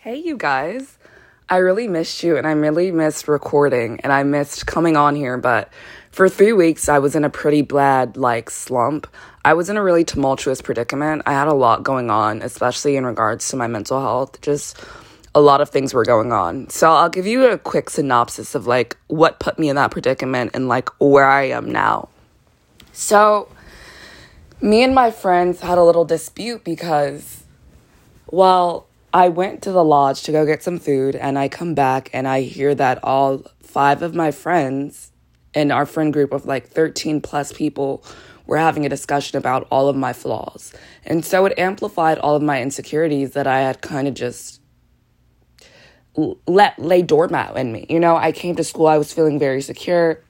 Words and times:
Hey, 0.00 0.18
you 0.18 0.36
guys. 0.36 0.96
I 1.48 1.56
really 1.56 1.88
missed 1.88 2.22
you 2.22 2.36
and 2.36 2.46
I 2.46 2.52
really 2.52 2.92
missed 2.92 3.26
recording 3.26 3.98
and 4.02 4.12
I 4.12 4.22
missed 4.22 4.64
coming 4.64 4.96
on 4.96 5.16
here, 5.16 5.36
but 5.36 5.72
for 6.12 6.28
three 6.28 6.52
weeks 6.52 6.88
I 6.88 7.00
was 7.00 7.16
in 7.16 7.24
a 7.24 7.30
pretty 7.30 7.62
bad, 7.62 8.16
like, 8.16 8.48
slump. 8.48 9.08
I 9.44 9.54
was 9.54 9.68
in 9.68 9.76
a 9.76 9.82
really 9.82 10.04
tumultuous 10.04 10.62
predicament. 10.62 11.22
I 11.26 11.32
had 11.32 11.48
a 11.48 11.52
lot 11.52 11.82
going 11.82 12.10
on, 12.10 12.42
especially 12.42 12.94
in 12.94 13.04
regards 13.04 13.48
to 13.48 13.56
my 13.56 13.66
mental 13.66 14.00
health. 14.00 14.40
Just 14.40 14.80
a 15.34 15.40
lot 15.40 15.60
of 15.60 15.70
things 15.70 15.92
were 15.92 16.04
going 16.04 16.30
on. 16.30 16.70
So 16.70 16.92
I'll 16.92 17.10
give 17.10 17.26
you 17.26 17.46
a 17.50 17.58
quick 17.58 17.90
synopsis 17.90 18.54
of, 18.54 18.68
like, 18.68 18.96
what 19.08 19.40
put 19.40 19.58
me 19.58 19.68
in 19.68 19.74
that 19.74 19.90
predicament 19.90 20.52
and, 20.54 20.68
like, 20.68 20.90
where 21.00 21.26
I 21.26 21.48
am 21.48 21.72
now. 21.72 22.08
So, 22.92 23.48
me 24.60 24.84
and 24.84 24.94
my 24.94 25.10
friends 25.10 25.58
had 25.58 25.76
a 25.76 25.82
little 25.82 26.04
dispute 26.04 26.62
because, 26.62 27.42
well, 28.30 28.87
I 29.12 29.28
went 29.28 29.62
to 29.62 29.72
the 29.72 29.84
lodge 29.84 30.22
to 30.24 30.32
go 30.32 30.44
get 30.44 30.62
some 30.62 30.78
food, 30.78 31.16
and 31.16 31.38
I 31.38 31.48
come 31.48 31.74
back 31.74 32.10
and 32.12 32.28
I 32.28 32.42
hear 32.42 32.74
that 32.74 33.02
all 33.02 33.42
five 33.62 34.02
of 34.02 34.14
my 34.14 34.30
friends 34.30 35.12
in 35.54 35.70
our 35.70 35.86
friend 35.86 36.12
group 36.12 36.32
of 36.32 36.44
like 36.44 36.68
13 36.68 37.20
plus 37.20 37.52
people 37.52 38.04
were 38.46 38.58
having 38.58 38.84
a 38.84 38.88
discussion 38.88 39.38
about 39.38 39.66
all 39.70 39.88
of 39.88 39.96
my 39.96 40.12
flaws. 40.12 40.72
And 41.04 41.24
so 41.24 41.46
it 41.46 41.58
amplified 41.58 42.18
all 42.18 42.34
of 42.34 42.42
my 42.42 42.60
insecurities 42.60 43.32
that 43.32 43.46
I 43.46 43.60
had 43.60 43.80
kind 43.80 44.08
of 44.08 44.14
just 44.14 44.60
let 46.46 46.78
lay 46.78 47.02
doormat 47.02 47.56
in 47.56 47.72
me. 47.72 47.86
You 47.88 48.00
know, 48.00 48.16
I 48.16 48.32
came 48.32 48.56
to 48.56 48.64
school, 48.64 48.86
I 48.86 48.98
was 48.98 49.12
feeling 49.12 49.38
very 49.38 49.62
secure 49.62 50.22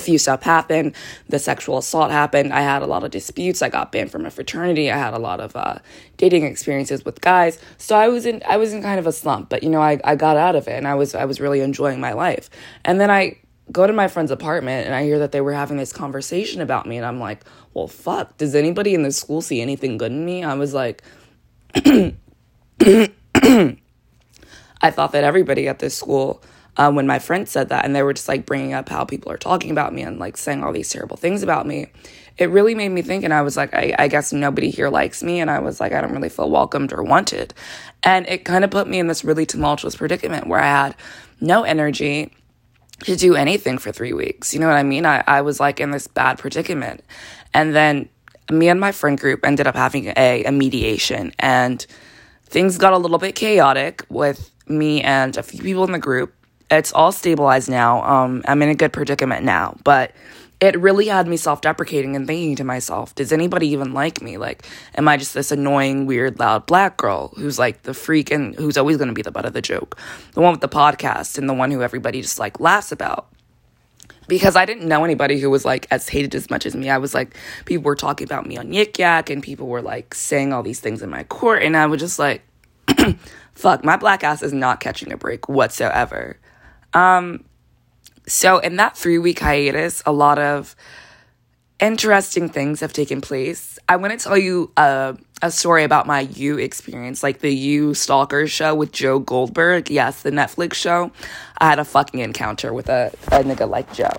few 0.00 0.18
stuff 0.18 0.42
happened 0.42 0.94
the 1.28 1.38
sexual 1.38 1.78
assault 1.78 2.10
happened 2.10 2.52
i 2.52 2.60
had 2.60 2.82
a 2.82 2.86
lot 2.86 3.04
of 3.04 3.10
disputes 3.10 3.62
i 3.62 3.68
got 3.68 3.92
banned 3.92 4.10
from 4.10 4.26
a 4.26 4.30
fraternity 4.30 4.90
i 4.90 4.96
had 4.96 5.14
a 5.14 5.18
lot 5.18 5.40
of 5.40 5.54
uh, 5.56 5.78
dating 6.16 6.44
experiences 6.44 7.04
with 7.04 7.20
guys. 7.20 7.58
So 7.78 7.96
i 7.96 8.08
was 8.08 8.26
in 8.26 8.42
i 8.46 8.56
was 8.56 8.72
in 8.72 8.82
kind 8.82 8.98
of 8.98 9.06
a 9.06 9.12
slump 9.12 9.48
but 9.48 9.62
you 9.62 9.70
know 9.70 9.80
I, 9.80 10.00
I 10.04 10.16
got 10.16 10.36
out 10.36 10.56
of 10.56 10.68
it 10.68 10.72
and 10.72 10.86
i 10.88 10.94
was 10.94 11.14
i 11.14 11.24
was 11.24 11.40
really 11.40 11.60
enjoying 11.60 12.00
my 12.00 12.12
life. 12.12 12.50
And 12.84 13.00
then 13.00 13.10
i 13.10 13.38
go 13.72 13.86
to 13.86 13.92
my 13.92 14.08
friend's 14.08 14.30
apartment 14.30 14.86
and 14.86 14.94
i 14.94 15.04
hear 15.04 15.18
that 15.18 15.32
they 15.32 15.40
were 15.40 15.52
having 15.52 15.76
this 15.76 15.92
conversation 15.92 16.60
about 16.60 16.86
me 16.86 16.96
and 16.96 17.06
i'm 17.06 17.20
like 17.20 17.44
well 17.74 17.88
fuck. 17.88 18.36
Does 18.38 18.54
anybody 18.54 18.94
in 18.94 19.02
the 19.02 19.12
school 19.12 19.42
see 19.42 19.60
anything 19.60 19.98
good 19.98 20.10
in 20.10 20.24
me? 20.24 20.42
I 20.42 20.54
was 20.54 20.72
like 20.72 21.02
i 21.74 22.10
thought 24.90 25.12
that 25.12 25.24
everybody 25.24 25.68
at 25.68 25.78
this 25.78 25.96
school 25.96 26.42
um, 26.76 26.94
when 26.94 27.06
my 27.06 27.18
friend 27.18 27.48
said 27.48 27.68
that 27.68 27.84
and 27.84 27.94
they 27.94 28.02
were 28.02 28.12
just 28.12 28.28
like 28.28 28.46
bringing 28.46 28.72
up 28.72 28.88
how 28.88 29.04
people 29.04 29.32
are 29.32 29.38
talking 29.38 29.70
about 29.70 29.94
me 29.94 30.02
and 30.02 30.18
like 30.18 30.36
saying 30.36 30.62
all 30.62 30.72
these 30.72 30.90
terrible 30.90 31.16
things 31.16 31.42
about 31.42 31.66
me 31.66 31.86
it 32.38 32.50
really 32.50 32.74
made 32.74 32.90
me 32.90 33.02
think 33.02 33.24
and 33.24 33.32
i 33.32 33.42
was 33.42 33.56
like 33.56 33.74
I, 33.74 33.94
I 33.98 34.08
guess 34.08 34.32
nobody 34.32 34.70
here 34.70 34.88
likes 34.88 35.22
me 35.22 35.40
and 35.40 35.50
i 35.50 35.58
was 35.58 35.80
like 35.80 35.92
i 35.92 36.00
don't 36.00 36.12
really 36.12 36.28
feel 36.28 36.50
welcomed 36.50 36.92
or 36.92 37.02
wanted. 37.02 37.54
And 38.02 38.28
it 38.28 38.44
kind 38.44 38.64
of 38.64 38.70
put 38.70 38.86
me 38.86 38.98
in 38.98 39.08
this 39.08 39.24
really 39.24 39.46
tumultuous 39.46 39.96
predicament 39.96 40.46
where 40.46 40.60
i 40.60 40.66
had 40.66 40.96
no 41.40 41.64
energy 41.64 42.32
to 43.00 43.16
do 43.16 43.34
anything 43.34 43.76
for 43.78 43.92
three 43.92 44.12
weeks. 44.12 44.54
You 44.54 44.60
know 44.60 44.68
what 44.68 44.76
i 44.76 44.82
mean? 44.82 45.06
I, 45.06 45.22
I 45.26 45.42
was 45.42 45.60
like 45.60 45.80
in 45.80 45.90
this 45.90 46.06
bad 46.06 46.38
predicament. 46.38 47.02
And 47.52 47.74
then 47.74 48.08
me 48.50 48.68
and 48.68 48.80
my 48.80 48.92
friend 48.92 49.18
group 49.18 49.44
ended 49.44 49.66
up 49.66 49.74
having 49.74 50.12
a, 50.16 50.44
a 50.44 50.52
mediation 50.52 51.32
and 51.38 51.84
things 52.44 52.78
got 52.78 52.92
a 52.92 52.98
little 52.98 53.18
bit 53.18 53.34
chaotic 53.34 54.04
with 54.08 54.50
me 54.68 55.02
and 55.02 55.36
a 55.36 55.42
few 55.42 55.62
people 55.62 55.84
in 55.84 55.92
the 55.92 55.98
group 55.98 56.32
it's 56.70 56.92
all 56.92 57.12
stabilized 57.12 57.70
now. 57.70 58.02
Um, 58.02 58.42
I'm 58.46 58.62
in 58.62 58.68
a 58.68 58.74
good 58.74 58.92
predicament 58.92 59.44
now, 59.44 59.76
but 59.84 60.12
it 60.60 60.78
really 60.80 61.06
had 61.06 61.28
me 61.28 61.36
self 61.36 61.60
deprecating 61.60 62.16
and 62.16 62.26
thinking 62.26 62.56
to 62.56 62.64
myself, 62.64 63.14
does 63.14 63.32
anybody 63.32 63.68
even 63.68 63.92
like 63.92 64.22
me? 64.22 64.38
Like, 64.38 64.66
am 64.94 65.06
I 65.06 65.16
just 65.16 65.34
this 65.34 65.52
annoying, 65.52 66.06
weird, 66.06 66.38
loud 66.38 66.66
black 66.66 66.96
girl 66.96 67.32
who's 67.36 67.58
like 67.58 67.82
the 67.82 67.94
freak 67.94 68.30
and 68.30 68.54
who's 68.54 68.78
always 68.78 68.96
going 68.96 69.08
to 69.08 69.14
be 69.14 69.22
the 69.22 69.30
butt 69.30 69.44
of 69.44 69.52
the 69.52 69.62
joke? 69.62 69.98
The 70.32 70.40
one 70.40 70.52
with 70.52 70.62
the 70.62 70.68
podcast 70.68 71.36
and 71.38 71.48
the 71.48 71.54
one 71.54 71.70
who 71.70 71.82
everybody 71.82 72.22
just 72.22 72.38
like 72.38 72.58
laughs 72.58 72.90
about. 72.90 73.28
Because 74.28 74.56
I 74.56 74.64
didn't 74.64 74.88
know 74.88 75.04
anybody 75.04 75.38
who 75.38 75.50
was 75.50 75.64
like 75.64 75.86
as 75.90 76.08
hated 76.08 76.34
as 76.34 76.50
much 76.50 76.66
as 76.66 76.74
me. 76.74 76.90
I 76.90 76.98
was 76.98 77.14
like, 77.14 77.36
people 77.64 77.84
were 77.84 77.94
talking 77.94 78.24
about 78.24 78.44
me 78.44 78.56
on 78.56 78.72
Yik 78.72 78.98
Yak 78.98 79.30
and 79.30 79.40
people 79.42 79.68
were 79.68 79.82
like 79.82 80.14
saying 80.14 80.52
all 80.52 80.64
these 80.64 80.80
things 80.80 81.00
in 81.00 81.10
my 81.10 81.22
court. 81.24 81.62
And 81.62 81.76
I 81.76 81.86
was 81.86 82.00
just 82.00 82.18
like, 82.18 82.42
fuck, 83.54 83.84
my 83.84 83.96
black 83.96 84.24
ass 84.24 84.42
is 84.42 84.52
not 84.52 84.80
catching 84.80 85.12
a 85.12 85.16
break 85.16 85.48
whatsoever. 85.48 86.38
Um, 86.96 87.44
so 88.26 88.58
in 88.58 88.76
that 88.76 88.96
three 88.96 89.18
week 89.18 89.40
hiatus, 89.40 90.02
a 90.06 90.12
lot 90.12 90.38
of 90.38 90.74
interesting 91.78 92.48
things 92.48 92.80
have 92.80 92.92
taken 92.92 93.20
place. 93.20 93.78
I 93.86 93.96
want 93.96 94.18
to 94.18 94.24
tell 94.24 94.38
you 94.38 94.72
a, 94.78 95.16
a 95.42 95.50
story 95.50 95.84
about 95.84 96.06
my 96.06 96.20
You 96.20 96.58
experience, 96.58 97.22
like 97.22 97.40
the 97.40 97.54
You 97.54 97.92
Stalker 97.92 98.46
show 98.46 98.74
with 98.74 98.92
Joe 98.92 99.18
Goldberg. 99.18 99.90
Yes, 99.90 100.22
the 100.22 100.30
Netflix 100.30 100.74
show. 100.74 101.12
I 101.58 101.68
had 101.68 101.78
a 101.78 101.84
fucking 101.84 102.20
encounter 102.20 102.72
with 102.72 102.88
a, 102.88 103.12
a 103.26 103.44
nigga 103.44 103.68
like 103.68 103.92
Joe. 103.92 104.16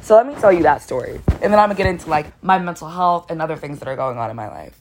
So 0.00 0.14
let 0.14 0.26
me 0.26 0.34
tell 0.36 0.52
you 0.52 0.62
that 0.62 0.82
story. 0.82 1.20
And 1.42 1.52
then 1.52 1.54
I'm 1.54 1.68
gonna 1.68 1.74
get 1.74 1.86
into 1.86 2.08
like 2.08 2.26
my 2.44 2.60
mental 2.60 2.88
health 2.88 3.30
and 3.30 3.42
other 3.42 3.56
things 3.56 3.80
that 3.80 3.88
are 3.88 3.96
going 3.96 4.18
on 4.18 4.30
in 4.30 4.36
my 4.36 4.48
life. 4.48 4.78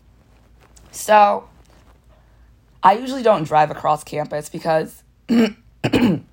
So 0.92 1.50
I 2.84 2.94
usually 2.94 3.24
don't 3.24 3.44
drive 3.46 3.72
across 3.72 4.04
campus 4.04 4.50
because 4.50 5.02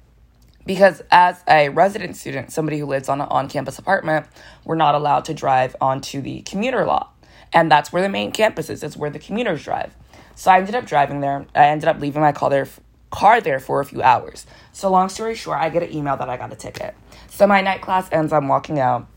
because 0.70 1.02
as 1.10 1.42
a 1.48 1.68
resident 1.68 2.16
student, 2.16 2.52
somebody 2.52 2.78
who 2.78 2.86
lives 2.86 3.08
on 3.08 3.20
an 3.20 3.26
on-campus 3.28 3.80
apartment, 3.80 4.24
we're 4.64 4.76
not 4.76 4.94
allowed 4.94 5.24
to 5.24 5.34
drive 5.34 5.74
onto 5.80 6.20
the 6.20 6.42
commuter 6.42 6.84
lot. 6.84 7.12
And 7.52 7.68
that's 7.68 7.92
where 7.92 8.02
the 8.02 8.08
main 8.08 8.30
campus 8.30 8.70
is. 8.70 8.84
It's 8.84 8.96
where 8.96 9.10
the 9.10 9.18
commuters 9.18 9.64
drive. 9.64 9.96
So 10.36 10.48
I 10.48 10.58
ended 10.58 10.76
up 10.76 10.86
driving 10.86 11.22
there. 11.22 11.44
I 11.56 11.66
ended 11.66 11.88
up 11.88 11.98
leaving 11.98 12.22
my 12.22 12.30
there, 12.30 12.68
car 13.10 13.40
there 13.40 13.58
for 13.58 13.80
a 13.80 13.84
few 13.84 14.00
hours. 14.00 14.46
So 14.70 14.88
long 14.88 15.08
story 15.08 15.34
short, 15.34 15.58
I 15.58 15.70
get 15.70 15.82
an 15.82 15.92
email 15.92 16.16
that 16.16 16.28
I 16.28 16.36
got 16.36 16.52
a 16.52 16.56
ticket. 16.56 16.94
So 17.26 17.48
my 17.48 17.60
night 17.62 17.80
class 17.80 18.08
ends. 18.12 18.32
I'm 18.32 18.46
walking 18.46 18.78
out. 18.78 19.08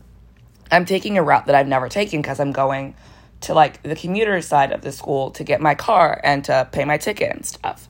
I'm 0.72 0.84
taking 0.84 1.18
a 1.18 1.22
route 1.22 1.46
that 1.46 1.54
I've 1.54 1.68
never 1.68 1.88
taken 1.88 2.20
because 2.20 2.40
I'm 2.40 2.50
going 2.50 2.96
to 3.42 3.54
like 3.54 3.80
the 3.84 3.94
commuter 3.94 4.40
side 4.40 4.72
of 4.72 4.80
the 4.80 4.90
school 4.90 5.30
to 5.30 5.44
get 5.44 5.60
my 5.60 5.76
car 5.76 6.20
and 6.24 6.44
to 6.46 6.68
pay 6.72 6.84
my 6.84 6.98
ticket 6.98 7.30
and 7.30 7.46
stuff. 7.46 7.88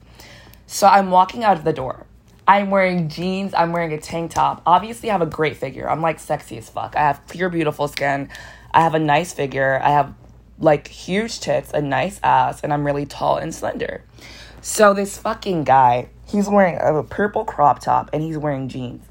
So 0.67 0.87
I'm 0.87 1.11
walking 1.11 1.45
out 1.45 1.57
of 1.57 1.65
the 1.65 1.73
door. 1.73 2.07
I'm 2.47 2.71
wearing 2.71 3.09
jeans. 3.09 3.55
I'm 3.55 3.73
wearing 3.73 3.93
a 3.93 4.01
tank 4.01 4.33
top. 4.33 4.63
Obviously, 4.67 5.11
I 5.11 5.13
have 5.13 5.23
a 5.23 5.27
great 5.27 5.57
figure. 5.57 5.89
I'm 5.89 6.03
like 6.03 6.19
sexy 6.19 6.59
as 6.59 6.69
fuck. 6.69 6.95
I 6.97 7.01
have 7.01 7.27
clear, 7.27 7.49
beautiful 7.49 7.89
skin. 7.89 8.29
I 8.73 8.83
have 8.83 8.95
a 8.95 8.99
nice 8.99 9.33
figure. 9.33 9.81
I 9.83 9.91
have 9.91 10.15
like 10.59 10.89
huge 10.89 11.41
tits, 11.41 11.73
a 11.73 11.81
nice 11.81 12.21
ass, 12.23 12.61
and 12.63 12.73
I'm 12.73 12.85
really 12.85 13.07
tall 13.07 13.37
and 13.39 13.55
slender. 13.55 14.05
So, 14.61 14.95
this 14.95 15.19
fucking 15.19 15.65
guy, 15.65 16.09
he's 16.27 16.49
wearing 16.49 16.79
a 16.81 17.03
purple 17.03 17.45
crop 17.45 17.81
top 17.81 18.11
and 18.13 18.23
he's 18.23 18.39
wearing 18.39 18.69
jeans. 18.69 19.05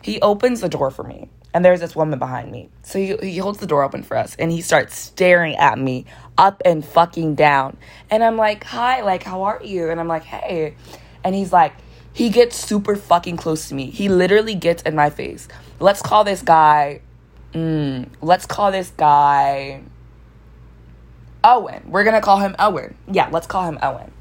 He 0.00 0.20
opens 0.20 0.60
the 0.60 0.68
door 0.68 0.90
for 0.90 1.02
me, 1.02 1.28
and 1.54 1.64
there's 1.64 1.80
this 1.80 1.96
woman 1.96 2.18
behind 2.18 2.52
me. 2.52 2.68
So, 2.82 2.98
he, 2.98 3.16
he 3.16 3.38
holds 3.38 3.58
the 3.58 3.66
door 3.66 3.82
open 3.82 4.02
for 4.02 4.16
us 4.16 4.36
and 4.36 4.50
he 4.50 4.60
starts 4.60 4.96
staring 4.96 5.56
at 5.56 5.78
me 5.78 6.04
up 6.38 6.62
and 6.64 6.84
fucking 6.84 7.34
down. 7.34 7.76
And 8.10 8.22
I'm 8.22 8.36
like, 8.36 8.64
hi, 8.64 9.02
like, 9.02 9.22
how 9.22 9.42
are 9.42 9.60
you? 9.62 9.90
And 9.90 9.98
I'm 10.00 10.08
like, 10.08 10.24
hey. 10.24 10.74
And 11.24 11.34
he's 11.34 11.52
like, 11.52 11.72
he 12.12 12.28
gets 12.28 12.56
super 12.56 12.96
fucking 12.96 13.36
close 13.36 13.68
to 13.68 13.74
me. 13.74 13.86
He 13.86 14.08
literally 14.08 14.54
gets 14.54 14.82
in 14.82 14.94
my 14.94 15.10
face. 15.10 15.48
Let's 15.80 16.02
call 16.02 16.24
this 16.24 16.42
guy. 16.42 17.00
Mm, 17.54 18.08
let's 18.20 18.46
call 18.46 18.70
this 18.70 18.90
guy. 18.96 19.82
Owen. 21.44 21.82
We're 21.86 22.04
gonna 22.04 22.20
call 22.20 22.38
him 22.38 22.54
Owen. 22.58 22.96
Yeah, 23.10 23.28
let's 23.32 23.46
call 23.46 23.64
him 23.64 23.78
Owen. 23.82 24.12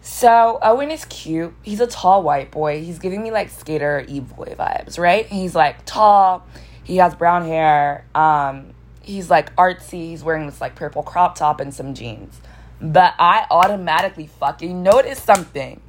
So 0.00 0.58
Owen 0.62 0.90
is 0.90 1.04
cute. 1.04 1.54
He's 1.62 1.80
a 1.80 1.86
tall 1.86 2.22
white 2.22 2.50
boy. 2.50 2.82
He's 2.82 2.98
giving 2.98 3.22
me 3.22 3.30
like 3.30 3.50
skater 3.50 4.04
e 4.08 4.20
boy 4.20 4.54
vibes, 4.58 4.98
right? 4.98 5.26
He's 5.26 5.54
like 5.54 5.84
tall. 5.84 6.46
He 6.82 6.96
has 6.96 7.14
brown 7.14 7.44
hair. 7.44 8.06
Um, 8.14 8.72
he's 9.02 9.28
like 9.28 9.54
artsy. 9.56 10.08
He's 10.08 10.24
wearing 10.24 10.46
this 10.46 10.60
like 10.60 10.74
purple 10.74 11.02
crop 11.02 11.34
top 11.36 11.60
and 11.60 11.72
some 11.72 11.94
jeans. 11.94 12.40
But 12.80 13.14
I 13.18 13.46
automatically 13.50 14.26
fucking 14.26 14.82
noticed 14.82 15.24
something 15.24 15.82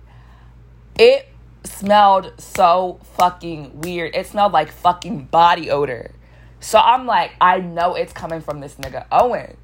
it 0.99 1.27
smelled 1.63 2.33
so 2.37 2.99
fucking 3.15 3.81
weird. 3.81 4.13
It 4.13 4.27
smelled 4.27 4.51
like 4.51 4.69
fucking 4.69 5.25
body 5.25 5.71
odor. 5.71 6.11
So 6.59 6.77
I'm 6.77 7.05
like, 7.05 7.31
I 7.39 7.59
know 7.59 7.95
it's 7.95 8.11
coming 8.11 8.41
from 8.41 8.59
this 8.59 8.75
nigga 8.75 9.05
Owen. 9.11 9.55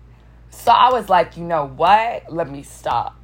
So 0.50 0.72
I 0.72 0.94
was 0.94 1.10
like, 1.10 1.36
you 1.36 1.44
know 1.44 1.68
what? 1.68 2.32
Let 2.32 2.50
me 2.50 2.64
stop. 2.64 3.20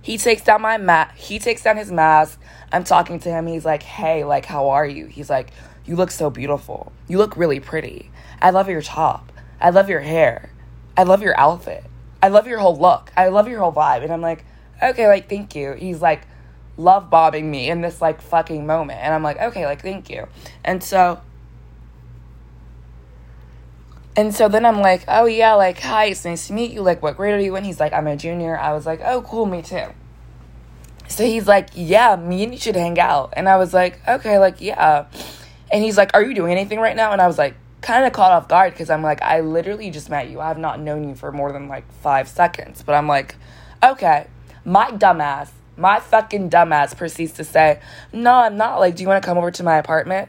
He 0.00 0.18
takes 0.18 0.44
down 0.44 0.62
my 0.62 0.78
mat. 0.78 1.12
He 1.16 1.40
takes 1.40 1.64
down 1.64 1.76
his 1.76 1.90
mask. 1.90 2.40
I'm 2.70 2.84
talking 2.84 3.18
to 3.20 3.28
him. 3.28 3.48
He's 3.48 3.64
like, 3.64 3.82
hey, 3.82 4.22
like, 4.22 4.44
how 4.44 4.68
are 4.68 4.86
you? 4.86 5.06
He's 5.06 5.28
like, 5.28 5.50
you 5.84 5.96
look 5.96 6.12
so 6.12 6.30
beautiful. 6.30 6.92
You 7.08 7.18
look 7.18 7.36
really 7.36 7.58
pretty. 7.58 8.10
I 8.40 8.50
love 8.50 8.68
your 8.68 8.82
top. 8.82 9.32
I 9.60 9.70
love 9.70 9.88
your 9.88 10.00
hair. 10.00 10.52
I 10.96 11.02
love 11.02 11.22
your 11.22 11.38
outfit. 11.38 11.84
I 12.22 12.28
love 12.28 12.46
your 12.46 12.60
whole 12.60 12.76
look. 12.76 13.10
I 13.16 13.28
love 13.28 13.48
your 13.48 13.58
whole 13.58 13.72
vibe. 13.72 14.04
And 14.04 14.12
I'm 14.12 14.20
like, 14.20 14.44
okay, 14.80 15.08
like, 15.08 15.28
thank 15.28 15.56
you. 15.56 15.72
He's 15.72 16.00
like, 16.00 16.26
love 16.76 17.10
bombing 17.10 17.50
me 17.50 17.70
in 17.70 17.80
this 17.80 18.00
like 18.00 18.20
fucking 18.20 18.66
moment. 18.66 19.00
And 19.00 19.14
I'm 19.14 19.22
like, 19.22 19.40
okay, 19.40 19.66
like 19.66 19.82
thank 19.82 20.10
you. 20.10 20.26
And 20.64 20.82
so 20.82 21.20
and 24.16 24.34
so 24.34 24.48
then 24.48 24.64
I'm 24.64 24.80
like, 24.80 25.04
oh 25.08 25.26
yeah, 25.26 25.54
like, 25.54 25.80
hi, 25.80 26.06
it's 26.06 26.24
nice 26.24 26.46
to 26.46 26.52
meet 26.52 26.70
you. 26.70 26.82
Like, 26.82 27.02
what 27.02 27.16
grade 27.16 27.34
are 27.34 27.40
you 27.40 27.56
in? 27.56 27.64
He's 27.64 27.80
like, 27.80 27.92
I'm 27.92 28.06
a 28.06 28.16
junior. 28.16 28.56
I 28.56 28.72
was 28.72 28.86
like, 28.86 29.00
oh, 29.04 29.22
cool, 29.22 29.44
me 29.44 29.60
too. 29.60 29.86
So 31.08 31.24
he's 31.24 31.48
like, 31.48 31.70
yeah, 31.74 32.16
me 32.16 32.44
and 32.44 32.52
you 32.52 32.58
should 32.58 32.76
hang 32.76 32.98
out. 32.98 33.34
And 33.36 33.48
I 33.48 33.56
was 33.56 33.74
like, 33.74 34.00
okay, 34.06 34.38
like, 34.38 34.60
yeah. 34.60 35.06
And 35.72 35.82
he's 35.82 35.96
like, 35.96 36.12
are 36.14 36.22
you 36.22 36.32
doing 36.32 36.52
anything 36.52 36.78
right 36.78 36.94
now? 36.94 37.12
And 37.12 37.20
I 37.20 37.26
was 37.26 37.38
like, 37.38 37.56
kind 37.80 38.06
of 38.06 38.12
caught 38.12 38.30
off 38.30 38.48
guard 38.48 38.72
because 38.72 38.88
I'm 38.88 39.02
like, 39.02 39.20
I 39.20 39.40
literally 39.40 39.90
just 39.90 40.08
met 40.08 40.30
you. 40.30 40.40
I 40.40 40.48
have 40.48 40.58
not 40.58 40.80
known 40.80 41.08
you 41.08 41.14
for 41.14 41.32
more 41.32 41.52
than 41.52 41.68
like 41.68 41.90
five 42.00 42.28
seconds. 42.28 42.82
But 42.82 42.94
I'm 42.94 43.08
like, 43.08 43.34
okay. 43.82 44.28
My 44.64 44.90
dumbass, 44.92 45.50
my 45.76 46.00
fucking 46.00 46.50
dumbass 46.50 46.96
proceeds 46.96 47.32
to 47.32 47.44
say, 47.44 47.80
no, 48.12 48.32
I'm 48.32 48.56
not. 48.56 48.78
Like, 48.78 48.96
do 48.96 49.02
you 49.02 49.08
want 49.08 49.22
to 49.22 49.26
come 49.26 49.38
over 49.38 49.50
to 49.50 49.62
my 49.62 49.76
apartment? 49.76 50.28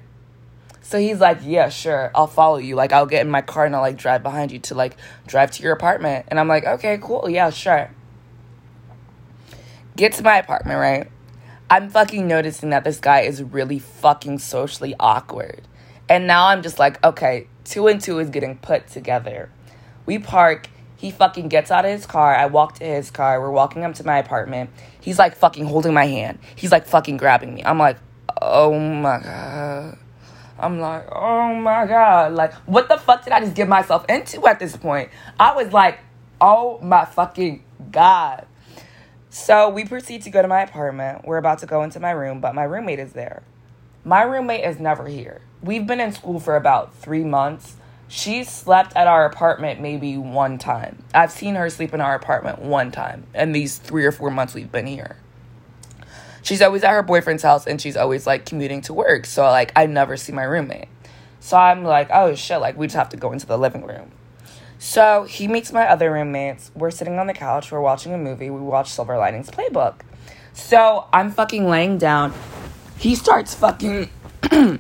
So 0.82 1.00
he's 1.00 1.20
like, 1.20 1.40
yeah, 1.42 1.70
sure, 1.70 2.12
I'll 2.14 2.28
follow 2.28 2.58
you. 2.58 2.76
Like, 2.76 2.94
I'll 2.94 3.08
get 3.08 3.22
in 3.26 3.32
my 3.32 3.42
car 3.42 3.66
and 3.66 3.76
I'll 3.76 3.82
like 3.82 3.98
drive 3.98 4.22
behind 4.22 4.52
you 4.52 4.60
to 4.60 4.76
like 4.76 4.98
drive 5.26 5.50
to 5.52 5.64
your 5.64 5.74
apartment. 5.74 6.28
And 6.28 6.40
I'm 6.40 6.48
like, 6.48 6.64
okay, 6.66 7.00
cool, 7.02 7.28
yeah, 7.28 7.50
sure. 7.50 7.90
Get 9.96 10.14
to 10.14 10.24
my 10.24 10.38
apartment, 10.38 10.80
right? 10.80 11.12
I'm 11.70 11.90
fucking 11.90 12.28
noticing 12.28 12.70
that 12.70 12.84
this 12.84 13.00
guy 13.00 13.22
is 13.22 13.42
really 13.42 13.80
fucking 13.80 14.40
socially 14.40 14.94
awkward. 15.00 15.62
And 16.08 16.28
now 16.28 16.48
I'm 16.48 16.62
just 16.62 16.78
like, 16.78 17.04
okay, 17.04 17.48
two 17.64 17.88
and 17.88 18.00
two 18.00 18.20
is 18.20 18.30
getting 18.30 18.58
put 18.58 18.88
together. 18.88 19.50
We 20.06 20.20
park. 20.20 20.70
He 20.98 21.12
fucking 21.12 21.50
gets 21.50 21.72
out 21.72 21.86
of 21.86 21.92
his 21.92 22.06
car. 22.06 22.36
I 22.36 22.46
walk 22.46 22.76
to 22.76 22.86
his 22.86 23.12
car. 23.12 23.42
We're 23.42 23.52
walking 23.52 23.84
up 23.84 23.96
to 23.96 24.06
my 24.06 24.18
apartment. 24.18 24.70
He's 25.02 25.20
like 25.20 25.36
fucking 25.36 25.66
holding 25.66 25.94
my 25.94 26.06
hand. 26.06 26.40
He's 26.56 26.72
like 26.72 26.86
fucking 26.86 27.18
grabbing 27.18 27.54
me. 27.54 27.64
I'm 27.64 27.78
like, 27.78 27.98
oh 28.42 28.78
my 28.80 29.20
God. 29.20 29.98
I'm 30.58 30.80
like, 30.80 31.06
oh 31.12 31.54
my 31.56 31.86
God. 31.86 32.34
Like, 32.34 32.54
what 32.66 32.88
the 32.88 32.98
fuck 32.98 33.24
did 33.24 33.34
I 33.34 33.42
just 33.42 33.56
get 33.56 33.68
myself 33.68 34.06
into 34.10 34.46
at 34.48 34.60
this 34.60 34.78
point? 34.78 35.10
I 35.40 35.54
was 35.54 35.74
like, 35.74 36.00
oh 36.40 36.80
my 36.82 37.06
fucking 37.06 37.64
God. 37.92 38.48
So 39.30 39.70
we 39.70 39.84
proceed 39.84 40.22
to 40.22 40.30
go 40.30 40.42
to 40.42 40.48
my 40.48 40.62
apartment. 40.62 41.26
We're 41.26 41.38
about 41.38 41.60
to 41.60 41.66
go 41.66 41.84
into 41.84 42.00
my 42.00 42.12
room, 42.12 42.40
but 42.40 42.56
my 42.56 42.64
roommate 42.64 43.00
is 43.00 43.12
there. 43.12 43.44
My 44.06 44.22
roommate 44.22 44.64
is 44.64 44.80
never 44.80 45.08
here. 45.08 45.42
We've 45.62 45.86
been 45.86 46.00
in 46.00 46.14
school 46.14 46.40
for 46.40 46.56
about 46.56 46.96
three 46.96 47.24
months. 47.24 47.76
She 48.08 48.44
slept 48.44 48.96
at 48.96 49.08
our 49.08 49.26
apartment 49.26 49.82
maybe 49.82 50.18
one 50.18 50.58
time. 50.58 51.04
I've 51.14 51.32
seen 51.32 51.56
her 51.56 51.70
sleep 51.70 51.94
in 51.94 52.02
our 52.02 52.16
apartment 52.16 52.60
one 52.60 52.92
time 52.92 53.26
in 53.34 53.52
these 53.52 53.78
three 53.78 54.06
or 54.06 54.12
four 54.12 54.30
months 54.30 54.54
we've 54.54 54.72
been 54.72 54.88
here. 54.88 55.18
She's 56.44 56.62
always 56.62 56.84
at 56.84 56.92
her 56.92 57.02
boyfriend's 57.02 57.42
house 57.42 57.66
and 57.66 57.82
she's 57.82 57.98
always 57.98 58.28
like 58.28 58.46
commuting 58.46 58.82
to 58.82 58.94
work. 58.94 59.26
So, 59.26 59.44
like, 59.46 59.72
I 59.76 59.88
never 59.88 60.16
see 60.16 60.32
my 60.32 60.44
roommate. 60.44 60.88
So 61.40 61.58
I'm 61.58 61.84
like, 61.84 62.10
oh 62.14 62.36
shit, 62.36 62.60
like, 62.60 62.78
we 62.78 62.86
just 62.86 62.96
have 62.96 63.10
to 63.10 63.18
go 63.18 63.32
into 63.32 63.48
the 63.48 63.58
living 63.58 63.84
room. 63.84 64.12
So 64.78 65.24
he 65.24 65.48
meets 65.48 65.72
my 65.72 65.88
other 65.88 66.12
roommates. 66.12 66.70
We're 66.76 66.92
sitting 66.92 67.18
on 67.18 67.26
the 67.26 67.34
couch. 67.34 67.72
We're 67.72 67.82
watching 67.82 68.14
a 68.14 68.18
movie. 68.20 68.52
We 68.52 68.60
watch 68.60 68.92
Silver 68.92 69.18
Linings 69.18 69.50
Playbook. 69.50 70.02
So 70.54 71.08
I'm 71.12 71.32
fucking 71.32 71.68
laying 71.68 71.98
down. 71.98 72.34
He 72.98 73.16
starts 73.16 73.56
fucking. 73.56 74.12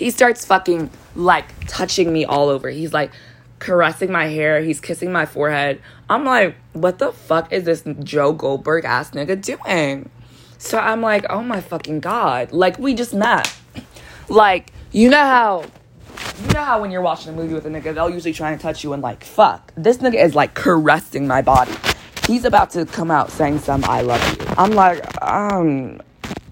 he 0.00 0.10
starts 0.10 0.46
fucking 0.46 0.88
like 1.14 1.44
touching 1.66 2.10
me 2.10 2.24
all 2.24 2.48
over. 2.48 2.70
He's 2.70 2.94
like 2.94 3.12
caressing 3.58 4.10
my 4.10 4.28
hair. 4.28 4.62
He's 4.62 4.80
kissing 4.80 5.12
my 5.12 5.26
forehead. 5.26 5.82
I'm 6.08 6.24
like, 6.24 6.56
what 6.72 6.98
the 6.98 7.12
fuck 7.12 7.52
is 7.52 7.64
this 7.64 7.84
Joe 8.02 8.32
Goldberg 8.32 8.86
ass 8.86 9.10
nigga 9.10 9.40
doing? 9.40 10.08
So 10.56 10.78
I'm 10.78 11.02
like, 11.02 11.26
oh 11.28 11.42
my 11.42 11.60
fucking 11.60 12.00
god. 12.00 12.50
Like, 12.50 12.78
we 12.78 12.94
just 12.94 13.12
met. 13.12 13.54
Like, 14.30 14.72
you 14.90 15.10
know 15.10 15.18
how 15.18 15.64
you 16.46 16.54
know 16.54 16.64
how 16.64 16.80
when 16.80 16.90
you're 16.90 17.02
watching 17.02 17.34
a 17.34 17.36
movie 17.36 17.52
with 17.52 17.66
a 17.66 17.68
nigga, 17.68 17.94
they'll 17.94 18.08
usually 18.08 18.32
try 18.32 18.52
and 18.52 18.60
touch 18.60 18.82
you 18.82 18.94
and 18.94 19.02
like 19.02 19.22
fuck. 19.22 19.70
This 19.76 19.98
nigga 19.98 20.24
is 20.24 20.34
like 20.34 20.54
caressing 20.54 21.26
my 21.26 21.42
body. 21.42 21.74
He's 22.26 22.46
about 22.46 22.70
to 22.70 22.86
come 22.86 23.10
out 23.10 23.30
saying 23.30 23.58
some 23.58 23.84
"I 23.84 24.00
love 24.00 24.22
you." 24.38 24.46
I'm 24.56 24.70
like, 24.70 25.00
um, 25.22 26.00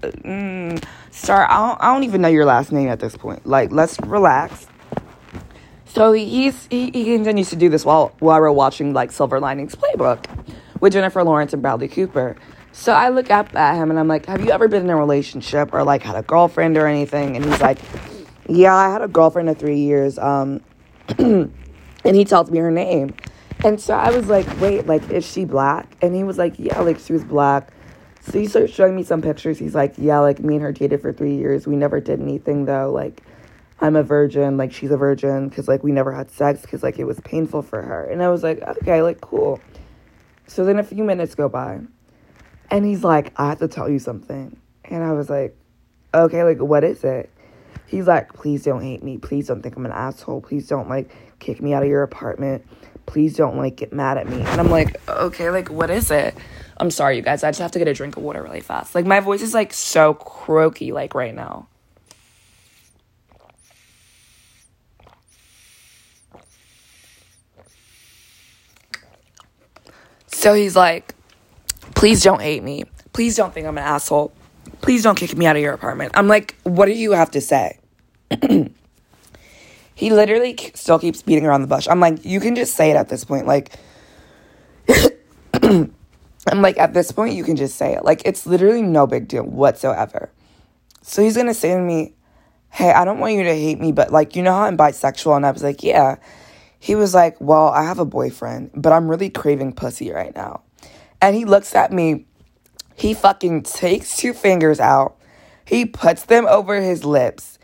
mm, 0.01 0.83
sir, 1.19 1.45
I 1.49 1.67
don't, 1.67 1.81
I 1.81 1.93
don't 1.93 2.03
even 2.03 2.21
know 2.21 2.27
your 2.27 2.45
last 2.45 2.71
name 2.71 2.89
at 2.89 2.99
this 2.99 3.15
point. 3.15 3.45
Like, 3.45 3.71
let's 3.71 3.99
relax. 4.01 4.67
So 5.85 6.11
he's 6.11 6.67
he, 6.67 6.91
he 6.91 7.05
continues 7.05 7.49
to 7.49 7.55
do 7.55 7.67
this 7.67 7.83
while 7.83 8.13
while 8.19 8.39
we're 8.39 8.51
watching 8.51 8.93
like 8.93 9.11
Silver 9.11 9.39
Linings 9.39 9.75
Playbook 9.75 10.25
with 10.79 10.93
Jennifer 10.93 11.23
Lawrence 11.23 11.53
and 11.53 11.61
Bradley 11.61 11.87
Cooper. 11.87 12.35
So 12.71 12.93
I 12.93 13.09
look 13.09 13.31
up 13.31 13.55
at 13.55 13.75
him 13.75 13.89
and 13.89 13.99
I'm 13.99 14.07
like, 14.07 14.27
"Have 14.27 14.45
you 14.45 14.51
ever 14.51 14.67
been 14.67 14.83
in 14.83 14.89
a 14.91 14.95
relationship 14.95 15.73
or 15.73 15.83
like 15.83 16.03
had 16.03 16.15
a 16.15 16.21
girlfriend 16.21 16.77
or 16.77 16.85
anything?" 16.85 17.35
And 17.35 17.43
he's 17.43 17.59
like, 17.59 17.79
yeah, 18.49 18.75
I 18.75 18.91
had 18.91 19.01
a 19.01 19.07
girlfriend 19.07 19.49
of 19.49 19.57
three 19.57 19.79
years. 19.79 20.17
Um, 20.17 20.61
and 21.17 21.51
he 22.03 22.25
tells 22.25 22.49
me 22.49 22.57
her 22.59 22.71
name. 22.71 23.13
And 23.63 23.79
so 23.79 23.93
I 23.93 24.09
was 24.09 24.27
like, 24.27 24.47
wait, 24.59 24.87
like, 24.87 25.07
is 25.09 25.25
she 25.25 25.45
black? 25.45 25.95
And 26.01 26.15
he 26.15 26.23
was 26.23 26.37
like, 26.37 26.55
yeah, 26.57 26.79
like, 26.79 26.99
she 26.99 27.13
was 27.13 27.23
black. 27.23 27.71
So 28.29 28.39
he 28.39 28.45
starts 28.45 28.71
showing 28.71 28.95
me 28.95 29.03
some 29.03 29.21
pictures. 29.21 29.57
He's 29.57 29.73
like, 29.73 29.95
yeah, 29.97 30.19
like, 30.19 30.39
me 30.39 30.55
and 30.55 30.63
her 30.63 30.71
dated 30.71 31.01
for 31.01 31.11
three 31.11 31.35
years. 31.35 31.65
We 31.65 31.75
never 31.75 31.99
did 31.99 32.21
anything, 32.21 32.65
though. 32.65 32.91
Like, 32.91 33.23
I'm 33.81 33.95
a 33.95 34.03
virgin. 34.03 34.55
Like, 34.55 34.71
she's 34.71 34.91
a 34.91 34.97
virgin 34.97 35.49
because, 35.49 35.67
like, 35.67 35.83
we 35.83 35.91
never 35.91 36.11
had 36.11 36.29
sex 36.29 36.61
because, 36.61 36.83
like, 36.83 36.99
it 36.99 37.05
was 37.05 37.19
painful 37.21 37.63
for 37.63 37.81
her. 37.81 38.05
And 38.05 38.21
I 38.21 38.29
was 38.29 38.43
like, 38.43 38.61
okay, 38.61 39.01
like, 39.01 39.19
cool. 39.19 39.59
So 40.45 40.63
then 40.63 40.77
a 40.77 40.83
few 40.83 41.03
minutes 41.03 41.33
go 41.33 41.49
by. 41.49 41.79
And 42.69 42.85
he's 42.85 43.03
like, 43.03 43.33
I 43.35 43.49
have 43.49 43.59
to 43.59 43.67
tell 43.67 43.89
you 43.89 43.97
something. 43.97 44.55
And 44.85 45.03
I 45.03 45.13
was 45.13 45.29
like, 45.29 45.57
okay, 46.13 46.43
like, 46.43 46.59
what 46.59 46.83
is 46.83 47.03
it? 47.03 47.31
He's 47.87 48.05
like, 48.05 48.33
please 48.33 48.63
don't 48.63 48.83
hate 48.83 49.03
me. 49.03 49.17
Please 49.17 49.47
don't 49.47 49.63
think 49.63 49.75
I'm 49.75 49.85
an 49.85 49.91
asshole. 49.91 50.41
Please 50.41 50.67
don't 50.67 50.87
like 50.87 51.09
kick 51.39 51.61
me 51.61 51.73
out 51.73 51.81
of 51.81 51.89
your 51.89 52.03
apartment. 52.03 52.63
Please 53.07 53.35
don't 53.35 53.57
like 53.57 53.75
get 53.77 53.91
mad 53.91 54.19
at 54.19 54.29
me. 54.29 54.41
And 54.41 54.61
I'm 54.61 54.69
like, 54.69 54.95
okay, 55.09 55.49
like 55.49 55.71
what 55.71 55.89
is 55.89 56.11
it? 56.11 56.35
I'm 56.79 56.91
sorry, 56.91 57.17
you 57.17 57.21
guys. 57.21 57.43
I 57.43 57.49
just 57.49 57.59
have 57.59 57.71
to 57.71 57.79
get 57.79 57.87
a 57.87 57.93
drink 57.93 58.15
of 58.15 58.23
water 58.23 58.41
really 58.41 58.61
fast. 58.61 58.95
Like 58.95 59.05
my 59.05 59.19
voice 59.19 59.41
is 59.41 59.53
like 59.53 59.73
so 59.73 60.13
croaky 60.13 60.91
like 60.91 61.13
right 61.13 61.35
now. 61.35 61.67
So 70.27 70.53
he's 70.53 70.73
like, 70.73 71.15
please 71.95 72.23
don't 72.23 72.41
hate 72.41 72.63
me. 72.63 72.85
Please 73.11 73.35
don't 73.35 73.53
think 73.53 73.67
I'm 73.67 73.77
an 73.77 73.83
asshole. 73.83 74.31
Please 74.79 75.03
don't 75.03 75.15
kick 75.15 75.35
me 75.35 75.45
out 75.45 75.57
of 75.57 75.61
your 75.61 75.73
apartment. 75.73 76.13
I'm 76.15 76.29
like, 76.29 76.55
what 76.63 76.85
do 76.85 76.93
you 76.93 77.11
have 77.11 77.31
to 77.31 77.41
say? 77.41 77.77
he 79.95 80.09
literally 80.11 80.57
still 80.75 80.97
keeps 80.97 81.21
beating 81.21 81.45
around 81.45 81.61
the 81.61 81.67
bush. 81.67 81.89
I'm 81.89 81.99
like, 81.99 82.23
you 82.23 82.39
can 82.39 82.55
just 82.55 82.75
say 82.75 82.89
it 82.89 82.95
at 82.95 83.09
this 83.09 83.25
point. 83.25 83.47
Like, 83.47 83.73
I'm 86.51 86.61
like, 86.61 86.77
at 86.77 86.93
this 86.93 87.11
point, 87.11 87.35
you 87.35 87.43
can 87.43 87.55
just 87.55 87.75
say 87.75 87.93
it. 87.93 88.03
Like, 88.03 88.21
it's 88.25 88.45
literally 88.45 88.81
no 88.81 89.07
big 89.07 89.27
deal 89.27 89.43
whatsoever. 89.43 90.31
So 91.01 91.21
he's 91.21 91.35
gonna 91.35 91.53
say 91.53 91.73
to 91.73 91.79
me, 91.79 92.13
Hey, 92.71 92.91
I 92.91 93.03
don't 93.03 93.19
want 93.19 93.33
you 93.33 93.43
to 93.43 93.53
hate 93.53 93.79
me, 93.79 93.91
but 93.91 94.11
like, 94.11 94.35
you 94.35 94.43
know 94.43 94.53
how 94.53 94.63
I'm 94.63 94.77
bisexual? 94.77 95.35
And 95.35 95.45
I 95.45 95.51
was 95.51 95.63
like, 95.63 95.83
Yeah. 95.83 96.17
He 96.79 96.95
was 96.95 97.13
like, 97.13 97.35
Well, 97.39 97.69
I 97.69 97.83
have 97.83 97.99
a 97.99 98.05
boyfriend, 98.05 98.71
but 98.75 98.93
I'm 98.93 99.07
really 99.09 99.29
craving 99.29 99.73
pussy 99.73 100.11
right 100.11 100.35
now. 100.35 100.61
And 101.21 101.35
he 101.35 101.45
looks 101.45 101.75
at 101.75 101.91
me, 101.91 102.25
he 102.95 103.13
fucking 103.13 103.63
takes 103.63 104.17
two 104.17 104.33
fingers 104.33 104.79
out, 104.79 105.17
he 105.65 105.85
puts 105.85 106.25
them 106.25 106.45
over 106.47 106.79
his 106.79 107.03
lips, 107.03 107.59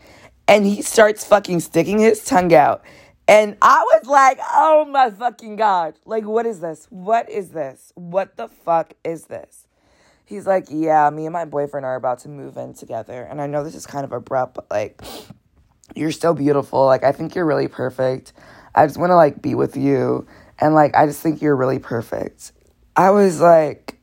and 0.48 0.66
he 0.66 0.82
starts 0.82 1.24
fucking 1.24 1.60
sticking 1.60 1.98
his 1.98 2.24
tongue 2.24 2.54
out. 2.54 2.82
And 3.28 3.56
I 3.60 3.82
was 3.82 4.06
like, 4.06 4.38
oh 4.52 4.84
my 4.84 5.10
fucking 5.10 5.56
God. 5.56 5.94
Like, 6.04 6.24
what 6.24 6.46
is 6.46 6.60
this? 6.60 6.86
What 6.90 7.28
is 7.28 7.50
this? 7.50 7.92
What 7.96 8.36
the 8.36 8.48
fuck 8.48 8.94
is 9.04 9.24
this? 9.24 9.66
He's 10.24 10.46
like, 10.46 10.66
yeah, 10.70 11.08
me 11.10 11.26
and 11.26 11.32
my 11.32 11.44
boyfriend 11.44 11.86
are 11.86 11.96
about 11.96 12.20
to 12.20 12.28
move 12.28 12.56
in 12.56 12.74
together. 12.74 13.22
And 13.22 13.40
I 13.40 13.46
know 13.46 13.64
this 13.64 13.74
is 13.74 13.86
kind 13.86 14.04
of 14.04 14.12
abrupt, 14.12 14.54
but 14.54 14.70
like, 14.70 15.00
you're 15.94 16.12
so 16.12 16.34
beautiful. 16.34 16.84
Like, 16.84 17.04
I 17.04 17.12
think 17.12 17.34
you're 17.34 17.46
really 17.46 17.68
perfect. 17.68 18.32
I 18.74 18.86
just 18.86 18.98
want 18.98 19.10
to 19.10 19.16
like 19.16 19.40
be 19.40 19.54
with 19.54 19.76
you. 19.76 20.26
And 20.58 20.74
like, 20.74 20.96
I 20.96 21.06
just 21.06 21.20
think 21.22 21.42
you're 21.42 21.56
really 21.56 21.78
perfect. 21.78 22.52
I 22.96 23.10
was 23.10 23.40
like, 23.40 23.98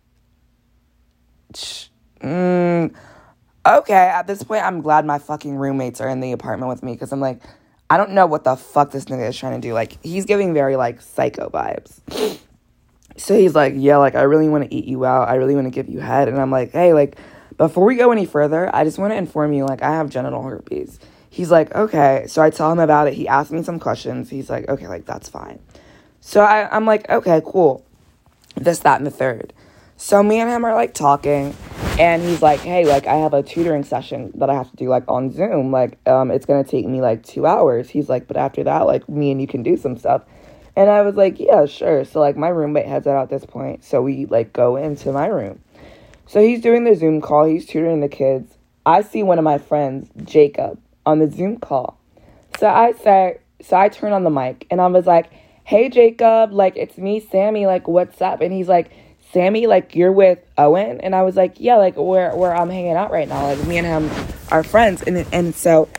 mm, 2.22 2.94
okay, 3.65 3.94
at 3.94 4.27
this 4.27 4.44
point, 4.44 4.63
I'm 4.63 4.82
glad 4.82 5.06
my 5.06 5.20
fucking 5.20 5.56
roommates 5.56 6.00
are 6.00 6.10
in 6.10 6.20
the 6.20 6.32
apartment 6.32 6.70
with 6.70 6.84
me 6.84 6.94
because 6.94 7.12
I'm 7.12 7.20
like, 7.20 7.42
I 7.93 7.97
don't 7.97 8.13
know 8.13 8.25
what 8.25 8.43
the 8.43 8.55
fuck 8.55 8.89
this 8.89 9.05
nigga 9.05 9.29
is 9.29 9.38
trying 9.38 9.62
to 9.62 9.67
do. 9.67 9.71
Like, 9.75 10.03
he's 10.03 10.25
giving 10.25 10.51
very, 10.51 10.75
like, 10.75 11.00
psycho 11.00 11.47
vibes. 11.51 12.39
So 13.17 13.38
he's 13.38 13.53
like, 13.53 13.75
yeah, 13.77 13.97
like, 13.97 14.15
I 14.15 14.23
really 14.23 14.50
want 14.50 14.63
to 14.63 14.73
eat 14.73 14.85
you 14.85 15.05
out. 15.05 15.29
I 15.29 15.35
really 15.35 15.53
want 15.53 15.67
to 15.67 15.69
give 15.69 15.88
you 15.88 16.00
head. 16.00 16.27
And 16.27 16.41
I'm 16.41 16.50
like, 16.50 16.71
hey, 16.71 16.93
like, 16.93 17.17
before 17.55 17.85
we 17.85 17.93
go 17.93 18.12
any 18.12 18.25
further, 18.25 18.67
I 18.75 18.83
just 18.83 18.97
want 18.97 19.12
to 19.13 19.15
inform 19.15 19.53
you, 19.53 19.65
like, 19.65 19.83
I 19.83 19.91
have 19.91 20.09
genital 20.09 20.41
herpes. 20.41 21.00
He's 21.29 21.51
like, 21.51 21.75
okay. 21.75 22.25
So 22.27 22.41
I 22.41 22.50
tell 22.50 22.71
him 22.71 22.79
about 22.79 23.09
it. 23.09 23.13
He 23.13 23.27
asks 23.27 23.51
me 23.51 23.62
some 23.62 23.77
questions. 23.79 24.27
He's 24.27 24.50
like, 24.50 24.67
okay, 24.67 24.88
like, 24.88 25.05
that's 25.05 25.29
fine. 25.29 25.59
So 26.19 26.41
I, 26.41 26.75
I'm 26.75 26.88
like, 26.88 27.07
okay, 27.12 27.43
cool. 27.45 27.85
This, 28.55 28.79
that, 28.79 28.97
and 28.97 29.05
the 29.05 29.12
third. 29.12 29.53
So 29.97 30.23
me 30.23 30.39
and 30.39 30.50
him 30.50 30.65
are 30.65 30.73
like 30.73 30.95
talking, 30.95 31.55
and 32.00 32.21
he's 32.23 32.41
like, 32.41 32.59
"Hey, 32.59 32.85
like 32.85 33.07
I 33.07 33.15
have 33.15 33.33
a 33.33 33.43
tutoring 33.43 33.83
session 33.83 34.31
that 34.35 34.50
I 34.50 34.53
have 34.53 34.69
to 34.71 34.75
do 34.75 34.89
like 34.89 35.03
on 35.07 35.31
Zoom. 35.31 35.71
Like, 35.71 35.97
um, 36.07 36.31
it's 36.31 36.45
gonna 36.45 36.63
take 36.63 36.85
me 36.88 37.01
like 37.01 37.23
two 37.23 37.45
hours." 37.45 37.89
He's 37.89 38.09
like, 38.09 38.27
"But 38.27 38.38
after 38.38 38.63
that, 38.63 38.85
like 38.88 39.07
me 39.07 39.31
and 39.31 39.39
you 39.39 39.47
can 39.47 39.63
do 39.63 39.77
some 39.77 39.97
stuff." 39.97 40.23
And 40.75 40.89
I 40.89 41.01
was 41.01 41.15
like, 41.15 41.39
"Yeah, 41.39 41.65
sure." 41.65 42.03
So 42.05 42.19
like 42.19 42.35
my 42.35 42.50
roommate 42.50 42.88
heads 42.88 43.07
out 43.07 43.21
at 43.21 43.29
this 43.29 43.45
point, 43.45 43.83
so 43.83 44.01
we 44.01 44.25
like 44.25 44.53
go 44.53 44.75
into 44.75 45.12
my 45.12 45.27
room. 45.27 45.59
So 46.25 46.41
he's 46.41 46.62
doing 46.62 46.83
the 46.83 46.95
Zoom 46.95 47.21
call, 47.21 47.45
he's 47.45 47.65
tutoring 47.65 48.00
the 48.00 48.09
kids. 48.09 48.57
I 48.85 49.01
see 49.01 49.23
one 49.23 49.38
of 49.38 49.43
my 49.43 49.57
friends, 49.57 50.09
Jacob, 50.23 50.79
on 51.05 51.19
the 51.19 51.29
Zoom 51.29 51.57
call. 51.57 51.97
So 52.59 52.67
I 52.67 52.93
say, 52.93 53.38
so 53.62 53.77
I 53.77 53.89
turn 53.89 54.13
on 54.13 54.23
the 54.23 54.29
mic 54.29 54.65
and 54.69 54.81
I 54.81 54.88
was 54.88 55.05
like, 55.05 55.31
hey, 55.63 55.89
Jacob, 55.89 56.51
like, 56.51 56.75
it's 56.75 56.97
me, 56.97 57.19
Sammy, 57.19 57.65
like, 57.65 57.88
what's 57.88 58.21
up? 58.21 58.41
And 58.41 58.51
he's 58.51 58.67
like, 58.67 58.91
Sammy, 59.34 59.68
like, 59.68 59.96
you're 59.96 60.12
with 60.12 60.40
Owen? 60.58 61.02
And 61.02 61.16
I 61.16 61.24
was 61.24 61.36
like, 61.36 61.56
yeah, 61.60 61.78
like, 61.78 61.96
where, 61.96 62.36
where 62.36 62.56
I'm 62.56 62.70
hanging 62.70 62.94
out 62.94 63.12
right 63.12 63.28
now. 63.28 63.44
Like, 63.44 63.66
me 63.66 63.78
and 63.78 63.88
him 63.88 64.28
are 64.52 64.63
friends. 64.63 65.02
And, 65.02 65.25
and 65.34 65.56
so 65.56 65.90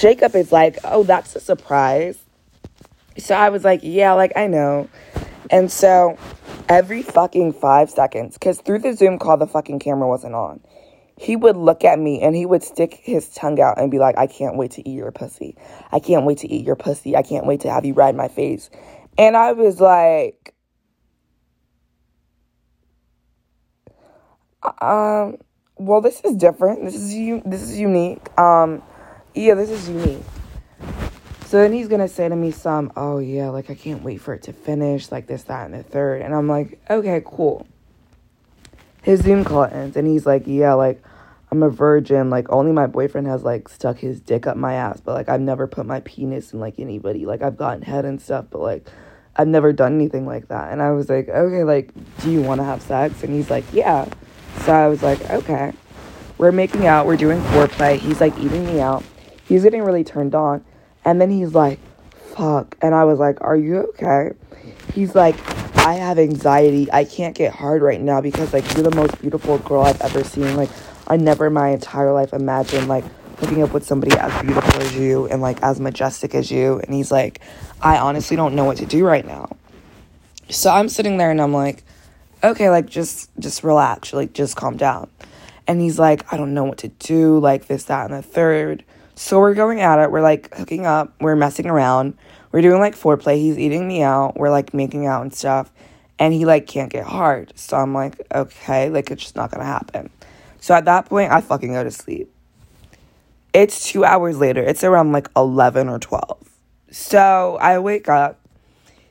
Jacob 0.00 0.34
is 0.34 0.50
like, 0.50 0.78
oh, 0.84 1.02
that's 1.02 1.36
a 1.36 1.40
surprise. 1.40 2.18
So 3.18 3.34
I 3.34 3.50
was 3.50 3.64
like, 3.64 3.80
yeah, 3.82 4.12
like, 4.12 4.32
I 4.34 4.46
know. 4.46 4.88
And 5.50 5.70
so 5.70 6.18
every 6.68 7.02
fucking 7.02 7.52
five 7.52 7.90
seconds, 7.90 8.34
because 8.34 8.60
through 8.60 8.78
the 8.78 8.94
Zoom 8.94 9.18
call, 9.18 9.36
the 9.36 9.46
fucking 9.46 9.80
camera 9.80 10.08
wasn't 10.08 10.34
on 10.34 10.60
he 11.20 11.36
would 11.36 11.54
look 11.54 11.84
at 11.84 11.98
me 11.98 12.22
and 12.22 12.34
he 12.34 12.46
would 12.46 12.62
stick 12.62 12.98
his 13.02 13.28
tongue 13.28 13.60
out 13.60 13.78
and 13.78 13.90
be 13.90 13.98
like, 13.98 14.16
I 14.16 14.26
can't 14.26 14.56
wait 14.56 14.70
to 14.72 14.88
eat 14.88 14.94
your 14.94 15.12
pussy. 15.12 15.54
I 15.92 16.00
can't 16.00 16.24
wait 16.24 16.38
to 16.38 16.50
eat 16.50 16.64
your 16.64 16.76
pussy. 16.76 17.14
I 17.14 17.20
can't 17.20 17.44
wait 17.44 17.60
to 17.60 17.70
have 17.70 17.84
you 17.84 17.92
ride 17.92 18.16
my 18.16 18.28
face. 18.28 18.70
And 19.18 19.36
I 19.36 19.52
was 19.52 19.82
like, 19.82 20.39
um, 24.62 25.36
well, 25.76 26.00
this 26.00 26.20
is 26.20 26.36
different. 26.36 26.84
This 26.84 26.94
is 26.94 27.14
you. 27.14 27.42
This 27.44 27.62
is 27.62 27.78
unique. 27.78 28.38
Um, 28.38 28.82
yeah, 29.34 29.54
this 29.54 29.70
is 29.70 29.88
unique. 29.88 30.22
So 31.46 31.56
then 31.56 31.72
he's 31.72 31.88
gonna 31.88 32.08
say 32.08 32.28
to 32.28 32.36
me 32.36 32.52
some, 32.52 32.92
oh 32.96 33.18
yeah, 33.18 33.48
like 33.48 33.70
I 33.70 33.74
can't 33.74 34.02
wait 34.02 34.18
for 34.20 34.34
it 34.34 34.42
to 34.44 34.52
finish, 34.52 35.10
like 35.10 35.26
this, 35.26 35.42
that, 35.44 35.64
and 35.64 35.74
the 35.74 35.82
third. 35.82 36.22
And 36.22 36.34
I'm 36.34 36.48
like, 36.48 36.80
okay, 36.88 37.22
cool. 37.24 37.66
His 39.02 39.22
Zoom 39.22 39.44
call 39.44 39.64
ends, 39.64 39.96
and 39.96 40.06
he's 40.06 40.26
like, 40.26 40.44
yeah, 40.46 40.74
like 40.74 41.02
I'm 41.50 41.62
a 41.62 41.70
virgin. 41.70 42.30
Like 42.30 42.50
only 42.50 42.72
my 42.72 42.86
boyfriend 42.86 43.26
has 43.26 43.42
like 43.42 43.68
stuck 43.68 43.98
his 43.98 44.20
dick 44.20 44.46
up 44.46 44.56
my 44.56 44.74
ass, 44.74 45.00
but 45.00 45.14
like 45.14 45.28
I've 45.28 45.40
never 45.40 45.66
put 45.66 45.86
my 45.86 46.00
penis 46.00 46.52
in 46.52 46.60
like 46.60 46.78
anybody. 46.78 47.26
Like 47.26 47.42
I've 47.42 47.56
gotten 47.56 47.82
head 47.82 48.04
and 48.04 48.20
stuff, 48.20 48.46
but 48.50 48.60
like 48.60 48.88
I've 49.34 49.48
never 49.48 49.72
done 49.72 49.94
anything 49.94 50.26
like 50.26 50.48
that. 50.48 50.70
And 50.70 50.80
I 50.80 50.92
was 50.92 51.08
like, 51.08 51.28
okay, 51.28 51.64
like 51.64 51.92
do 52.20 52.30
you 52.30 52.42
want 52.42 52.60
to 52.60 52.64
have 52.64 52.82
sex? 52.82 53.24
And 53.24 53.34
he's 53.34 53.50
like, 53.50 53.64
yeah. 53.72 54.08
So 54.58 54.72
I 54.72 54.88
was 54.88 55.02
like, 55.02 55.28
okay. 55.30 55.72
We're 56.38 56.52
making 56.52 56.86
out. 56.86 57.06
We're 57.06 57.16
doing 57.16 57.40
foreplay. 57.40 57.98
He's 57.98 58.20
like 58.20 58.36
eating 58.38 58.64
me 58.64 58.80
out. 58.80 59.04
He's 59.44 59.62
getting 59.62 59.82
really 59.82 60.04
turned 60.04 60.34
on, 60.34 60.64
and 61.04 61.20
then 61.20 61.30
he's 61.30 61.54
like, 61.54 61.78
fuck. 62.34 62.76
And 62.80 62.94
I 62.94 63.04
was 63.04 63.18
like, 63.18 63.40
are 63.40 63.56
you 63.56 63.92
okay? 63.98 64.32
He's 64.94 65.14
like, 65.14 65.34
I 65.76 65.94
have 65.94 66.18
anxiety. 66.18 66.90
I 66.92 67.04
can't 67.04 67.34
get 67.34 67.52
hard 67.52 67.82
right 67.82 68.00
now 68.00 68.20
because 68.20 68.52
like 68.52 68.64
you're 68.74 68.84
the 68.84 68.94
most 68.94 69.20
beautiful 69.20 69.58
girl 69.58 69.82
I've 69.82 70.00
ever 70.00 70.22
seen. 70.24 70.56
Like 70.56 70.70
I 71.06 71.16
never 71.16 71.46
in 71.46 71.52
my 71.52 71.68
entire 71.68 72.12
life 72.12 72.32
imagined 72.32 72.88
like 72.88 73.04
hooking 73.38 73.62
up 73.62 73.72
with 73.72 73.84
somebody 73.84 74.16
as 74.16 74.42
beautiful 74.42 74.80
as 74.80 74.94
you 74.94 75.26
and 75.28 75.40
like 75.40 75.62
as 75.62 75.80
majestic 75.80 76.34
as 76.34 76.50
you. 76.50 76.78
And 76.80 76.94
he's 76.94 77.10
like, 77.10 77.40
I 77.80 77.98
honestly 77.98 78.36
don't 78.36 78.54
know 78.54 78.64
what 78.64 78.76
to 78.78 78.86
do 78.86 79.04
right 79.04 79.26
now. 79.26 79.56
So 80.50 80.70
I'm 80.70 80.88
sitting 80.88 81.16
there 81.16 81.30
and 81.30 81.40
I'm 81.40 81.52
like, 81.52 81.82
okay, 82.42 82.70
like 82.70 82.86
just 82.86 83.30
just 83.38 83.62
relax, 83.64 84.12
like 84.12 84.32
just 84.32 84.56
calm 84.56 84.76
down. 84.76 85.10
And 85.66 85.80
he's 85.80 85.98
like, 85.98 86.32
I 86.32 86.36
don't 86.36 86.54
know 86.54 86.64
what 86.64 86.78
to 86.78 86.88
do, 86.88 87.38
like 87.38 87.66
this, 87.66 87.84
that, 87.84 88.10
and 88.10 88.18
the 88.18 88.22
third. 88.22 88.84
So 89.14 89.38
we're 89.38 89.54
going 89.54 89.80
at 89.80 89.98
it. 89.98 90.10
We're 90.10 90.22
like 90.22 90.54
hooking 90.54 90.86
up. 90.86 91.14
We're 91.20 91.36
messing 91.36 91.66
around. 91.66 92.16
We're 92.52 92.62
doing 92.62 92.80
like 92.80 92.96
foreplay. 92.96 93.36
He's 93.36 93.58
eating 93.58 93.86
me 93.86 94.02
out. 94.02 94.36
We're 94.36 94.50
like 94.50 94.74
making 94.74 95.06
out 95.06 95.22
and 95.22 95.32
stuff. 95.32 95.70
And 96.18 96.34
he 96.34 96.44
like 96.44 96.66
can't 96.66 96.90
get 96.90 97.04
hard. 97.04 97.52
So 97.54 97.76
I'm 97.76 97.94
like, 97.94 98.20
okay, 98.34 98.90
like 98.90 99.10
it's 99.10 99.22
just 99.22 99.36
not 99.36 99.50
gonna 99.50 99.64
happen. 99.64 100.10
So 100.58 100.74
at 100.74 100.84
that 100.86 101.06
point, 101.06 101.32
I 101.32 101.40
fucking 101.40 101.72
go 101.72 101.84
to 101.84 101.90
sleep. 101.90 102.32
It's 103.52 103.86
two 103.86 104.04
hours 104.04 104.38
later. 104.38 104.62
It's 104.62 104.84
around 104.84 105.12
like 105.12 105.28
11 105.36 105.88
or 105.88 105.98
12. 105.98 106.50
So 106.90 107.58
I 107.60 107.78
wake 107.78 108.08
up. 108.08 108.38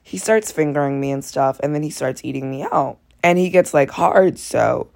He 0.01 0.17
starts 0.17 0.51
fingering 0.51 0.99
me 0.99 1.11
and 1.11 1.23
stuff, 1.23 1.59
and 1.61 1.75
then 1.75 1.83
he 1.83 1.89
starts 1.89 2.23
eating 2.23 2.49
me 2.49 2.63
out. 2.63 2.97
And 3.23 3.37
he 3.37 3.49
gets 3.49 3.73
like 3.73 3.91
hard. 3.91 4.39
So 4.39 4.89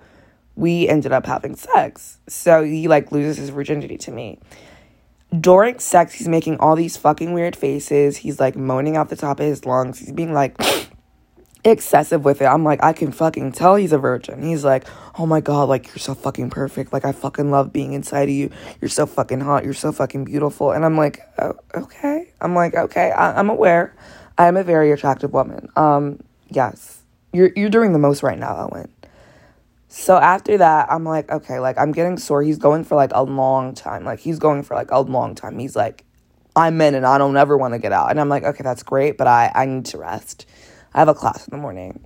we 0.56 0.88
ended 0.88 1.12
up 1.12 1.26
having 1.26 1.56
sex. 1.56 2.20
So 2.28 2.64
he 2.64 2.88
like 2.88 3.12
loses 3.12 3.38
his 3.38 3.50
virginity 3.50 3.98
to 4.00 4.12
me. 4.12 4.40
During 5.38 5.80
sex, 5.80 6.14
he's 6.14 6.28
making 6.28 6.58
all 6.60 6.76
these 6.76 6.96
fucking 6.96 7.34
weird 7.34 7.56
faces. 7.56 8.18
He's 8.18 8.40
like 8.40 8.56
moaning 8.56 8.98
out 8.98 9.10
the 9.10 9.16
top 9.16 9.40
of 9.40 9.46
his 9.48 9.66
lungs. 9.66 9.98
He's 9.98 10.12
being 10.12 10.32
like, 10.32 10.56
excessive 11.66 12.24
with 12.24 12.42
it. 12.42 12.46
I'm 12.46 12.64
like, 12.64 12.84
I 12.84 12.94
can 12.94 13.12
fucking 13.12 13.54
tell 13.54 13.76
he's 13.76 13.94
a 13.94 13.98
virgin. 13.98 14.44
He's 14.44 14.64
like, 14.64 14.86
oh 15.18 15.26
my 15.26 15.42
god, 15.42 15.70
like 15.70 15.88
you're 15.88 15.98
so 15.98 16.14
fucking 16.14 16.50
perfect. 16.52 16.94
Like 16.94 17.06
I 17.06 17.14
fucking 17.14 17.50
love 17.50 17.74
being 17.74 17.94
inside 17.94 18.24
of 18.24 18.36
you. 18.36 18.52
You're 18.82 18.90
so 18.90 19.06
fucking 19.06 19.40
hot. 19.40 19.64
You're 19.64 19.74
so 19.74 19.92
fucking 19.92 20.26
beautiful. 20.26 20.72
And 20.72 20.86
I'm 20.86 20.98
like, 20.98 21.22
oh, 21.40 21.54
okay. 21.74 22.32
I'm 22.42 22.54
like, 22.54 22.76
okay. 22.76 23.12
I- 23.12 23.40
I'm 23.40 23.50
aware. 23.50 23.96
I 24.38 24.48
am 24.48 24.58
a 24.58 24.64
very 24.64 24.92
attractive 24.92 25.32
woman. 25.34 25.70
Um, 25.76 26.20
yes, 26.50 27.03
you're 27.34 27.52
you're 27.56 27.70
doing 27.70 27.92
the 27.92 28.00
most 28.00 28.24
right 28.24 28.38
now, 28.38 28.70
Owen. 28.72 28.94
So 29.90 30.18
after 30.18 30.58
that, 30.58 30.92
I'm 30.92 31.04
like, 31.04 31.30
okay, 31.30 31.60
like 31.60 31.78
I'm 31.78 31.92
getting 31.92 32.18
sore. 32.18 32.42
He's 32.42 32.58
going 32.58 32.84
for 32.84 32.96
like 32.96 33.12
a 33.14 33.24
long 33.24 33.76
time. 33.76 34.06
Like 34.06 34.20
he's 34.20 34.40
going 34.40 34.64
for 34.64 34.76
like 34.76 34.92
a 34.92 35.00
long 35.00 35.36
time. 35.36 35.60
He's 35.60 35.76
like, 35.76 36.06
I'm 36.56 36.80
in 36.82 36.96
and 36.96 37.06
I 37.06 37.18
don't 37.18 37.38
ever 37.38 37.58
want 37.58 37.74
to 37.74 37.80
get 37.80 37.92
out. 37.92 38.10
And 38.10 38.20
I'm 38.20 38.30
like, 38.30 38.44
okay, 38.44 38.64
that's 38.64 38.84
great, 38.84 39.18
but 39.18 39.28
I 39.28 39.52
I 39.54 39.66
need 39.66 39.86
to 39.88 39.98
rest. 39.98 40.48
I 40.94 41.00
have 41.00 41.10
a 41.10 41.14
class 41.14 41.48
in 41.48 41.52
the 41.52 41.62
morning. 41.62 42.04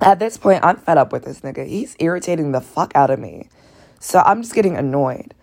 At 0.00 0.18
this 0.18 0.36
point, 0.36 0.64
I'm 0.64 0.76
fed 0.76 0.98
up 0.98 1.12
with 1.12 1.24
this 1.24 1.40
nigga. 1.40 1.66
He's 1.66 1.96
irritating 1.98 2.52
the 2.52 2.60
fuck 2.60 2.92
out 2.94 3.10
of 3.10 3.18
me. 3.18 3.48
So 4.00 4.20
I'm 4.20 4.42
just 4.42 4.54
getting 4.54 4.76
annoyed. 4.76 5.34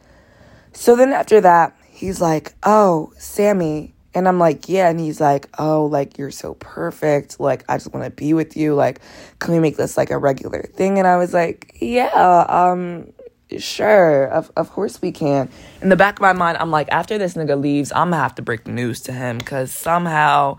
So 0.74 0.96
then 0.96 1.14
after 1.14 1.42
that, 1.42 1.78
he's 1.88 2.22
like, 2.22 2.54
Oh, 2.64 3.14
Sammy. 3.18 3.94
And 4.14 4.28
I'm 4.28 4.40
like, 4.40 4.68
Yeah. 4.68 4.90
And 4.90 5.00
he's 5.00 5.22
like, 5.22 5.48
Oh, 5.58 5.86
like, 5.86 6.18
you're 6.18 6.32
so 6.32 6.56
perfect. 6.56 7.40
Like, 7.40 7.64
I 7.70 7.78
just 7.78 7.94
want 7.94 8.06
to 8.06 8.12
be 8.12 8.34
with 8.34 8.58
you. 8.58 8.74
Like, 8.76 9.02
can 9.40 9.54
we 9.54 9.60
make 9.60 9.78
this 9.78 9.98
like 9.98 10.12
a 10.12 10.18
regular 10.18 10.64
thing? 10.74 10.98
And 10.98 11.08
I 11.08 11.18
was 11.18 11.34
like, 11.34 11.78
Yeah, 11.80 12.46
um, 12.50 13.12
sure. 13.58 14.26
Of, 14.26 14.52
of 14.58 14.70
course 14.72 15.02
we 15.02 15.12
can. 15.12 15.50
In 15.82 15.90
the 15.90 15.96
back 15.96 16.16
of 16.16 16.22
my 16.22 16.34
mind, 16.34 16.58
I'm 16.60 16.72
like, 16.72 16.90
After 16.92 17.18
this 17.18 17.36
nigga 17.36 17.60
leaves, 17.60 17.92
I'm 17.92 18.12
gonna 18.12 18.22
have 18.22 18.36
to 18.36 18.42
break 18.42 18.66
the 18.66 18.72
news 18.72 19.02
to 19.02 19.14
him 19.14 19.38
because 19.38 19.72
somehow 19.72 20.58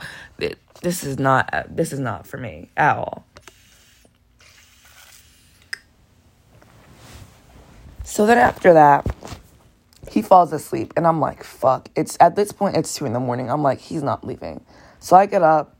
this 0.83 1.05
is 1.05 1.19
not 1.19 1.67
this 1.69 1.93
is 1.93 2.01
not 2.01 2.27
for 2.27 2.37
me 2.39 2.71
at 2.77 2.97
all. 2.97 3.25
So 8.05 8.27
then 8.27 8.37
after 8.37 8.75
that, 8.75 9.07
he 10.13 10.21
falls 10.21 10.53
asleep 10.53 10.93
and 10.97 11.07
I'm 11.07 11.21
like, 11.21 11.43
fuck. 11.43 11.89
It's 11.97 12.19
at 12.21 12.37
this 12.37 12.53
point 12.53 12.77
it's 12.77 12.95
two 12.95 13.07
in 13.07 13.15
the 13.15 13.21
morning. 13.21 13.51
I'm 13.51 13.63
like, 13.63 13.79
he's 13.79 14.03
not 14.03 14.27
leaving. 14.27 14.63
So 15.01 15.17
I 15.17 15.25
get 15.25 15.43
up, 15.43 15.75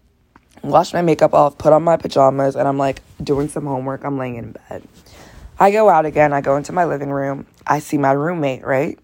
wash 0.63 0.95
my 0.95 1.03
makeup 1.03 1.35
off, 1.35 1.59
put 1.59 1.75
on 1.75 1.83
my 1.83 1.99
pajamas, 1.99 2.57
and 2.57 2.67
I'm 2.67 2.79
like 2.79 3.03
doing 3.23 3.49
some 3.49 3.67
homework. 3.67 4.05
I'm 4.05 4.17
laying 4.17 4.37
in 4.37 4.53
bed. 4.53 4.89
I 5.61 5.71
go 5.71 5.91
out 5.91 6.07
again, 6.07 6.33
I 6.33 6.41
go 6.41 6.57
into 6.57 6.73
my 6.73 6.87
living 6.87 7.11
room, 7.11 7.47
I 7.67 7.81
see 7.81 7.99
my 7.99 8.13
roommate, 8.13 8.65
right? 8.65 8.99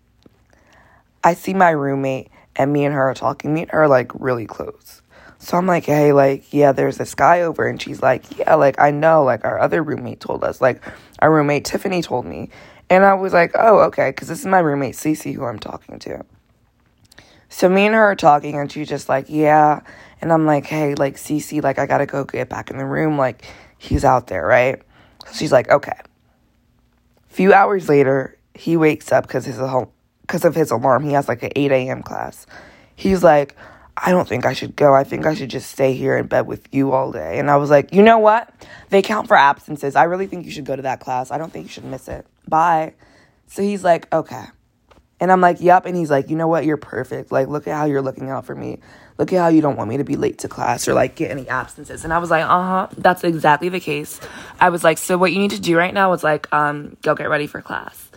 I 1.22 1.34
see 1.34 1.52
my 1.52 1.70
roommate 1.70 2.30
and 2.56 2.72
me 2.72 2.86
and 2.86 2.94
her 2.94 3.10
are 3.10 3.14
talking. 3.14 3.52
Me 3.52 3.62
and 3.62 3.70
her 3.70 3.82
are 3.82 3.88
like 3.88 4.10
really 4.14 4.46
close. 4.46 5.02
So 5.40 5.56
I'm 5.56 5.66
like, 5.66 5.84
hey, 5.84 6.12
like, 6.12 6.52
yeah, 6.52 6.72
there's 6.72 6.96
this 6.96 7.14
guy 7.14 7.42
over. 7.42 7.68
And 7.68 7.80
she's 7.80 8.02
like, 8.02 8.38
yeah, 8.38 8.56
like, 8.56 8.80
I 8.80 8.90
know, 8.90 9.22
like, 9.22 9.44
our 9.44 9.60
other 9.60 9.84
roommate 9.84 10.18
told 10.18 10.42
us. 10.42 10.60
Like, 10.60 10.82
our 11.20 11.32
roommate 11.32 11.64
Tiffany 11.64 12.02
told 12.02 12.26
me. 12.26 12.50
And 12.90 13.04
I 13.04 13.14
was 13.14 13.32
like, 13.32 13.52
oh, 13.54 13.80
okay, 13.80 14.10
because 14.10 14.28
this 14.28 14.40
is 14.40 14.46
my 14.46 14.60
roommate 14.60 14.94
Cece 14.94 15.34
who 15.34 15.44
I'm 15.44 15.58
talking 15.58 15.98
to. 16.00 16.24
So 17.50 17.68
me 17.68 17.86
and 17.86 17.94
her 17.94 18.02
are 18.02 18.16
talking, 18.16 18.54
and 18.54 18.70
she's 18.70 18.88
just 18.88 19.08
like, 19.08 19.26
yeah. 19.28 19.80
And 20.20 20.32
I'm 20.32 20.46
like, 20.46 20.66
hey, 20.66 20.94
like, 20.94 21.16
Cece, 21.16 21.62
like, 21.62 21.78
I 21.78 21.86
gotta 21.86 22.06
go 22.06 22.24
get 22.24 22.48
back 22.48 22.70
in 22.70 22.78
the 22.78 22.84
room. 22.84 23.18
Like, 23.18 23.44
he's 23.78 24.04
out 24.04 24.26
there, 24.26 24.46
right? 24.46 24.82
So 25.26 25.32
she's 25.34 25.52
like, 25.52 25.70
okay. 25.70 25.92
A 25.92 27.34
few 27.34 27.52
hours 27.52 27.88
later, 27.88 28.38
he 28.54 28.76
wakes 28.76 29.12
up 29.12 29.26
because 29.26 29.44
his 29.44 29.58
because 30.22 30.44
of 30.44 30.54
his 30.54 30.70
alarm. 30.70 31.04
He 31.04 31.12
has 31.12 31.28
like 31.28 31.42
an 31.42 31.50
8 31.56 31.72
a.m. 31.72 32.02
class. 32.02 32.46
He's 32.96 33.22
like, 33.22 33.56
I 33.96 34.10
don't 34.10 34.28
think 34.28 34.44
I 34.44 34.52
should 34.52 34.76
go. 34.76 34.94
I 34.94 35.04
think 35.04 35.26
I 35.26 35.34
should 35.34 35.50
just 35.50 35.70
stay 35.70 35.92
here 35.94 36.16
in 36.16 36.26
bed 36.26 36.46
with 36.46 36.68
you 36.72 36.92
all 36.92 37.10
day. 37.10 37.38
And 37.38 37.50
I 37.50 37.56
was 37.56 37.70
like, 37.70 37.92
you 37.92 38.02
know 38.02 38.18
what? 38.18 38.52
They 38.90 39.02
count 39.02 39.26
for 39.26 39.36
absences. 39.36 39.96
I 39.96 40.04
really 40.04 40.26
think 40.26 40.44
you 40.44 40.52
should 40.52 40.66
go 40.66 40.76
to 40.76 40.82
that 40.82 41.00
class. 41.00 41.30
I 41.30 41.38
don't 41.38 41.52
think 41.52 41.66
you 41.66 41.70
should 41.70 41.84
miss 41.84 42.08
it. 42.08 42.26
Bye. 42.48 42.94
So 43.46 43.62
he's 43.62 43.84
like, 43.84 44.12
okay. 44.12 44.44
And 45.20 45.32
I'm 45.32 45.40
like, 45.40 45.60
yep. 45.60 45.86
And 45.86 45.96
he's 45.96 46.10
like, 46.10 46.30
you 46.30 46.36
know 46.36 46.48
what? 46.48 46.64
You're 46.64 46.76
perfect. 46.76 47.32
Like, 47.32 47.48
look 47.48 47.66
at 47.66 47.74
how 47.74 47.86
you're 47.86 48.02
looking 48.02 48.30
out 48.30 48.44
for 48.46 48.54
me. 48.54 48.78
Look 49.18 49.32
at 49.32 49.38
how 49.38 49.48
you 49.48 49.60
don't 49.60 49.76
want 49.76 49.88
me 49.88 49.96
to 49.96 50.04
be 50.04 50.16
late 50.16 50.38
to 50.38 50.48
class 50.48 50.86
or 50.86 50.94
like 50.94 51.16
get 51.16 51.30
any 51.32 51.48
absences. 51.48 52.04
And 52.04 52.12
I 52.12 52.18
was 52.18 52.30
like, 52.30 52.44
uh 52.44 52.46
huh. 52.46 52.88
That's 52.96 53.24
exactly 53.24 53.68
the 53.68 53.80
case. 53.80 54.20
I 54.60 54.68
was 54.68 54.84
like, 54.84 54.96
so 54.98 55.18
what 55.18 55.32
you 55.32 55.40
need 55.40 55.50
to 55.50 55.60
do 55.60 55.76
right 55.76 55.92
now 55.92 56.12
is 56.12 56.22
like, 56.22 56.52
um, 56.52 56.96
go 57.02 57.16
get 57.16 57.28
ready 57.28 57.48
for 57.48 57.60
class. 57.60 58.10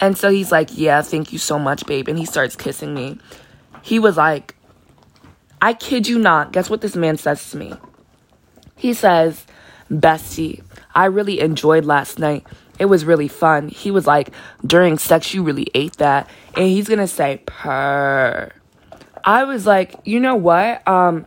And 0.00 0.18
so 0.18 0.30
he's 0.30 0.50
like, 0.50 0.70
yeah, 0.76 1.02
thank 1.02 1.32
you 1.32 1.38
so 1.38 1.58
much, 1.58 1.86
babe. 1.86 2.08
And 2.08 2.18
he 2.18 2.24
starts 2.24 2.56
kissing 2.56 2.94
me. 2.94 3.18
He 3.82 3.98
was 3.98 4.16
like, 4.16 4.56
I 5.62 5.74
kid 5.74 6.08
you 6.08 6.18
not. 6.18 6.52
Guess 6.52 6.70
what 6.70 6.80
this 6.80 6.96
man 6.96 7.16
says 7.16 7.50
to 7.50 7.56
me? 7.56 7.74
He 8.76 8.94
says, 8.94 9.44
Bestie, 9.90 10.62
I 10.94 11.04
really 11.04 11.40
enjoyed 11.40 11.84
last 11.84 12.18
night. 12.18 12.46
It 12.80 12.86
was 12.86 13.04
really 13.04 13.28
fun. 13.28 13.68
He 13.68 13.92
was 13.92 14.06
like, 14.06 14.30
during 14.66 14.98
sex, 14.98 15.32
you 15.32 15.44
really 15.44 15.68
ate 15.74 15.98
that. 15.98 16.28
And 16.56 16.66
he's 16.66 16.88
gonna 16.88 17.06
say, 17.06 17.42
purr. 17.46 18.50
I 19.22 19.44
was 19.44 19.66
like, 19.66 19.94
you 20.04 20.18
know 20.18 20.34
what? 20.34 20.86
Um, 20.88 21.26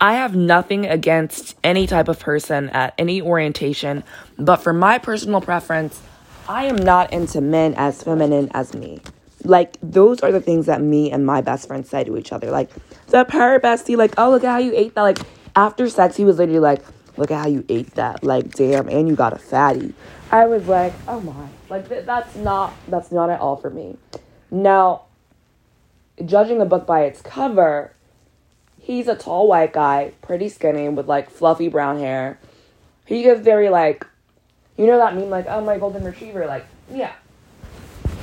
I 0.00 0.14
have 0.14 0.36
nothing 0.36 0.86
against 0.86 1.56
any 1.64 1.88
type 1.88 2.06
of 2.06 2.20
person 2.20 2.70
at 2.70 2.94
any 2.96 3.20
orientation, 3.20 4.04
but 4.38 4.58
for 4.58 4.72
my 4.72 4.98
personal 4.98 5.40
preference, 5.40 6.00
I 6.48 6.66
am 6.66 6.76
not 6.76 7.12
into 7.12 7.40
men 7.40 7.74
as 7.74 8.04
feminine 8.04 8.48
as 8.54 8.72
me. 8.72 9.00
Like, 9.42 9.76
those 9.82 10.20
are 10.20 10.30
the 10.30 10.40
things 10.40 10.66
that 10.66 10.80
me 10.80 11.10
and 11.10 11.26
my 11.26 11.40
best 11.40 11.66
friend 11.66 11.84
say 11.84 12.04
to 12.04 12.16
each 12.16 12.32
other. 12.32 12.52
Like, 12.52 12.70
the 13.08 13.24
purr 13.24 13.58
bestie, 13.58 13.96
like, 13.96 14.14
oh, 14.16 14.30
look 14.30 14.44
at 14.44 14.52
how 14.52 14.58
you 14.58 14.72
ate 14.76 14.94
that. 14.94 15.02
Like, 15.02 15.18
after 15.56 15.88
sex, 15.88 16.16
he 16.16 16.24
was 16.24 16.38
literally 16.38 16.60
like, 16.60 16.82
look 17.16 17.32
at 17.32 17.42
how 17.42 17.48
you 17.48 17.64
ate 17.68 17.94
that. 17.96 18.22
Like, 18.22 18.52
damn, 18.52 18.88
and 18.88 19.08
you 19.08 19.16
got 19.16 19.32
a 19.32 19.38
fatty. 19.38 19.94
I 20.30 20.46
was 20.46 20.66
like, 20.68 20.92
oh 21.06 21.20
my. 21.20 21.48
Like, 21.70 21.88
th- 21.88 22.04
that's 22.04 22.36
not, 22.36 22.74
that's 22.88 23.10
not 23.10 23.30
at 23.30 23.40
all 23.40 23.56
for 23.56 23.70
me. 23.70 23.96
Now, 24.50 25.02
judging 26.24 26.60
a 26.60 26.66
book 26.66 26.86
by 26.86 27.04
its 27.04 27.22
cover, 27.22 27.92
he's 28.80 29.08
a 29.08 29.14
tall 29.14 29.48
white 29.48 29.72
guy, 29.72 30.12
pretty 30.22 30.48
skinny, 30.48 30.88
with 30.88 31.06
like 31.06 31.30
fluffy 31.30 31.68
brown 31.68 31.98
hair. 31.98 32.38
He 33.04 33.22
gives 33.22 33.40
very 33.40 33.68
like, 33.68 34.06
you 34.76 34.86
know 34.86 34.98
that 34.98 35.14
meme 35.14 35.30
like, 35.30 35.46
oh 35.48 35.62
my 35.62 35.78
golden 35.78 36.04
retriever, 36.04 36.46
like 36.46 36.66
yeah. 36.92 37.12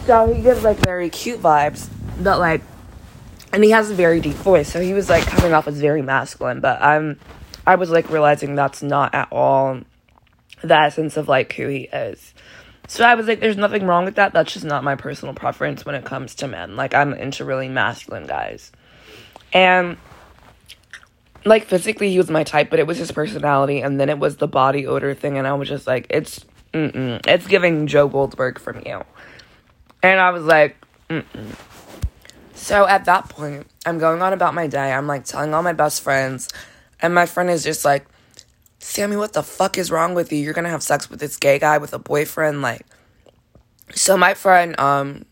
So 0.06 0.32
he 0.32 0.42
gives 0.42 0.64
like 0.64 0.78
very 0.78 1.10
cute 1.10 1.40
vibes, 1.42 1.90
but 2.22 2.40
like, 2.40 2.62
and 3.52 3.64
he 3.64 3.72
has 3.72 3.90
a 3.90 3.96
very 3.96 4.20
deep 4.22 4.36
voice. 4.36 4.72
So 4.72 4.80
he 4.80 4.94
was 4.94 5.10
like 5.10 5.26
coming 5.26 5.54
off 5.54 5.68
as 5.68 5.80
very 5.80 6.02
masculine, 6.02 6.60
but 6.60 6.82
I'm, 6.82 7.20
I 7.66 7.76
was 7.76 7.90
like 7.90 8.10
realizing 8.10 8.56
that's 8.56 8.84
not 8.84 9.14
at 9.16 9.28
all 9.32 9.82
the 10.62 10.78
essence 10.78 11.18
of 11.18 11.28
like 11.28 11.54
who 11.54 11.68
he 11.68 11.84
is. 11.84 12.34
So 12.88 13.04
I 13.04 13.16
was 13.16 13.28
like, 13.28 13.40
there's 13.40 13.58
nothing 13.58 13.88
wrong 13.88 14.06
with 14.06 14.16
that. 14.16 14.34
That's 14.34 14.54
just 14.54 14.66
not 14.66 14.84
my 14.84 14.96
personal 14.96 15.34
preference 15.34 15.86
when 15.86 15.96
it 15.96 16.06
comes 16.06 16.36
to 16.36 16.48
men. 16.48 16.76
Like, 16.76 16.94
I'm 16.94 17.14
into 17.14 17.44
really 17.44 17.68
masculine 17.68 18.28
guys. 18.28 18.72
And, 19.54 19.98
like, 21.46 21.66
physically, 21.66 22.12
he 22.12 22.18
was 22.18 22.30
my 22.30 22.44
type, 22.44 22.70
but 22.70 22.78
it 22.78 22.86
was 22.86 23.00
his 23.00 23.12
personality. 23.12 23.82
And 23.82 24.00
then 24.00 24.10
it 24.10 24.20
was 24.20 24.38
the 24.38 24.48
body 24.48 24.86
odor 24.86 25.16
thing. 25.16 25.40
And 25.40 25.48
I 25.48 25.54
was 25.54 25.68
just 25.68 25.88
like, 25.88 26.06
it's, 26.12 26.46
mm-mm. 26.74 27.26
It's 27.26 27.48
giving 27.48 27.88
Joe 27.88 28.08
Goldberg 28.08 28.60
from 28.60 28.84
you. 28.86 29.04
And 30.04 30.20
I 30.20 30.30
was 30.30 30.44
like, 30.44 30.78
mm-mm. 31.10 31.56
So 32.54 32.88
at 32.88 33.06
that 33.06 33.30
point, 33.30 33.66
I'm 33.86 33.98
going 33.98 34.22
on 34.22 34.32
about 34.32 34.54
my 34.54 34.68
day. 34.68 34.92
I'm 34.92 35.08
like 35.08 35.26
telling 35.26 35.54
all 35.56 35.64
my 35.64 35.74
best 35.74 36.02
friends. 36.02 36.50
And 37.02 37.16
my 37.16 37.26
friend 37.26 37.50
is 37.50 37.64
just 37.64 37.84
like, 37.84 38.06
Sammy, 38.80 39.16
what 39.16 39.34
the 39.34 39.44
fuck 39.44 39.78
is 39.78 39.92
wrong 39.92 40.14
with 40.14 40.32
you? 40.32 40.40
You're 40.40 40.54
gonna 40.54 40.70
have 40.70 40.84
sex 40.84 41.10
with 41.10 41.20
this 41.20 41.38
gay 41.38 41.60
guy 41.60 41.78
with 41.78 41.94
a 41.94 42.00
boyfriend, 42.00 42.62
like. 42.62 42.86
So 43.94 44.18
my 44.18 44.34
friend, 44.34 44.80
um, 44.80 45.26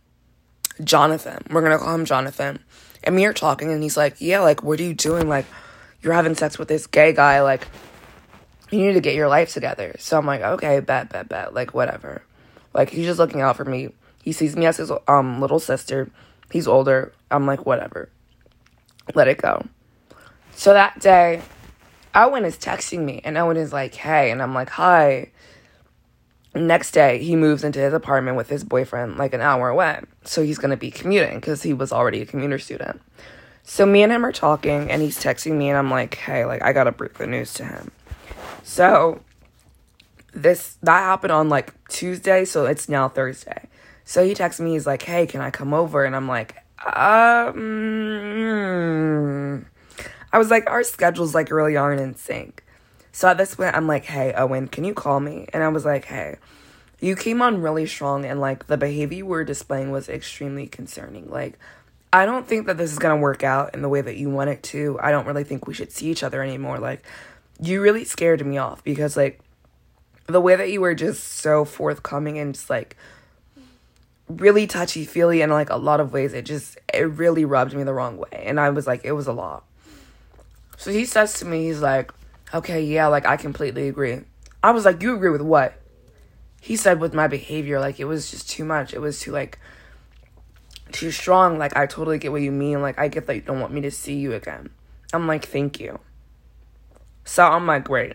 Jonathan, 0.83 1.43
we're 1.49 1.61
gonna 1.61 1.77
call 1.77 1.93
him 1.95 2.05
Jonathan, 2.05 2.59
and 3.03 3.15
me 3.15 3.25
are 3.25 3.33
talking, 3.33 3.71
and 3.71 3.83
he's 3.83 3.97
like, 3.97 4.15
"Yeah, 4.19 4.39
like, 4.39 4.63
what 4.63 4.79
are 4.79 4.83
you 4.83 4.93
doing? 4.93 5.27
Like, 5.27 5.45
you're 6.01 6.13
having 6.13 6.35
sex 6.35 6.57
with 6.57 6.67
this 6.67 6.87
gay 6.87 7.13
guy. 7.13 7.41
Like, 7.41 7.67
you 8.71 8.79
need 8.79 8.93
to 8.93 9.01
get 9.01 9.15
your 9.15 9.27
life 9.27 9.53
together." 9.53 9.95
So 9.99 10.17
I'm 10.17 10.25
like, 10.25 10.41
"Okay, 10.41 10.79
bet, 10.79 11.09
bet, 11.09 11.29
bet. 11.29 11.53
Like, 11.53 11.73
whatever." 11.73 12.23
Like, 12.73 12.89
he's 12.89 13.05
just 13.05 13.19
looking 13.19 13.41
out 13.41 13.57
for 13.57 13.65
me. 13.65 13.89
He 14.23 14.31
sees 14.31 14.55
me 14.55 14.65
as 14.65 14.77
his 14.77 14.91
um 15.07 15.41
little 15.41 15.59
sister. 15.59 16.09
He's 16.51 16.67
older. 16.67 17.13
I'm 17.29 17.45
like, 17.45 17.65
whatever. 17.65 18.09
Let 19.15 19.27
it 19.27 19.37
go. 19.41 19.65
So 20.55 20.73
that 20.73 20.99
day, 20.99 21.41
Owen 22.15 22.45
is 22.45 22.57
texting 22.57 23.05
me, 23.05 23.21
and 23.23 23.37
Owen 23.37 23.57
is 23.57 23.73
like, 23.73 23.95
hey. 23.95 24.31
And 24.31 24.41
I'm 24.41 24.53
like, 24.53 24.69
hi. 24.69 25.31
Next 26.55 26.91
day, 26.91 27.17
he 27.23 27.35
moves 27.35 27.63
into 27.63 27.79
his 27.79 27.93
apartment 27.93 28.37
with 28.37 28.49
his 28.49 28.63
boyfriend 28.63 29.17
like 29.17 29.33
an 29.33 29.41
hour 29.41 29.69
away. 29.69 30.01
So 30.23 30.43
he's 30.43 30.59
going 30.59 30.71
to 30.71 30.77
be 30.77 30.91
commuting 30.91 31.35
because 31.35 31.63
he 31.63 31.73
was 31.73 31.91
already 31.91 32.21
a 32.21 32.25
commuter 32.25 32.59
student. 32.59 33.01
So 33.63 33.85
me 33.85 34.03
and 34.03 34.11
him 34.11 34.25
are 34.25 34.31
talking, 34.31 34.91
and 34.91 35.01
he's 35.01 35.17
texting 35.17 35.53
me, 35.53 35.69
and 35.69 35.77
I'm 35.77 35.89
like, 35.89 36.15
hey, 36.15 36.45
like, 36.45 36.61
I 36.61 36.73
got 36.73 36.83
to 36.83 36.91
break 36.91 37.15
the 37.15 37.25
news 37.25 37.53
to 37.55 37.63
him. 37.63 37.91
So 38.63 39.21
this, 40.33 40.77
that 40.83 40.99
happened 40.99 41.31
on 41.31 41.49
like 41.49 41.73
Tuesday, 41.87 42.45
so 42.45 42.65
it's 42.65 42.89
now 42.89 43.07
Thursday. 43.09 43.69
So 44.05 44.25
he 44.25 44.33
texts 44.33 44.59
me, 44.59 44.73
he's 44.73 44.85
like, 44.85 45.01
hey, 45.03 45.25
can 45.25 45.39
I 45.41 45.49
come 45.49 45.73
over? 45.73 46.03
And 46.03 46.13
I'm 46.15 46.27
like, 46.27 46.57
um, 46.85 47.55
I 50.33 50.39
was 50.39 50.51
like, 50.51 50.69
our 50.69 50.83
schedules 50.83 51.33
like 51.33 51.49
really 51.51 51.77
aren't 51.77 52.01
in 52.01 52.15
sync. 52.15 52.63
So 53.13 53.29
at 53.29 53.37
this 53.37 53.55
point, 53.55 53.75
I'm 53.75 53.87
like, 53.87 54.05
hey, 54.05 54.33
Owen, 54.33 54.67
can 54.67 54.83
you 54.83 54.93
call 54.93 55.19
me? 55.19 55.47
And 55.53 55.63
I 55.63 55.69
was 55.69 55.85
like, 55.85 56.05
hey, 56.05 56.37
you 56.99 57.15
came 57.15 57.41
on 57.41 57.61
really 57.61 57.85
strong, 57.85 58.25
and 58.25 58.41
like 58.41 58.67
the 58.67 58.77
behavior 58.77 59.19
you 59.19 59.25
were 59.27 59.43
displaying 59.43 59.91
was 59.91 60.09
extremely 60.09 60.67
concerning. 60.67 61.29
Like, 61.29 61.59
I 62.11 62.25
don't 62.25 62.47
think 62.47 62.65
that 62.65 62.77
this 62.77 62.91
is 62.91 62.99
gonna 62.99 63.17
work 63.17 63.43
out 63.43 63.73
in 63.73 63.81
the 63.81 63.89
way 63.89 64.01
that 64.01 64.17
you 64.17 64.29
want 64.29 64.49
it 64.49 64.63
to. 64.63 64.99
I 65.01 65.11
don't 65.11 65.27
really 65.27 65.43
think 65.43 65.67
we 65.67 65.73
should 65.73 65.91
see 65.91 66.07
each 66.07 66.23
other 66.23 66.41
anymore. 66.41 66.79
Like, 66.79 67.03
you 67.61 67.81
really 67.81 68.03
scared 68.03 68.45
me 68.45 68.57
off 68.57 68.83
because, 68.83 69.15
like, 69.15 69.39
the 70.27 70.41
way 70.41 70.55
that 70.55 70.71
you 70.71 70.81
were 70.81 70.95
just 70.95 71.23
so 71.23 71.65
forthcoming 71.65 72.37
and 72.37 72.55
just 72.55 72.69
like 72.69 72.95
really 74.29 74.65
touchy 74.65 75.05
feely 75.05 75.41
in 75.41 75.49
like 75.49 75.69
a 75.69 75.75
lot 75.75 75.99
of 75.99 76.13
ways, 76.13 76.33
it 76.33 76.45
just, 76.45 76.77
it 76.93 77.01
really 77.01 77.45
rubbed 77.45 77.73
me 77.73 77.83
the 77.83 77.93
wrong 77.93 78.17
way. 78.17 78.43
And 78.45 78.59
I 78.59 78.69
was 78.69 78.87
like, 78.87 79.01
it 79.03 79.11
was 79.11 79.27
a 79.27 79.33
lot. 79.33 79.65
So 80.77 80.91
he 80.91 81.05
says 81.05 81.39
to 81.39 81.45
me, 81.45 81.65
he's 81.65 81.81
like, 81.81 82.11
okay, 82.53 82.83
yeah, 82.83 83.07
like 83.07 83.25
I 83.25 83.37
completely 83.37 83.87
agree. 83.87 84.21
I 84.61 84.71
was 84.71 84.85
like, 84.85 85.01
you 85.01 85.15
agree 85.15 85.29
with 85.29 85.41
what? 85.41 85.79
He 86.61 86.75
said 86.75 86.99
with 86.99 87.13
my 87.13 87.27
behavior, 87.27 87.79
like 87.79 87.99
it 87.99 88.05
was 88.05 88.31
just 88.31 88.49
too 88.49 88.63
much. 88.63 88.93
It 88.93 88.99
was 88.99 89.19
too 89.19 89.31
like 89.31 89.59
too 90.91 91.11
strong. 91.11 91.57
Like 91.57 91.75
I 91.75 91.85
totally 91.85 92.17
get 92.17 92.31
what 92.31 92.41
you 92.41 92.51
mean. 92.51 92.81
Like 92.81 92.97
I 92.97 93.07
get 93.07 93.27
that 93.27 93.35
you 93.35 93.41
don't 93.41 93.59
want 93.59 93.73
me 93.73 93.81
to 93.81 93.91
see 93.91 94.15
you 94.15 94.33
again. 94.33 94.69
I'm 95.11 95.27
like, 95.27 95.45
thank 95.45 95.79
you. 95.79 95.99
So 97.25 97.45
I'm 97.45 97.67
like, 97.67 97.83
great. 97.83 98.13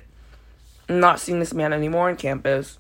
I'm 0.88 1.01
not 1.01 1.21
seeing 1.21 1.40
this 1.40 1.53
man 1.53 1.73
anymore 1.73 2.09
on 2.09 2.16
campus. 2.16 2.79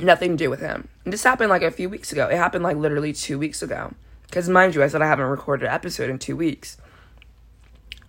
Nothing 0.00 0.32
to 0.32 0.44
do 0.44 0.50
with 0.50 0.60
him. 0.60 0.88
And 1.04 1.12
this 1.12 1.24
happened 1.24 1.50
like 1.50 1.62
a 1.62 1.70
few 1.70 1.88
weeks 1.88 2.12
ago. 2.12 2.28
It 2.28 2.36
happened 2.36 2.64
like 2.64 2.76
literally 2.76 3.12
two 3.12 3.38
weeks 3.38 3.62
ago. 3.62 3.92
Because 4.22 4.48
mind 4.48 4.74
you, 4.74 4.82
I 4.82 4.88
said 4.88 5.02
I 5.02 5.06
haven't 5.06 5.26
recorded 5.26 5.66
an 5.66 5.74
episode 5.74 6.10
in 6.10 6.18
two 6.18 6.36
weeks 6.36 6.76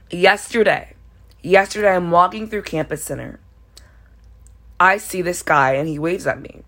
yesterday, 0.09 0.93
yesterday 1.41 1.95
I'm 1.95 2.11
walking 2.11 2.47
through 2.47 2.63
Campus 2.63 3.03
Center. 3.03 3.39
I 4.79 4.97
see 4.97 5.21
this 5.21 5.41
guy 5.41 5.73
and 5.73 5.87
he 5.87 5.99
waves 5.99 6.27
at 6.27 6.41
me. 6.41 6.63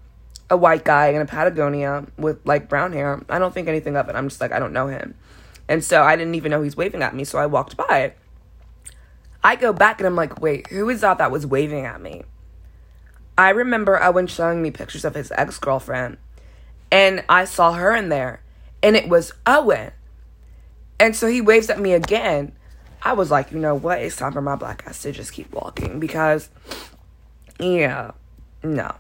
A 0.50 0.56
white 0.56 0.86
guy 0.86 1.08
in 1.08 1.22
a 1.22 1.26
Patagonia 1.26 2.06
with 2.18 2.40
like 2.46 2.70
brown 2.70 2.94
hair. 2.94 3.22
I 3.28 3.38
don't 3.38 3.54
think 3.54 3.68
anything 3.68 3.98
of 3.98 4.08
it. 4.08 4.16
I'm 4.16 4.30
just 4.30 4.40
like, 4.40 4.54
I 4.54 4.60
don't 4.60 4.72
know 4.72 4.88
him. 4.88 5.16
And 5.68 5.84
so 5.84 6.04
I 6.04 6.16
didn't 6.16 6.36
even 6.36 6.52
know 6.52 6.62
he's 6.62 6.78
waving 6.78 7.04
at 7.04 7.14
me. 7.14 7.26
So 7.26 7.38
I 7.38 7.46
walked 7.46 7.76
by. 7.76 8.14
I 9.44 9.56
go 9.56 9.74
back 9.74 10.00
and 10.00 10.08
I'm 10.08 10.16
like, 10.16 10.42
wait, 10.42 10.68
who 10.68 10.90
is 10.90 11.02
that 11.02 11.18
that 11.18 11.32
was 11.32 11.46
waving 11.46 11.86
at 11.86 12.02
me? 12.02 12.24
I 13.38 13.50
remember 13.50 14.02
Owen 14.02 14.28
showing 14.28 14.62
me 14.62 14.72
pictures 14.72 15.06
of 15.06 15.16
his 15.16 15.32
ex 15.32 15.60
girlfriend. 15.60 16.18
And 16.92 17.24
I 17.28 17.44
saw 17.46 17.74
her 17.74 17.94
in 17.94 18.10
there. 18.10 18.42
And 18.82 18.96
it 18.96 19.10
was 19.10 19.34
Owen. 19.46 19.92
And 21.00 21.16
so 21.16 21.28
he 21.28 21.42
waves 21.42 21.70
at 21.70 21.80
me 21.80 21.94
again. 21.94 22.54
I 23.02 23.14
was 23.14 23.32
like, 23.32 23.52
you 23.52 23.60
know 23.60 23.76
what? 23.76 24.00
It's 24.02 24.16
time 24.16 24.34
for 24.34 24.42
my 24.42 24.56
black 24.56 24.84
ass 24.86 25.02
to 25.04 25.12
just 25.12 25.34
keep 25.34 25.54
walking 25.54 26.00
because, 26.00 26.50
yeah, 27.60 28.12
no. 28.64 28.96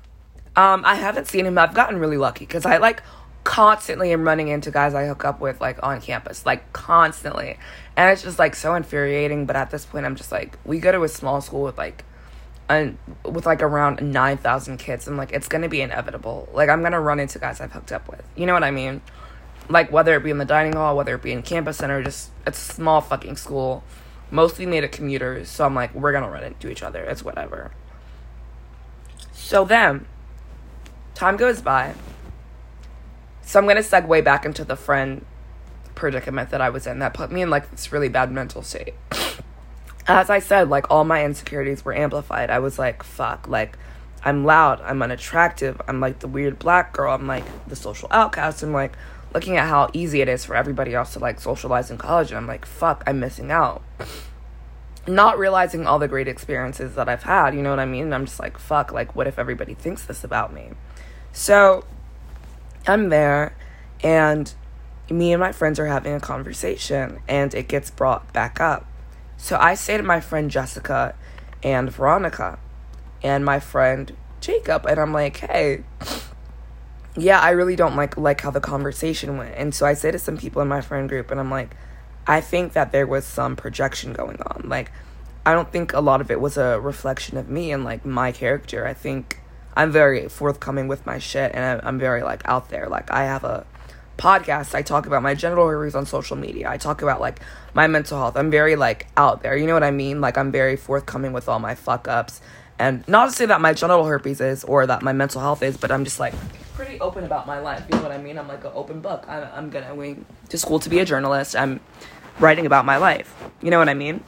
Um, 0.56 0.84
I 0.86 0.96
haven't 0.96 1.28
seen 1.28 1.46
him. 1.46 1.58
I've 1.58 1.74
gotten 1.74 2.00
really 2.00 2.18
lucky 2.18 2.46
because 2.46 2.66
I 2.66 2.78
like 2.78 3.04
constantly 3.44 4.12
am 4.12 4.24
running 4.24 4.50
into 4.50 4.72
guys 4.72 4.94
I 4.94 5.06
hook 5.06 5.24
up 5.24 5.40
with 5.40 5.62
like 5.62 5.82
on 5.82 6.02
campus, 6.02 6.46
like 6.46 6.74
constantly, 6.74 7.58
and 7.96 8.12
it's 8.12 8.24
just 8.24 8.40
like 8.40 8.56
so 8.56 8.76
infuriating. 8.76 9.46
But 9.46 9.56
at 9.56 9.70
this 9.72 9.86
point, 9.86 10.06
I'm 10.06 10.16
just 10.16 10.32
like, 10.32 10.58
we 10.66 10.80
go 10.80 10.92
to 10.92 11.04
a 11.04 11.08
small 11.08 11.42
school 11.42 11.64
with 11.64 11.78
like, 11.78 12.04
and 12.70 12.98
with 13.24 13.46
like 13.46 13.62
around 13.62 14.02
nine 14.02 14.38
thousand 14.38 14.78
kids, 14.78 15.08
I'm 15.08 15.16
like 15.16 15.32
it's 15.32 15.48
gonna 15.48 15.70
be 15.70 15.82
inevitable. 15.82 16.50
Like 16.54 16.70
I'm 16.70 16.82
gonna 16.82 17.00
run 17.00 17.20
into 17.20 17.40
guys 17.40 17.62
I've 17.62 17.72
hooked 17.72 17.92
up 17.92 18.10
with. 18.10 18.24
You 18.36 18.48
know 18.48 18.54
what 18.54 18.64
I 18.64 18.72
mean? 18.72 19.02
Like 19.70 19.92
whether 19.92 20.16
it 20.16 20.24
be 20.24 20.30
in 20.30 20.38
the 20.38 20.46
dining 20.46 20.74
hall, 20.74 20.96
whether 20.96 21.16
it 21.16 21.22
be 21.22 21.32
in 21.32 21.42
campus 21.42 21.78
center, 21.78 22.04
just 22.04 22.30
it's 22.46 22.70
a 22.70 22.74
small 22.74 23.02
fucking 23.02 23.36
school, 23.36 23.84
mostly 24.32 24.66
made 24.66 24.84
of 24.84 24.92
commuters. 24.92 25.50
So 25.50 25.66
I'm 25.66 25.76
like, 25.76 25.94
we're 25.94 26.12
gonna 26.12 26.30
run 26.30 26.44
into 26.44 26.70
each 26.70 26.84
other. 26.84 27.04
It's 27.04 27.24
whatever. 27.24 27.72
So 29.34 29.66
then, 29.66 30.06
time 31.14 31.38
goes 31.38 31.62
by. 31.62 31.96
So 33.42 33.60
I'm 33.60 33.68
gonna 33.68 33.82
segue 33.82 34.24
back 34.24 34.46
into 34.46 34.64
the 34.64 34.76
friend 34.76 35.26
predicament 35.96 36.52
that 36.52 36.62
I 36.62 36.70
was 36.70 36.86
in 36.86 37.00
that 37.00 37.14
put 37.14 37.32
me 37.32 37.42
in 37.42 37.50
like 37.50 37.72
this 37.72 37.92
really 37.92 38.10
bad 38.10 38.32
mental 38.32 38.62
state. 38.62 38.94
As 40.08 40.30
I 40.30 40.40
said, 40.40 40.70
like 40.70 40.90
all 40.90 41.04
my 41.04 41.26
insecurities 41.26 41.84
were 41.84 41.94
amplified. 41.94 42.50
I 42.50 42.60
was 42.60 42.80
like, 42.80 43.04
fuck, 43.04 43.48
like 43.48 43.78
I'm 44.24 44.46
loud, 44.46 44.80
I'm 44.82 45.02
unattractive, 45.02 45.82
I'm 45.88 46.00
like 46.00 46.20
the 46.20 46.28
weird 46.28 46.60
black 46.60 46.94
girl, 46.94 47.14
I'm 47.14 47.28
like 47.28 47.46
the 47.68 47.76
social 47.76 48.08
outcast, 48.12 48.64
I'm 48.64 48.74
like 48.74 48.94
looking 49.34 49.58
at 49.58 49.68
how 49.68 49.90
easy 49.94 50.22
it 50.22 50.30
is 50.30 50.46
for 50.46 50.56
everybody 50.56 50.94
else 50.94 51.14
to 51.14 51.20
like 51.20 51.40
socialize 51.40 51.92
in 51.92 51.98
college 51.98 52.30
and 52.30 52.38
I'm 52.38 52.48
like, 52.48 52.66
fuck, 52.66 53.04
I'm 53.06 53.20
missing 53.20 53.52
out. 53.52 53.84
Not 55.06 55.38
realizing 55.38 55.88
all 55.88 56.00
the 56.00 56.08
great 56.08 56.28
experiences 56.28 56.96
that 56.96 57.08
I've 57.08 57.24
had, 57.24 57.56
you 57.56 57.62
know 57.62 57.70
what 57.70 57.80
I 57.80 57.86
mean? 57.86 58.06
And 58.06 58.16
I'm 58.16 58.26
just 58.26 58.40
like, 58.40 58.58
fuck, 58.58 58.92
like 58.92 59.16
what 59.16 59.28
if 59.28 59.40
everybody 59.40 59.74
thinks 59.74 60.04
this 60.06 60.24
about 60.24 60.54
me? 60.54 60.72
So 61.32 61.86
I'm 62.88 63.10
there, 63.10 63.56
and 64.02 64.54
me 65.10 65.34
and 65.34 65.40
my 65.40 65.52
friends 65.52 65.80
are 65.80 65.88
having 65.88 66.14
a 66.14 66.20
conversation, 66.20 67.20
and 67.28 67.54
it 67.54 67.68
gets 67.68 67.90
brought 67.92 68.32
back 68.34 68.60
up. 68.60 68.86
So 69.36 69.58
I 69.58 69.76
say 69.76 69.98
to 69.98 70.04
my 70.04 70.20
friend 70.20 70.50
Jessica 70.50 71.16
and 71.62 71.92
Veronica, 71.92 72.60
and 73.22 73.44
my 73.44 73.60
friend 73.60 74.16
Jacob, 74.40 74.86
and 74.86 75.00
I'm 75.00 75.14
like, 75.14 75.38
hey, 75.38 75.84
yeah, 77.18 77.40
I 77.40 77.50
really 77.50 77.76
don't 77.76 77.96
like 77.96 78.16
like 78.16 78.42
how 78.42 78.52
the 78.52 78.62
conversation 78.62 79.38
went. 79.38 79.56
And 79.56 79.74
so 79.74 79.86
I 79.86 79.94
say 79.94 80.12
to 80.12 80.20
some 80.20 80.38
people 80.38 80.62
in 80.62 80.68
my 80.68 80.82
friend 80.82 81.10
group, 81.10 81.32
and 81.32 81.40
I'm 81.40 81.50
like, 81.50 81.76
I 82.28 82.42
think 82.42 82.74
that 82.74 82.92
there 82.92 83.08
was 83.08 83.26
some 83.26 83.56
projection 83.56 84.14
going 84.14 84.40
on. 84.42 84.70
Like, 84.70 84.92
I 85.46 85.54
don't 85.54 85.72
think 85.72 85.94
a 85.94 86.00
lot 86.00 86.22
of 86.22 86.30
it 86.30 86.40
was 86.40 86.58
a 86.58 86.80
reflection 86.80 87.38
of 87.38 87.50
me 87.50 87.72
and 87.72 87.84
like 87.84 88.06
my 88.06 88.32
character. 88.32 88.86
I 88.86 88.94
think 88.94 89.40
I'm 89.76 89.92
very 89.92 90.30
forthcoming 90.30 90.88
with 90.88 91.06
my 91.06 91.18
shit, 91.18 91.54
and 91.56 91.82
I'm 91.84 91.98
very 91.98 92.22
like 92.22 92.44
out 92.46 92.70
there. 92.70 92.88
Like, 92.88 93.10
I 93.12 93.26
have 93.26 93.44
a 93.44 93.66
podcast. 94.18 94.76
I 94.76 94.84
talk 94.84 95.08
about 95.08 95.24
my 95.24 95.34
genital 95.34 95.68
herpes 95.68 95.96
on 95.96 96.06
social 96.06 96.36
media. 96.38 96.70
I 96.70 96.78
talk 96.78 97.02
about 97.02 97.20
like 97.20 97.40
my 97.74 97.88
mental 97.88 98.20
health. 98.20 98.38
I'm 98.38 98.52
very 98.52 98.76
like 98.76 99.08
out 99.18 99.42
there. 99.42 99.58
You 99.58 99.66
know 99.66 99.74
what 99.74 99.84
I 99.84 99.92
mean? 99.92 100.22
Like, 100.22 100.38
I'm 100.38 100.52
very 100.52 100.76
forthcoming 100.76 101.34
with 101.34 101.50
all 101.50 101.60
my 101.60 101.74
fuck 101.74 102.08
ups. 102.08 102.42
And 102.80 103.08
not 103.08 103.30
to 103.30 103.32
say 103.32 103.46
that 103.48 103.60
my 103.60 103.74
genital 103.74 104.06
herpes 104.06 104.40
is 104.40 104.64
or 104.64 104.86
that 104.86 105.02
my 105.02 105.14
mental 105.14 105.42
health 105.42 105.64
is, 105.64 105.78
but 105.78 105.92
I'm 105.92 106.04
just 106.04 106.20
like 106.20 106.34
pretty 106.76 107.00
open 107.00 107.24
about 107.24 107.48
my 107.48 107.60
life. 107.60 107.84
You 107.92 107.98
know 107.98 108.04
what 108.04 108.12
I 108.12 108.20
mean? 108.20 108.38
I'm 108.38 108.48
like 108.48 108.64
an 108.64 108.72
open 108.76 109.02
book. 109.02 109.26
I'm, 109.28 109.48
I'm 109.54 109.70
going 109.70 109.86
to 109.88 109.96
wing 109.96 110.26
to 110.50 110.58
school 110.58 110.80
to 110.80 110.90
be 110.90 111.00
a 111.00 111.06
journalist. 111.06 111.56
I'm 111.56 111.80
writing 112.40 112.66
about 112.66 112.86
my 112.86 112.98
life. 112.98 113.34
You 113.62 113.72
know 113.72 113.80
what 113.80 113.90
I 113.90 113.96
mean? 113.96 114.24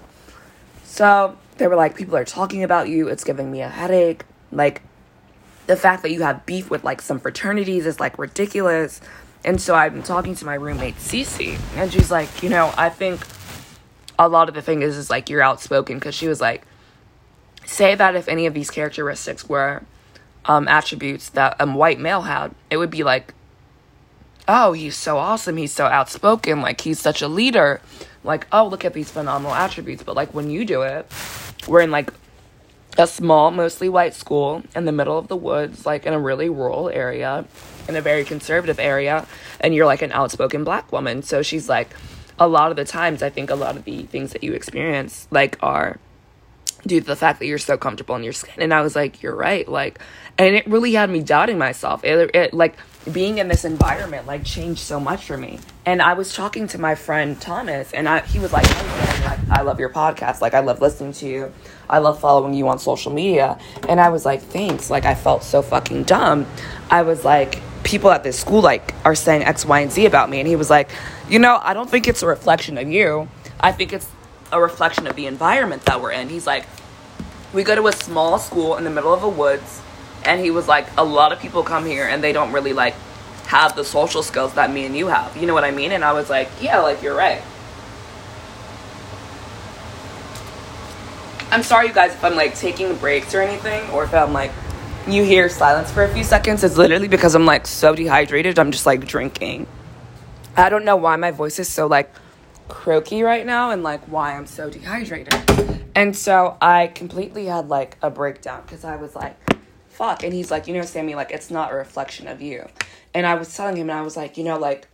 So 0.83 1.37
they 1.57 1.67
were 1.67 1.75
like, 1.75 1.95
people 1.95 2.15
are 2.15 2.25
talking 2.25 2.63
about 2.63 2.89
you. 2.89 3.07
It's 3.07 3.23
giving 3.23 3.51
me 3.51 3.61
a 3.61 3.69
headache. 3.69 4.25
Like, 4.51 4.81
the 5.67 5.75
fact 5.75 6.01
that 6.01 6.09
you 6.09 6.23
have 6.23 6.47
beef 6.47 6.71
with 6.71 6.83
like 6.83 6.99
some 6.99 7.19
fraternities 7.19 7.85
is 7.85 7.99
like 7.99 8.17
ridiculous. 8.17 9.01
And 9.45 9.61
so 9.61 9.75
I've 9.75 9.93
been 9.93 10.01
talking 10.01 10.33
to 10.35 10.45
my 10.45 10.55
roommate 10.55 10.95
Cece, 10.95 11.59
and 11.75 11.93
she's 11.93 12.09
like, 12.09 12.41
you 12.41 12.49
know, 12.49 12.73
I 12.75 12.89
think 12.89 13.21
a 14.17 14.27
lot 14.27 14.49
of 14.49 14.55
the 14.55 14.61
thing 14.61 14.81
is 14.81 14.97
is 14.97 15.09
like 15.11 15.29
you're 15.29 15.43
outspoken 15.43 15.97
because 15.99 16.15
she 16.15 16.27
was 16.27 16.41
like, 16.41 16.63
say 17.69 17.95
that 17.95 18.15
if 18.15 18.27
any 18.27 18.45
of 18.45 18.53
these 18.53 18.69
characteristics 18.69 19.47
were 19.47 19.83
um, 20.45 20.67
attributes 20.67 21.29
that 21.29 21.55
a 21.59 21.67
white 21.67 21.99
male 21.99 22.21
had, 22.21 22.53
it 22.69 22.77
would 22.77 22.89
be 22.89 23.03
like, 23.03 23.33
oh, 24.47 24.73
he's 24.73 24.97
so 24.97 25.17
awesome, 25.17 25.57
he's 25.57 25.71
so 25.71 25.85
outspoken, 25.85 26.61
like 26.61 26.81
he's 26.81 26.99
such 26.99 27.21
a 27.21 27.27
leader. 27.27 27.81
Like, 28.23 28.47
oh, 28.51 28.67
look 28.67 28.83
at 28.83 28.93
these 28.93 29.11
phenomenal 29.11 29.53
attributes. 29.53 30.03
But 30.03 30.15
like 30.15 30.33
when 30.33 30.49
you 30.49 30.65
do 30.65 30.81
it, 30.81 31.09
we're 31.67 31.81
in 31.81 31.91
like 31.91 32.11
a 32.97 33.07
small, 33.07 33.51
mostly 33.51 33.87
white 33.87 34.13
school 34.13 34.63
in 34.75 34.85
the 34.85 34.91
middle 34.91 35.17
of 35.17 35.27
the 35.27 35.37
woods, 35.37 35.85
like 35.85 36.05
in 36.05 36.13
a 36.13 36.19
really 36.19 36.49
rural 36.49 36.89
area, 36.89 37.45
in 37.87 37.95
a 37.95 38.01
very 38.01 38.25
conservative 38.25 38.79
area, 38.79 39.25
and 39.61 39.73
you're 39.73 39.85
like 39.85 40.01
an 40.01 40.11
outspoken 40.11 40.63
black 40.63 40.91
woman. 40.91 41.21
So 41.23 41.41
she's 41.41 41.69
like, 41.69 41.89
a 42.39 42.47
lot 42.47 42.71
of 42.71 42.77
the 42.77 42.85
times, 42.85 43.21
I 43.21 43.29
think 43.29 43.49
a 43.49 43.55
lot 43.55 43.77
of 43.77 43.85
the 43.85 44.03
things 44.03 44.31
that 44.31 44.43
you 44.43 44.53
experience, 44.53 45.27
like, 45.29 45.57
are 45.61 45.99
due 46.85 46.99
to 46.99 47.05
the 47.05 47.15
fact 47.15 47.39
that 47.39 47.45
you're 47.45 47.57
so 47.57 47.77
comfortable 47.77 48.15
in 48.15 48.23
your 48.23 48.33
skin. 48.33 48.55
And 48.63 48.73
I 48.73 48.81
was 48.81 48.95
like, 48.95 49.21
you're 49.21 49.35
right. 49.35 49.67
Like, 49.67 49.99
and 50.37 50.55
it 50.55 50.65
really 50.67 50.93
had 50.93 51.09
me 51.09 51.21
doubting 51.21 51.57
myself. 51.57 52.03
It, 52.03 52.33
it 52.33 52.53
like 52.53 52.75
being 53.11 53.37
in 53.37 53.47
this 53.47 53.65
environment 53.65 54.27
like 54.27 54.43
changed 54.43 54.81
so 54.81 54.99
much 54.99 55.25
for 55.25 55.37
me. 55.37 55.59
And 55.85 56.01
I 56.01 56.13
was 56.13 56.33
talking 56.33 56.67
to 56.67 56.77
my 56.77 56.95
friend 56.95 57.39
Thomas, 57.41 57.93
and 57.93 58.07
I, 58.07 58.19
he 58.19 58.39
was 58.39 58.53
like, 58.53 58.67
hey, 58.67 59.25
like, 59.25 59.39
I 59.49 59.61
love 59.63 59.79
your 59.79 59.89
podcast. 59.89 60.39
Like, 60.39 60.53
I 60.53 60.59
love 60.59 60.81
listening 60.81 61.13
to 61.13 61.27
you. 61.27 61.53
I 61.89 61.97
love 61.97 62.19
following 62.19 62.53
you 62.53 62.67
on 62.67 62.77
social 62.77 63.11
media. 63.11 63.57
And 63.87 63.99
I 63.99 64.09
was 64.09 64.25
like, 64.25 64.41
thanks. 64.41 64.89
Like, 64.89 65.05
I 65.05 65.15
felt 65.15 65.43
so 65.43 65.61
fucking 65.61 66.03
dumb. 66.03 66.45
I 66.91 67.01
was 67.01 67.25
like, 67.25 67.59
people 67.83 68.11
at 68.11 68.23
this 68.23 68.39
school 68.39 68.61
like 68.61 68.93
are 69.03 69.15
saying 69.15 69.43
X, 69.43 69.65
Y, 69.65 69.79
and 69.79 69.91
Z 69.91 70.05
about 70.05 70.29
me. 70.29 70.39
And 70.39 70.47
he 70.47 70.55
was 70.55 70.69
like, 70.69 70.89
you 71.27 71.39
know, 71.39 71.59
I 71.61 71.73
don't 71.73 71.89
think 71.89 72.07
it's 72.07 72.21
a 72.21 72.27
reflection 72.27 72.77
of 72.77 72.87
you. 72.87 73.27
I 73.59 73.71
think 73.71 73.93
it's 73.93 74.07
a 74.51 74.61
reflection 74.61 75.07
of 75.07 75.15
the 75.15 75.27
environment 75.27 75.85
that 75.85 76.01
we're 76.01 76.11
in. 76.11 76.29
He's 76.29 76.47
like, 76.47 76.65
we 77.53 77.63
go 77.63 77.75
to 77.75 77.87
a 77.87 77.91
small 77.91 78.37
school 78.39 78.77
in 78.77 78.83
the 78.83 78.89
middle 78.89 79.13
of 79.13 79.21
the 79.21 79.29
woods, 79.29 79.81
and 80.23 80.39
he 80.39 80.51
was 80.51 80.67
like, 80.67 80.87
a 80.97 81.03
lot 81.03 81.31
of 81.31 81.39
people 81.39 81.63
come 81.63 81.85
here 81.85 82.07
and 82.07 82.23
they 82.23 82.33
don't 82.33 82.51
really 82.51 82.73
like 82.73 82.93
have 83.47 83.75
the 83.75 83.83
social 83.83 84.21
skills 84.21 84.53
that 84.53 84.71
me 84.71 84.85
and 84.85 84.95
you 84.95 85.07
have. 85.07 85.35
You 85.35 85.47
know 85.47 85.53
what 85.53 85.63
I 85.63 85.71
mean? 85.71 85.91
And 85.91 86.03
I 86.03 86.13
was 86.13 86.29
like, 86.29 86.49
yeah, 86.61 86.79
like 86.79 87.01
you're 87.01 87.15
right. 87.15 87.41
I'm 91.51 91.63
sorry, 91.63 91.87
you 91.87 91.93
guys, 91.93 92.13
if 92.13 92.23
I'm 92.23 92.35
like 92.35 92.53
taking 92.53 92.95
breaks 92.97 93.33
or 93.33 93.41
anything, 93.41 93.89
or 93.89 94.03
if 94.03 94.13
I'm 94.13 94.33
like, 94.33 94.51
you 95.07 95.23
hear 95.23 95.49
silence 95.49 95.91
for 95.91 96.03
a 96.03 96.13
few 96.13 96.23
seconds. 96.23 96.63
It's 96.63 96.77
literally 96.77 97.07
because 97.07 97.33
I'm 97.33 97.45
like 97.47 97.65
so 97.65 97.95
dehydrated. 97.95 98.59
I'm 98.59 98.71
just 98.71 98.85
like 98.85 99.05
drinking. 99.07 99.65
I 100.55 100.69
don't 100.69 100.85
know 100.85 100.95
why 100.95 101.15
my 101.15 101.31
voice 101.31 101.57
is 101.57 101.67
so 101.67 101.87
like 101.87 102.13
croaky 102.69 103.23
right 103.23 103.45
now 103.45 103.71
and 103.71 103.83
like 103.83 104.01
why 104.05 104.35
I'm 104.35 104.45
so 104.45 104.69
dehydrated. 104.69 105.33
And 105.95 106.15
so 106.15 106.57
I 106.61 106.87
completely 106.87 107.45
had 107.45 107.67
like 107.67 107.97
a 108.01 108.09
breakdown 108.09 108.61
because 108.65 108.85
I 108.85 108.95
was 108.95 109.15
like, 109.15 109.35
fuck. 109.89 110.23
And 110.23 110.31
he's 110.31 110.49
like, 110.49 110.67
you 110.67 110.73
know, 110.73 110.83
Sammy, 110.83 111.15
like 111.15 111.31
it's 111.31 111.51
not 111.51 111.73
a 111.73 111.75
reflection 111.75 112.27
of 112.27 112.41
you. 112.41 112.67
And 113.13 113.25
I 113.25 113.35
was 113.35 113.53
telling 113.53 113.75
him, 113.75 113.89
and 113.89 113.99
I 113.99 114.01
was 114.01 114.15
like, 114.15 114.37
you 114.37 114.43
know, 114.43 114.57
like 114.57 114.87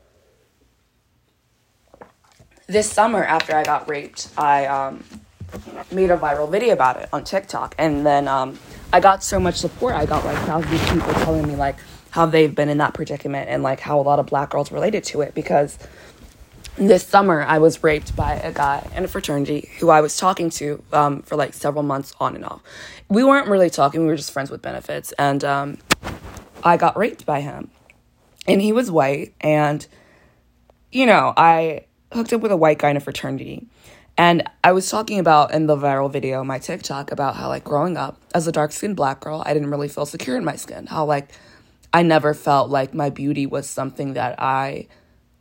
this 2.68 2.92
summer 2.92 3.24
after 3.24 3.56
I 3.56 3.64
got 3.64 3.88
raped, 3.88 4.30
I 4.38 4.66
um, 4.66 5.04
made 5.92 6.10
a 6.10 6.18
viral 6.18 6.50
video 6.50 6.74
about 6.74 6.98
it 7.00 7.10
on 7.14 7.24
TikTok. 7.24 7.76
And 7.78 8.06
then 8.06 8.28
um, 8.28 8.58
I 8.92 9.00
got 9.00 9.24
so 9.24 9.40
much 9.40 9.56
support. 9.56 9.94
I 9.94 10.06
got 10.06 10.26
like 10.26 10.38
thousands 10.40 10.82
of 10.82 10.90
people 10.90 11.14
telling 11.14 11.48
me 11.48 11.56
like 11.56 11.76
how 12.10 12.26
they've 12.26 12.56
been 12.56 12.70
in 12.70 12.78
that 12.78 12.94
predicament 12.94 13.50
and 13.50 13.62
like 13.62 13.82
how 13.82 14.00
a 14.00 14.02
lot 14.02 14.20
of 14.20 14.26
black 14.26 14.52
girls 14.52 14.72
related 14.72 15.04
to 15.04 15.22
it 15.22 15.36
because 15.36 15.78
this 16.78 17.06
summer 17.06 17.42
I 17.42 17.60
was 17.60 17.84
raped 17.84 18.16
by 18.16 18.34
a 18.34 18.52
guy 18.52 18.88
in 18.96 19.06
a 19.06 19.08
fraternity 19.08 19.70
who 19.80 19.90
I 19.90 20.02
was 20.02 20.18
talking 20.18 20.50
to 20.52 20.84
um, 20.92 21.22
for 21.22 21.36
like 21.36 21.54
several 21.54 21.84
months 21.84 22.14
on 22.20 22.36
and 22.36 22.44
off. 22.46 22.62
We 23.08 23.24
weren't 23.24 23.48
really 23.48 23.70
talking, 23.70 24.02
we 24.02 24.08
were 24.08 24.16
just 24.16 24.32
friends 24.32 24.50
with 24.50 24.62
benefits. 24.62 25.12
And 25.14 25.44
um, 25.44 25.78
I 26.64 26.78
got 26.78 26.98
raped 26.98 27.26
by 27.26 27.42
him. 27.42 27.70
And 28.48 28.62
he 28.62 28.72
was 28.72 28.92
white. 28.92 29.34
And, 29.42 29.86
you 30.92 31.06
know, 31.06 31.34
I 31.36 31.86
hooked 32.12 32.34
up 32.34 32.42
with 32.42 32.52
a 32.52 32.58
white 32.58 32.80
guy 32.80 32.90
in 32.90 32.98
a 32.98 33.00
fraternity. 33.00 33.68
And 34.18 34.44
I 34.64 34.72
was 34.72 34.90
talking 34.90 35.20
about 35.20 35.54
in 35.54 35.68
the 35.68 35.76
viral 35.76 36.12
video, 36.12 36.44
my 36.44 36.60
TikTok, 36.60 37.12
about 37.12 37.36
how, 37.36 37.50
like, 37.50 37.64
growing 37.64 37.98
up 37.98 38.22
as 38.34 38.48
a 38.48 38.52
dark 38.52 38.72
skinned 38.72 38.96
black 38.96 39.20
girl, 39.20 39.44
I 39.46 39.54
didn't 39.54 39.70
really 39.70 39.90
feel 39.90 40.06
secure 40.06 40.38
in 40.38 40.46
my 40.46 40.56
skin. 40.56 40.86
How, 40.86 41.06
like, 41.06 41.32
I 41.94 42.02
never 42.02 42.34
felt 42.34 42.70
like 42.70 42.94
my 42.94 43.10
beauty 43.10 43.46
was 43.46 43.68
something 43.68 44.14
that 44.14 44.40
I 44.40 44.88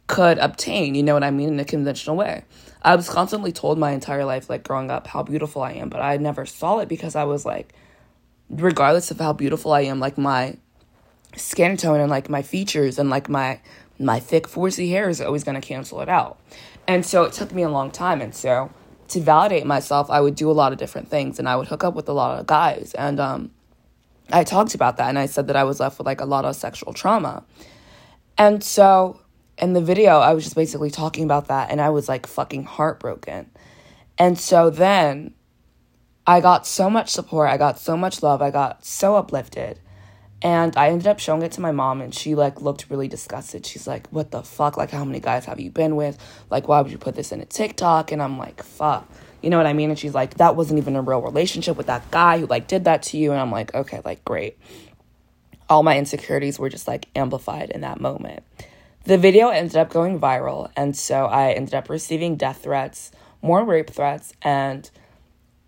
could 0.07 0.39
obtain, 0.39 0.95
you 0.95 1.03
know 1.03 1.15
what 1.15 1.25
I 1.25 1.31
mean, 1.31 1.49
in 1.49 1.61
a 1.61 1.65
conventional 1.65 2.17
way. 2.17 2.45
I 2.83 2.97
was 2.97 3.09
constantly 3.09 3.53
told 3.53 3.79
my 3.79 3.93
entire 3.93 4.25
life, 4.25 4.51
like 4.51 4.65
growing 4.65 4.91
up, 4.91 5.07
how 5.07 5.23
beautiful 5.23 5.63
I 5.63 5.73
am, 5.73 5.89
but 5.89 6.03
I 6.03 6.19
never 6.19 6.45
saw 6.45 6.81
it 6.81 6.89
because 6.89 7.17
I 7.17 7.25
was 7.25 7.47
like, 7.47 7.73
regardless 8.51 9.11
of 9.11 9.19
how 9.19 9.33
beautiful 9.33 9.73
I 9.73 9.83
am, 9.83 10.01
like 10.01 10.19
my 10.19 10.59
skin 11.37 11.77
tone 11.77 12.01
and 12.01 12.11
like 12.11 12.29
my 12.29 12.43
features 12.43 12.99
and 12.99 13.11
like 13.11 13.29
my 13.29 13.61
my 13.99 14.19
thick 14.21 14.47
4C 14.47 14.89
hair 14.89 15.09
is 15.09 15.21
always 15.21 15.45
gonna 15.45 15.61
cancel 15.61 16.01
it 16.01 16.09
out. 16.09 16.39
And 16.87 17.07
so 17.07 17.23
it 17.25 17.33
took 17.33 17.53
me 17.53 17.63
a 17.63 17.71
long 17.71 17.91
time. 17.91 18.21
And 18.21 18.35
so 18.35 18.71
to 19.09 19.21
validate 19.21 19.65
myself, 19.65 20.11
I 20.11 20.21
would 20.21 20.35
do 20.35 20.51
a 20.51 20.53
lot 20.53 20.73
of 20.73 20.79
different 20.79 21.09
things 21.09 21.39
and 21.39 21.49
I 21.49 21.57
would 21.57 21.69
hook 21.69 21.85
up 21.85 21.95
with 21.95 22.09
a 22.09 22.13
lot 22.13 22.39
of 22.39 22.47
guys. 22.47 22.93
And 22.95 23.19
um 23.21 23.51
I 24.31 24.45
talked 24.45 24.75
about 24.75 24.97
that 24.99 25.09
and 25.09 25.19
I 25.19 25.27
said 25.27 25.47
that 25.47 25.57
I 25.57 25.65
was 25.65 25.81
left 25.81 25.99
with 25.99 26.07
like 26.07 26.21
a 26.21 26.27
lot 26.27 26.45
of 26.45 26.57
sexual 26.57 26.93
trauma. 26.93 27.45
And 28.37 28.63
so 28.63 29.21
in 29.59 29.73
the 29.73 29.81
video, 29.81 30.19
I 30.19 30.35
was 30.35 30.45
just 30.45 30.57
basically 30.57 30.91
talking 30.91 31.25
about 31.25 31.49
that 31.49 31.71
and 31.71 31.81
I 31.81 31.91
was 31.91 32.09
like 32.09 32.27
fucking 32.27 32.65
heartbroken. 32.65 33.51
And 34.19 34.39
so 34.39 34.71
then 34.71 35.35
I 36.27 36.41
got 36.41 36.67
so 36.67 36.89
much 36.89 37.11
support, 37.11 37.51
I 37.51 37.57
got 37.57 37.79
so 37.79 37.97
much 37.97 38.23
love, 38.23 38.43
I 38.43 38.51
got 38.51 38.85
so 38.85 39.17
uplifted. 39.17 39.79
And 40.43 40.77
I 40.77 40.91
ended 40.91 41.07
up 41.07 41.21
showing 41.21 41.43
it 41.43 41.53
to 41.53 41.61
my 41.61 41.73
mom 41.73 42.03
and 42.03 42.15
she 42.15 42.35
like 42.35 42.61
looked 42.61 42.91
really 42.91 43.09
disgusted. 43.09 43.65
She's 43.65 43.87
like, 43.87 44.09
"What 44.09 44.31
the 44.31 44.43
fuck? 44.43 44.77
Like 44.77 44.91
how 44.91 45.03
many 45.03 45.19
guys 45.19 45.47
have 45.47 45.59
you 45.59 45.71
been 45.71 45.97
with? 45.97 46.19
Like 46.51 46.69
why 46.69 46.83
would 46.83 46.93
you 46.93 46.99
put 46.99 47.15
this 47.15 47.33
in 47.33 47.41
a 47.41 47.47
TikTok?" 47.47 48.13
And 48.13 48.23
I'm 48.23 48.37
like, 48.39 48.63
"Fuck." 48.63 49.09
You 49.41 49.49
know 49.49 49.57
what 49.57 49.67
I 49.67 49.73
mean? 49.73 49.89
And 49.89 49.99
she's 49.99 50.15
like, 50.15 50.35
"That 50.35 50.55
wasn't 50.55 50.79
even 50.79 50.97
a 50.97 51.03
real 51.03 51.23
relationship 51.23 51.79
with 51.79 51.87
that 51.87 52.11
guy 52.11 52.41
who 52.41 52.47
like 52.47 52.67
did 52.67 52.85
that 52.85 53.03
to 53.05 53.17
you." 53.17 53.33
And 53.33 53.41
I'm 53.41 53.51
like, 53.51 53.75
"Okay, 53.75 54.03
like 54.05 54.23
great." 54.27 54.59
All 55.71 55.83
my 55.83 55.97
insecurities 55.97 56.59
were 56.59 56.69
just 56.69 56.87
like 56.87 57.09
amplified 57.17 57.71
in 57.71 57.81
that 57.81 57.99
moment. 57.99 58.43
The 59.05 59.19
video 59.19 59.49
ended 59.49 59.77
up 59.77 59.91
going 59.91 60.19
viral, 60.19 60.71
and 60.77 60.97
so 60.97 61.27
I 61.27 61.53
ended 61.53 61.75
up 61.75 61.91
receiving 61.91 62.37
death 62.37 62.63
threats, 62.63 63.13
more 63.43 63.63
rape 63.63 63.91
threats, 63.91 64.33
and 64.41 64.91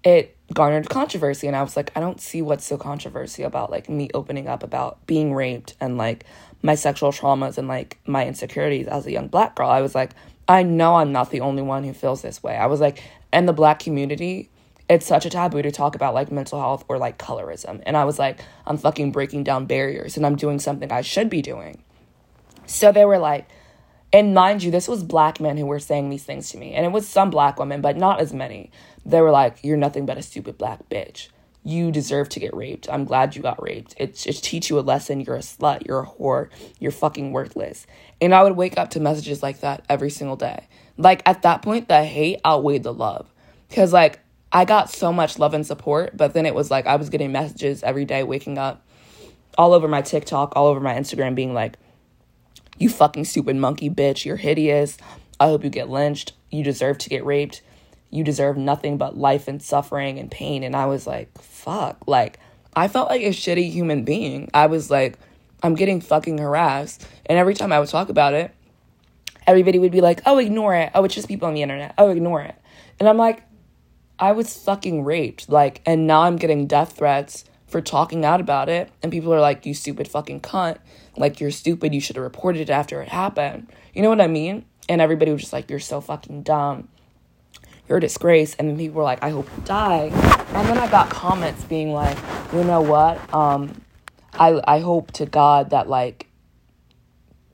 it 0.02 0.34
garnered 0.54 0.88
controversy. 0.88 1.46
And 1.46 1.54
I 1.54 1.62
was 1.62 1.76
like, 1.76 1.92
I 1.94 2.00
don't 2.00 2.18
see 2.18 2.40
what's 2.40 2.64
so 2.64 2.78
controversial 2.78 3.44
about 3.44 3.70
like 3.70 3.90
me 3.90 4.08
opening 4.14 4.48
up 4.48 4.62
about 4.62 5.06
being 5.06 5.34
raped 5.34 5.74
and 5.82 5.98
like 5.98 6.24
my 6.62 6.74
sexual 6.74 7.12
traumas 7.12 7.58
and 7.58 7.68
like 7.68 7.98
my 8.06 8.26
insecurities 8.26 8.86
as 8.86 9.04
a 9.06 9.12
young 9.12 9.28
black 9.28 9.54
girl. 9.54 9.68
I 9.68 9.82
was 9.82 9.94
like, 9.94 10.12
I 10.48 10.62
know 10.62 10.94
I'm 10.96 11.12
not 11.12 11.30
the 11.30 11.40
only 11.40 11.62
one 11.62 11.84
who 11.84 11.92
feels 11.92 12.22
this 12.22 12.42
way. 12.42 12.56
I 12.56 12.66
was 12.66 12.80
like, 12.80 13.02
and 13.32 13.46
the 13.46 13.52
black 13.52 13.80
community 13.80 14.48
it's 14.88 15.04
such 15.04 15.26
a 15.26 15.30
taboo 15.30 15.62
to 15.62 15.72
talk 15.72 15.96
about 15.96 16.14
like 16.14 16.30
mental 16.30 16.60
health 16.60 16.84
or 16.88 16.96
like 16.96 17.18
colorism. 17.18 17.82
And 17.84 17.96
I 17.96 18.04
was 18.04 18.18
like, 18.18 18.40
I'm 18.66 18.78
fucking 18.78 19.10
breaking 19.10 19.42
down 19.42 19.66
barriers 19.66 20.16
and 20.16 20.24
I'm 20.24 20.36
doing 20.36 20.60
something 20.60 20.92
I 20.92 21.00
should 21.00 21.28
be 21.28 21.42
doing. 21.42 21.82
So 22.66 22.92
they 22.92 23.04
were 23.04 23.18
like, 23.18 23.48
and 24.12 24.34
mind 24.34 24.62
you, 24.62 24.70
this 24.70 24.88
was 24.88 25.02
black 25.02 25.40
men 25.40 25.56
who 25.56 25.66
were 25.66 25.80
saying 25.80 26.10
these 26.10 26.24
things 26.24 26.50
to 26.50 26.58
me. 26.58 26.74
And 26.74 26.86
it 26.86 26.92
was 26.92 27.08
some 27.08 27.30
black 27.30 27.58
women, 27.58 27.80
but 27.80 27.96
not 27.96 28.20
as 28.20 28.32
many. 28.32 28.70
They 29.04 29.20
were 29.20 29.30
like, 29.30 29.58
You're 29.62 29.76
nothing 29.76 30.06
but 30.06 30.18
a 30.18 30.22
stupid 30.22 30.58
black 30.58 30.88
bitch. 30.88 31.28
You 31.64 31.90
deserve 31.90 32.28
to 32.30 32.40
get 32.40 32.54
raped. 32.54 32.88
I'm 32.88 33.04
glad 33.04 33.34
you 33.34 33.42
got 33.42 33.60
raped. 33.60 33.94
It 33.98 34.16
should 34.16 34.36
teach 34.36 34.70
you 34.70 34.78
a 34.78 34.80
lesson. 34.80 35.20
You're 35.20 35.36
a 35.36 35.40
slut. 35.40 35.84
You're 35.86 36.00
a 36.00 36.06
whore. 36.06 36.48
You're 36.78 36.92
fucking 36.92 37.32
worthless. 37.32 37.86
And 38.20 38.32
I 38.32 38.44
would 38.44 38.56
wake 38.56 38.78
up 38.78 38.90
to 38.90 39.00
messages 39.00 39.42
like 39.42 39.60
that 39.60 39.84
every 39.88 40.10
single 40.10 40.36
day. 40.36 40.68
Like 40.96 41.22
at 41.26 41.42
that 41.42 41.62
point, 41.62 41.88
the 41.88 42.04
hate 42.04 42.40
outweighed 42.44 42.84
the 42.84 42.94
love. 42.94 43.28
Because, 43.68 43.92
like, 43.92 44.20
I 44.52 44.64
got 44.64 44.90
so 44.90 45.12
much 45.12 45.38
love 45.38 45.54
and 45.54 45.66
support, 45.66 46.16
but 46.16 46.34
then 46.34 46.46
it 46.46 46.54
was 46.54 46.70
like 46.70 46.86
I 46.86 46.96
was 46.96 47.10
getting 47.10 47.32
messages 47.32 47.82
every 47.82 48.04
day 48.04 48.22
waking 48.22 48.58
up 48.58 48.86
all 49.58 49.72
over 49.72 49.88
my 49.88 50.02
TikTok, 50.02 50.52
all 50.54 50.68
over 50.68 50.80
my 50.80 50.94
Instagram 50.94 51.34
being 51.34 51.52
like, 51.52 51.76
you 52.78 52.88
fucking 52.88 53.24
stupid 53.24 53.56
monkey 53.56 53.90
bitch. 53.90 54.24
You're 54.24 54.36
hideous. 54.36 54.98
I 55.38 55.46
hope 55.46 55.64
you 55.64 55.70
get 55.70 55.88
lynched. 55.88 56.32
You 56.50 56.62
deserve 56.62 56.98
to 56.98 57.08
get 57.08 57.24
raped. 57.24 57.62
You 58.10 58.24
deserve 58.24 58.56
nothing 58.56 58.98
but 58.98 59.16
life 59.16 59.48
and 59.48 59.62
suffering 59.62 60.18
and 60.18 60.30
pain. 60.30 60.62
And 60.62 60.76
I 60.76 60.86
was 60.86 61.06
like, 61.06 61.36
fuck. 61.40 62.06
Like, 62.06 62.38
I 62.74 62.88
felt 62.88 63.08
like 63.08 63.22
a 63.22 63.30
shitty 63.30 63.70
human 63.70 64.04
being. 64.04 64.50
I 64.54 64.66
was 64.66 64.90
like, 64.90 65.18
I'm 65.62 65.74
getting 65.74 66.00
fucking 66.00 66.38
harassed. 66.38 67.06
And 67.26 67.38
every 67.38 67.54
time 67.54 67.72
I 67.72 67.80
would 67.80 67.88
talk 67.88 68.08
about 68.08 68.34
it, 68.34 68.54
everybody 69.46 69.78
would 69.78 69.92
be 69.92 70.00
like, 70.00 70.20
oh, 70.26 70.38
ignore 70.38 70.74
it. 70.74 70.90
Oh, 70.94 71.04
it's 71.04 71.14
just 71.14 71.28
people 71.28 71.48
on 71.48 71.54
the 71.54 71.62
internet. 71.62 71.94
Oh, 71.98 72.10
ignore 72.10 72.42
it. 72.42 72.54
And 73.00 73.08
I'm 73.08 73.16
like, 73.16 73.42
I 74.18 74.32
was 74.32 74.56
fucking 74.56 75.04
raped. 75.04 75.48
Like, 75.48 75.82
and 75.84 76.06
now 76.06 76.22
I'm 76.22 76.36
getting 76.36 76.66
death 76.66 76.96
threats 76.96 77.44
for 77.66 77.80
talking 77.80 78.24
out 78.24 78.40
about 78.40 78.68
it. 78.68 78.90
And 79.02 79.10
people 79.10 79.32
are 79.34 79.40
like, 79.40 79.66
you 79.66 79.74
stupid 79.74 80.08
fucking 80.08 80.40
cunt. 80.40 80.78
Like, 81.16 81.40
you're 81.40 81.50
stupid. 81.50 81.94
You 81.94 82.00
should 82.00 82.16
have 82.16 82.22
reported 82.22 82.60
it 82.60 82.70
after 82.70 83.02
it 83.02 83.08
happened. 83.08 83.72
You 83.94 84.02
know 84.02 84.08
what 84.08 84.20
I 84.20 84.26
mean? 84.26 84.64
And 84.88 85.00
everybody 85.00 85.32
was 85.32 85.40
just 85.42 85.52
like, 85.52 85.68
you're 85.68 85.78
so 85.80 86.00
fucking 86.00 86.42
dumb. 86.42 86.88
You're 87.88 87.98
a 87.98 88.00
disgrace. 88.00 88.54
And 88.54 88.68
then 88.68 88.76
people 88.76 88.98
were 88.98 89.02
like, 89.02 89.22
I 89.22 89.30
hope 89.30 89.48
you 89.56 89.62
die. 89.64 90.10
And 90.54 90.68
then 90.68 90.78
I 90.78 90.90
got 90.90 91.10
comments 91.10 91.64
being 91.64 91.92
like, 91.92 92.16
you 92.52 92.62
know 92.64 92.80
what? 92.80 93.34
Um, 93.34 93.80
I, 94.34 94.60
I 94.66 94.80
hope 94.80 95.12
to 95.12 95.26
God 95.26 95.70
that, 95.70 95.88
like, 95.88 96.28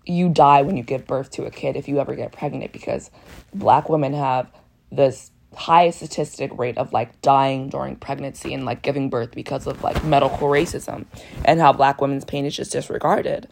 you 0.05 0.29
die 0.29 0.63
when 0.63 0.77
you 0.77 0.83
give 0.83 1.07
birth 1.07 1.31
to 1.31 1.45
a 1.45 1.51
kid 1.51 1.77
if 1.77 1.89
you 1.89 2.01
ever 2.01 2.15
get 2.15 2.33
pregnant 2.33 2.73
because 2.73 3.11
black 3.55 3.89
women 3.89 4.13
have 4.13 4.51
this 4.91 5.31
highest 5.55 5.99
statistic 5.99 6.57
rate 6.59 6.79
of 6.79 6.93
like 6.93 7.21
dying 7.23 7.69
during 7.69 7.97
pregnancy 7.97 8.55
and 8.55 8.65
like 8.65 8.83
giving 8.83 9.11
birth 9.11 9.33
because 9.33 9.67
of 9.67 9.83
like 9.83 10.03
medical 10.05 10.49
racism 10.49 11.05
and 11.45 11.61
how 11.61 11.73
black 11.73 12.01
women's 12.01 12.25
pain 12.25 12.45
is 12.45 12.57
just 12.57 12.73
disregarded. 12.73 13.49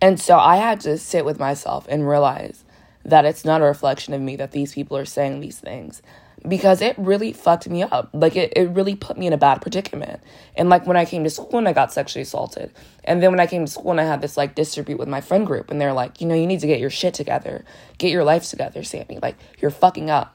And 0.00 0.20
so 0.20 0.38
I 0.38 0.56
had 0.56 0.80
to 0.82 0.96
sit 0.96 1.24
with 1.24 1.38
myself 1.38 1.86
and 1.88 2.08
realize 2.08 2.64
that 3.04 3.24
it's 3.24 3.44
not 3.44 3.60
a 3.60 3.64
reflection 3.64 4.14
of 4.14 4.20
me 4.20 4.36
that 4.36 4.52
these 4.52 4.74
people 4.74 4.96
are 4.96 5.04
saying 5.04 5.40
these 5.40 5.58
things 5.58 6.02
because 6.46 6.80
it 6.80 6.96
really 6.98 7.32
fucked 7.32 7.68
me 7.68 7.82
up. 7.82 8.08
Like 8.12 8.36
it, 8.36 8.52
it 8.56 8.70
really 8.70 8.94
put 8.94 9.18
me 9.18 9.26
in 9.26 9.32
a 9.32 9.38
bad 9.38 9.60
predicament. 9.60 10.22
And 10.56 10.68
like 10.68 10.86
when 10.86 10.96
I 10.96 11.04
came 11.04 11.24
to 11.24 11.30
school 11.30 11.58
and 11.58 11.68
I 11.68 11.72
got 11.72 11.92
sexually 11.92 12.22
assaulted. 12.22 12.72
And 13.04 13.22
then 13.22 13.30
when 13.30 13.40
I 13.40 13.46
came 13.46 13.64
to 13.64 13.70
school 13.70 13.90
and 13.90 14.00
I 14.00 14.04
had 14.04 14.22
this 14.22 14.36
like 14.36 14.54
distribute 14.54 14.98
with 14.98 15.08
my 15.08 15.20
friend 15.20 15.46
group 15.46 15.70
and 15.70 15.80
they're 15.80 15.92
like, 15.92 16.20
you 16.20 16.26
know, 16.26 16.34
you 16.34 16.46
need 16.46 16.60
to 16.60 16.66
get 16.66 16.80
your 16.80 16.90
shit 16.90 17.14
together. 17.14 17.64
Get 17.98 18.10
your 18.10 18.24
life 18.24 18.48
together, 18.48 18.82
Sammy. 18.82 19.18
Like 19.20 19.36
you're 19.60 19.70
fucking 19.70 20.08
up 20.08 20.34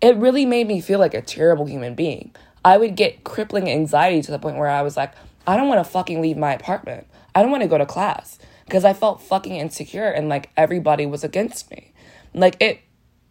it 0.00 0.16
really 0.16 0.44
made 0.44 0.66
me 0.66 0.80
feel 0.80 0.98
like 0.98 1.14
a 1.14 1.22
terrible 1.22 1.66
human 1.66 1.94
being. 1.94 2.34
I 2.64 2.78
would 2.78 2.96
get 2.96 3.24
crippling 3.24 3.70
anxiety 3.70 4.22
to 4.22 4.30
the 4.30 4.38
point 4.38 4.56
where 4.56 4.68
I 4.68 4.82
was 4.82 4.96
like, 4.96 5.12
I 5.46 5.56
don't 5.56 5.68
want 5.68 5.84
to 5.84 5.90
fucking 5.90 6.20
leave 6.20 6.36
my 6.36 6.52
apartment. 6.52 7.06
I 7.34 7.42
don't 7.42 7.50
want 7.50 7.62
to 7.62 7.68
go 7.68 7.78
to 7.78 7.86
class 7.86 8.38
because 8.64 8.84
I 8.84 8.92
felt 8.92 9.22
fucking 9.22 9.54
insecure 9.54 10.08
and 10.08 10.28
like 10.28 10.50
everybody 10.56 11.06
was 11.06 11.22
against 11.22 11.70
me. 11.70 11.92
Like 12.34 12.56
it 12.60 12.80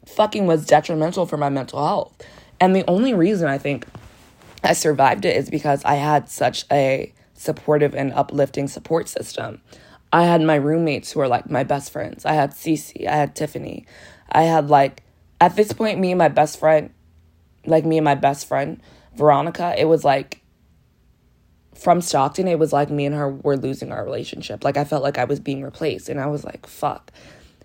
fucking 0.06 0.48
was 0.48 0.66
detrimental 0.66 1.26
for 1.26 1.38
my 1.38 1.50
mental 1.50 1.86
health. 1.86 2.16
And 2.60 2.76
the 2.76 2.86
only 2.88 3.14
reason 3.14 3.50
I 3.50 3.58
think 3.58 3.86
I 4.64 4.74
survived 4.74 5.26
it 5.26 5.36
is 5.36 5.50
because 5.50 5.84
I 5.84 5.96
had 5.96 6.30
such 6.30 6.66
a 6.72 7.14
supportive 7.34 7.94
and 7.94 8.14
uplifting 8.14 8.68
support 8.68 9.10
system. 9.10 9.62
I 10.14 10.24
had 10.24 10.42
my 10.42 10.56
roommates 10.56 11.12
who 11.12 11.20
were 11.20 11.28
like 11.28 11.50
my 11.50 11.64
best 11.64 11.92
friends. 11.92 12.26
I 12.26 12.34
had 12.34 12.52
Cece, 12.52 13.06
I 13.08 13.16
had 13.16 13.36
Tiffany. 13.36 13.86
I 14.32 14.44
had 14.44 14.70
like 14.70 15.04
at 15.40 15.56
this 15.56 15.74
point, 15.74 16.00
me 16.00 16.12
and 16.12 16.18
my 16.18 16.30
best 16.30 16.60
friend, 16.60 16.92
like 17.66 17.86
me 17.86 17.98
and 17.98 18.06
my 18.06 18.16
best 18.16 18.48
friend, 18.48 18.82
Veronica, 19.16 19.74
it 19.78 19.86
was 19.86 20.04
like 20.04 20.42
from 21.74 22.02
Stockton, 22.02 22.48
it 22.48 22.60
was 22.60 22.72
like 22.72 22.90
me 22.90 23.06
and 23.06 23.16
her 23.16 23.30
were 23.30 23.58
losing 23.58 23.92
our 23.92 24.04
relationship. 24.04 24.64
Like 24.64 24.78
I 24.78 24.86
felt 24.86 25.04
like 25.04 25.18
I 25.18 25.26
was 25.26 25.40
being 25.40 25.64
replaced, 25.64 26.10
and 26.10 26.20
I 26.20 26.28
was 26.28 26.44
like, 26.44 26.68
fuck. 26.68 27.12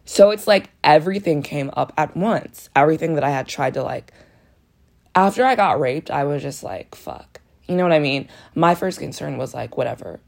So 0.04 0.30
it's 0.30 0.46
like 0.46 0.70
everything 0.82 1.42
came 1.42 1.70
up 1.74 1.92
at 1.96 2.16
once. 2.16 2.68
Everything 2.74 3.14
that 3.14 3.24
I 3.24 3.30
had 3.30 3.46
tried 3.46 3.74
to 3.74 3.82
like. 3.82 4.12
After 5.14 5.44
I 5.44 5.54
got 5.54 5.80
raped, 5.80 6.10
I 6.10 6.24
was 6.24 6.42
just 6.42 6.62
like, 6.62 6.94
fuck. 6.94 7.40
You 7.66 7.76
know 7.76 7.84
what 7.84 7.92
I 7.92 7.98
mean? 8.00 8.28
My 8.54 8.74
first 8.74 8.98
concern 8.98 9.38
was 9.38 9.54
like, 9.54 9.76
whatever 9.76 10.20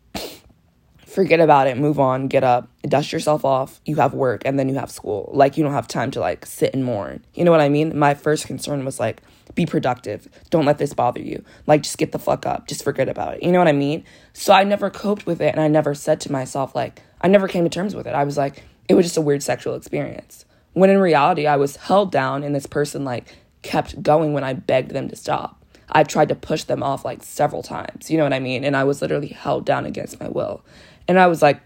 forget 1.12 1.40
about 1.40 1.66
it, 1.66 1.76
move 1.76 2.00
on, 2.00 2.26
get 2.26 2.42
up, 2.42 2.68
dust 2.82 3.12
yourself 3.12 3.44
off. 3.44 3.80
You 3.84 3.96
have 3.96 4.14
work 4.14 4.42
and 4.44 4.58
then 4.58 4.68
you 4.68 4.74
have 4.76 4.90
school. 4.90 5.30
Like 5.32 5.56
you 5.56 5.62
don't 5.62 5.72
have 5.72 5.86
time 5.86 6.10
to 6.12 6.20
like 6.20 6.46
sit 6.46 6.72
and 6.72 6.84
mourn. 6.84 7.24
You 7.34 7.44
know 7.44 7.50
what 7.50 7.60
I 7.60 7.68
mean? 7.68 7.96
My 7.98 8.14
first 8.14 8.46
concern 8.46 8.84
was 8.84 8.98
like 8.98 9.22
be 9.54 9.66
productive. 9.66 10.28
Don't 10.50 10.64
let 10.64 10.78
this 10.78 10.94
bother 10.94 11.20
you. 11.20 11.44
Like 11.66 11.82
just 11.82 11.98
get 11.98 12.12
the 12.12 12.18
fuck 12.18 12.46
up. 12.46 12.66
Just 12.66 12.82
forget 12.82 13.08
about 13.08 13.34
it. 13.34 13.42
You 13.42 13.52
know 13.52 13.58
what 13.58 13.68
I 13.68 13.72
mean? 13.72 14.04
So 14.32 14.54
I 14.54 14.64
never 14.64 14.88
coped 14.88 15.26
with 15.26 15.40
it 15.40 15.52
and 15.52 15.60
I 15.60 15.68
never 15.68 15.94
said 15.94 16.20
to 16.22 16.32
myself 16.32 16.74
like 16.74 17.02
I 17.20 17.28
never 17.28 17.46
came 17.46 17.64
to 17.64 17.70
terms 17.70 17.94
with 17.94 18.06
it. 18.06 18.14
I 18.14 18.24
was 18.24 18.36
like 18.36 18.64
it 18.88 18.94
was 18.94 19.06
just 19.06 19.16
a 19.16 19.22
weird 19.22 19.42
sexual 19.42 19.74
experience. 19.74 20.46
When 20.72 20.88
in 20.88 20.98
reality 20.98 21.46
I 21.46 21.56
was 21.56 21.76
held 21.76 22.10
down 22.10 22.42
and 22.42 22.54
this 22.54 22.66
person 22.66 23.04
like 23.04 23.36
kept 23.60 24.02
going 24.02 24.32
when 24.32 24.44
I 24.44 24.54
begged 24.54 24.92
them 24.92 25.08
to 25.08 25.16
stop. 25.16 25.58
I 25.94 26.04
tried 26.04 26.30
to 26.30 26.34
push 26.34 26.64
them 26.64 26.82
off 26.82 27.04
like 27.04 27.22
several 27.22 27.62
times. 27.62 28.10
You 28.10 28.16
know 28.16 28.24
what 28.24 28.32
I 28.32 28.40
mean? 28.40 28.64
And 28.64 28.76
I 28.76 28.84
was 28.84 29.02
literally 29.02 29.28
held 29.28 29.66
down 29.66 29.84
against 29.84 30.18
my 30.18 30.28
will. 30.28 30.64
And 31.08 31.18
I 31.18 31.26
was 31.26 31.42
like, 31.42 31.60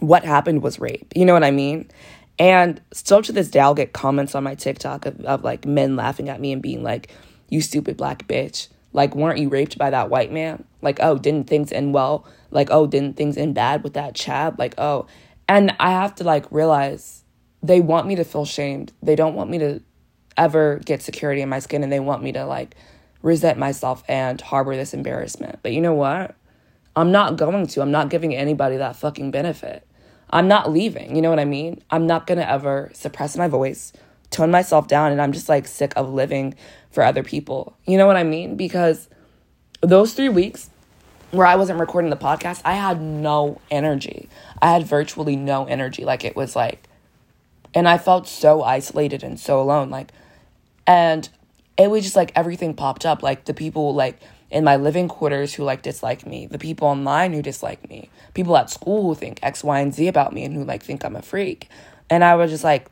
what 0.00 0.24
happened 0.24 0.62
was 0.62 0.78
rape. 0.78 1.12
You 1.14 1.24
know 1.24 1.32
what 1.32 1.44
I 1.44 1.50
mean? 1.50 1.90
And 2.38 2.80
still 2.92 3.22
to 3.22 3.32
this 3.32 3.48
day, 3.48 3.60
I'll 3.60 3.74
get 3.74 3.92
comments 3.92 4.34
on 4.34 4.44
my 4.44 4.54
TikTok 4.54 5.06
of, 5.06 5.20
of 5.24 5.42
like 5.42 5.66
men 5.66 5.96
laughing 5.96 6.28
at 6.28 6.40
me 6.40 6.52
and 6.52 6.62
being 6.62 6.82
like, 6.82 7.10
you 7.48 7.60
stupid 7.60 7.96
black 7.96 8.28
bitch. 8.28 8.68
Like, 8.92 9.14
weren't 9.14 9.38
you 9.38 9.48
raped 9.48 9.76
by 9.76 9.90
that 9.90 10.10
white 10.10 10.32
man? 10.32 10.64
Like, 10.82 10.98
oh, 11.00 11.18
didn't 11.18 11.48
things 11.48 11.72
end 11.72 11.94
well? 11.94 12.26
Like, 12.50 12.70
oh, 12.70 12.86
didn't 12.86 13.16
things 13.16 13.36
end 13.36 13.54
bad 13.54 13.82
with 13.82 13.94
that 13.94 14.14
Chad? 14.14 14.58
Like, 14.58 14.74
oh. 14.78 15.06
And 15.48 15.74
I 15.80 15.90
have 15.90 16.14
to 16.16 16.24
like 16.24 16.50
realize 16.50 17.24
they 17.62 17.80
want 17.80 18.06
me 18.06 18.14
to 18.16 18.24
feel 18.24 18.44
shamed. 18.44 18.92
They 19.02 19.16
don't 19.16 19.34
want 19.34 19.50
me 19.50 19.58
to 19.58 19.80
ever 20.36 20.80
get 20.84 21.02
security 21.02 21.42
in 21.42 21.48
my 21.48 21.58
skin 21.58 21.82
and 21.82 21.92
they 21.92 22.00
want 22.00 22.22
me 22.22 22.32
to 22.32 22.46
like 22.46 22.76
resent 23.22 23.58
myself 23.58 24.04
and 24.08 24.40
harbor 24.40 24.76
this 24.76 24.94
embarrassment. 24.94 25.58
But 25.62 25.72
you 25.72 25.80
know 25.80 25.94
what? 25.94 26.36
I'm 26.98 27.12
not 27.12 27.36
going 27.36 27.68
to. 27.68 27.80
I'm 27.80 27.92
not 27.92 28.10
giving 28.10 28.34
anybody 28.34 28.76
that 28.76 28.96
fucking 28.96 29.30
benefit. 29.30 29.86
I'm 30.30 30.48
not 30.48 30.72
leaving. 30.72 31.14
You 31.14 31.22
know 31.22 31.30
what 31.30 31.38
I 31.38 31.44
mean? 31.44 31.80
I'm 31.92 32.08
not 32.08 32.26
going 32.26 32.38
to 32.38 32.50
ever 32.50 32.90
suppress 32.92 33.36
my 33.36 33.46
voice, 33.46 33.92
tone 34.30 34.50
myself 34.50 34.88
down, 34.88 35.12
and 35.12 35.22
I'm 35.22 35.30
just 35.30 35.48
like 35.48 35.68
sick 35.68 35.92
of 35.94 36.12
living 36.12 36.56
for 36.90 37.04
other 37.04 37.22
people. 37.22 37.76
You 37.86 37.98
know 37.98 38.08
what 38.08 38.16
I 38.16 38.24
mean? 38.24 38.56
Because 38.56 39.08
those 39.80 40.12
three 40.12 40.28
weeks 40.28 40.70
where 41.30 41.46
I 41.46 41.54
wasn't 41.54 41.78
recording 41.78 42.10
the 42.10 42.16
podcast, 42.16 42.62
I 42.64 42.72
had 42.72 43.00
no 43.00 43.60
energy. 43.70 44.28
I 44.60 44.72
had 44.72 44.84
virtually 44.84 45.36
no 45.36 45.66
energy. 45.66 46.04
Like 46.04 46.24
it 46.24 46.34
was 46.34 46.56
like, 46.56 46.82
and 47.74 47.88
I 47.88 47.96
felt 47.96 48.26
so 48.26 48.64
isolated 48.64 49.22
and 49.22 49.38
so 49.38 49.60
alone. 49.60 49.88
Like, 49.88 50.10
and 50.84 51.28
it 51.76 51.90
was 51.90 52.02
just 52.02 52.16
like 52.16 52.32
everything 52.34 52.74
popped 52.74 53.06
up. 53.06 53.22
Like 53.22 53.44
the 53.44 53.54
people, 53.54 53.94
like, 53.94 54.18
in 54.50 54.64
my 54.64 54.76
living 54.76 55.08
quarters 55.08 55.54
who 55.54 55.64
like 55.64 55.82
dislike 55.82 56.26
me, 56.26 56.46
the 56.46 56.58
people 56.58 56.88
online 56.88 57.32
who 57.32 57.42
dislike 57.42 57.88
me, 57.88 58.10
people 58.34 58.56
at 58.56 58.70
school 58.70 59.02
who 59.02 59.14
think 59.14 59.38
X, 59.42 59.62
Y, 59.62 59.80
and 59.80 59.94
Z 59.94 60.08
about 60.08 60.32
me 60.32 60.44
and 60.44 60.54
who 60.54 60.64
like 60.64 60.82
think 60.82 61.04
I'm 61.04 61.16
a 61.16 61.22
freak. 61.22 61.68
And 62.08 62.24
I 62.24 62.34
was 62.36 62.50
just 62.50 62.64
like, 62.64 62.90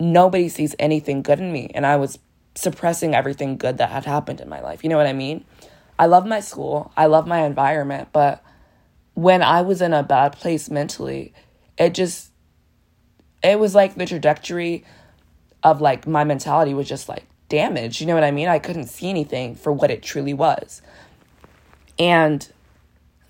nobody 0.00 0.48
sees 0.48 0.74
anything 0.78 1.22
good 1.22 1.38
in 1.38 1.52
me. 1.52 1.70
And 1.74 1.84
I 1.84 1.96
was 1.96 2.18
suppressing 2.54 3.14
everything 3.14 3.56
good 3.56 3.78
that 3.78 3.90
had 3.90 4.04
happened 4.04 4.40
in 4.40 4.48
my 4.48 4.60
life. 4.60 4.82
You 4.82 4.90
know 4.90 4.96
what 4.96 5.06
I 5.06 5.12
mean? 5.12 5.44
I 5.98 6.06
love 6.06 6.26
my 6.26 6.40
school, 6.40 6.90
I 6.96 7.06
love 7.06 7.26
my 7.26 7.44
environment, 7.44 8.08
but 8.12 8.42
when 9.14 9.42
I 9.42 9.60
was 9.62 9.80
in 9.80 9.92
a 9.92 10.02
bad 10.02 10.32
place 10.32 10.68
mentally, 10.68 11.32
it 11.78 11.94
just, 11.94 12.30
it 13.44 13.60
was 13.60 13.76
like 13.76 13.94
the 13.94 14.06
trajectory 14.06 14.84
of 15.62 15.80
like 15.80 16.06
my 16.06 16.24
mentality 16.24 16.74
was 16.74 16.88
just 16.88 17.08
like 17.08 17.24
damaged. 17.54 18.00
You 18.00 18.06
know 18.06 18.14
what 18.14 18.24
I 18.24 18.30
mean? 18.30 18.48
I 18.48 18.58
couldn't 18.58 18.88
see 18.88 19.08
anything 19.08 19.54
for 19.54 19.72
what 19.72 19.90
it 19.90 20.02
truly 20.02 20.34
was. 20.34 20.82
And 21.98 22.50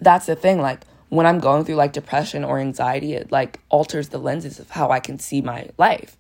that's 0.01 0.27
the 0.27 0.35
thing. 0.35 0.61
Like, 0.61 0.81
when 1.11 1.27
I'm 1.27 1.39
going 1.39 1.65
through 1.65 1.77
like 1.77 1.93
depression 1.93 2.43
or 2.45 2.59
anxiety, 2.59 3.13
it 3.13 3.31
like 3.31 3.61
alters 3.69 4.09
the 4.09 4.19
lenses 4.19 4.59
of 4.59 4.71
how 4.71 4.91
I 4.91 5.01
can 5.01 5.19
see 5.19 5.41
my 5.41 5.69
life. 5.79 6.17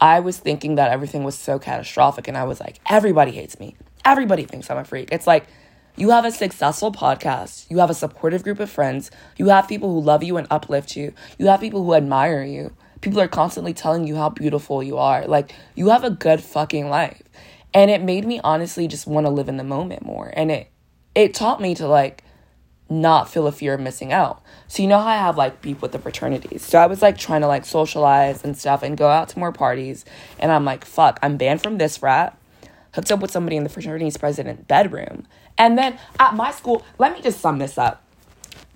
I 0.00 0.18
was 0.20 0.38
thinking 0.38 0.74
that 0.76 0.90
everything 0.90 1.22
was 1.22 1.36
so 1.36 1.58
catastrophic, 1.58 2.26
and 2.26 2.36
I 2.36 2.44
was 2.44 2.58
like, 2.58 2.80
everybody 2.90 3.30
hates 3.30 3.60
me. 3.60 3.76
Everybody 4.04 4.44
thinks 4.44 4.68
I'm 4.68 4.78
a 4.78 4.84
freak. 4.84 5.10
It's 5.12 5.28
like 5.28 5.46
you 5.94 6.10
have 6.10 6.24
a 6.24 6.32
successful 6.32 6.90
podcast, 6.90 7.70
you 7.70 7.78
have 7.78 7.90
a 7.90 7.94
supportive 7.94 8.42
group 8.42 8.58
of 8.58 8.70
friends, 8.70 9.10
you 9.36 9.50
have 9.50 9.68
people 9.68 9.92
who 9.92 10.00
love 10.00 10.24
you 10.24 10.38
and 10.38 10.48
uplift 10.50 10.96
you, 10.96 11.12
you 11.38 11.46
have 11.46 11.60
people 11.60 11.84
who 11.84 11.94
admire 11.94 12.42
you. 12.42 12.72
People 13.02 13.20
are 13.20 13.28
constantly 13.28 13.74
telling 13.74 14.06
you 14.06 14.16
how 14.16 14.30
beautiful 14.30 14.82
you 14.82 14.96
are. 14.96 15.26
Like, 15.26 15.54
you 15.74 15.90
have 15.90 16.04
a 16.04 16.10
good 16.10 16.40
fucking 16.40 16.88
life. 16.88 17.22
And 17.74 17.90
it 17.90 18.02
made 18.02 18.24
me 18.24 18.40
honestly 18.42 18.88
just 18.88 19.06
want 19.06 19.26
to 19.26 19.30
live 19.30 19.48
in 19.48 19.58
the 19.58 19.64
moment 19.64 20.04
more. 20.04 20.32
And 20.34 20.50
it 20.50 20.68
it 21.14 21.34
taught 21.34 21.60
me 21.60 21.74
to 21.74 21.86
like 21.86 22.24
not 22.88 23.28
feel 23.28 23.46
a 23.46 23.52
fear 23.52 23.74
of 23.74 23.80
missing 23.80 24.12
out. 24.12 24.42
So 24.68 24.82
you 24.82 24.88
know 24.88 24.98
how 24.98 25.06
I 25.06 25.16
have 25.16 25.36
like 25.36 25.62
beef 25.62 25.80
with 25.80 25.92
the 25.92 25.98
fraternities. 25.98 26.62
So 26.62 26.78
I 26.78 26.86
was 26.86 27.02
like 27.02 27.16
trying 27.16 27.40
to 27.40 27.46
like 27.46 27.64
socialize 27.64 28.44
and 28.44 28.56
stuff 28.56 28.82
and 28.82 28.96
go 28.96 29.08
out 29.08 29.30
to 29.30 29.38
more 29.38 29.52
parties. 29.52 30.04
And 30.38 30.52
I'm 30.52 30.64
like, 30.64 30.84
fuck, 30.84 31.18
I'm 31.22 31.36
banned 31.36 31.62
from 31.62 31.78
this 31.78 31.98
frat. 31.98 32.38
Hooked 32.94 33.10
up 33.10 33.20
with 33.20 33.30
somebody 33.30 33.56
in 33.56 33.64
the 33.64 33.70
fraternity's 33.70 34.18
president 34.18 34.68
bedroom. 34.68 35.26
And 35.56 35.78
then 35.78 35.98
at 36.18 36.34
my 36.34 36.50
school, 36.50 36.84
let 36.98 37.14
me 37.14 37.22
just 37.22 37.40
sum 37.40 37.58
this 37.58 37.78
up. 37.78 38.04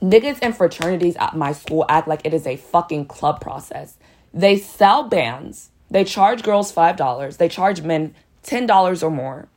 Niggas 0.02 0.38
and 0.40 0.56
fraternities 0.56 1.16
at 1.16 1.36
my 1.36 1.52
school 1.52 1.84
act 1.88 2.08
like 2.08 2.22
it 2.24 2.32
is 2.32 2.46
a 2.46 2.56
fucking 2.56 3.06
club 3.06 3.40
process. 3.40 3.98
They 4.36 4.58
sell 4.58 5.04
bands. 5.04 5.70
They 5.90 6.04
charge 6.04 6.42
girls 6.42 6.70
$5. 6.70 7.38
They 7.38 7.48
charge 7.48 7.80
men 7.80 8.14
$10 8.44 9.02
or 9.02 9.10
more. 9.10 9.48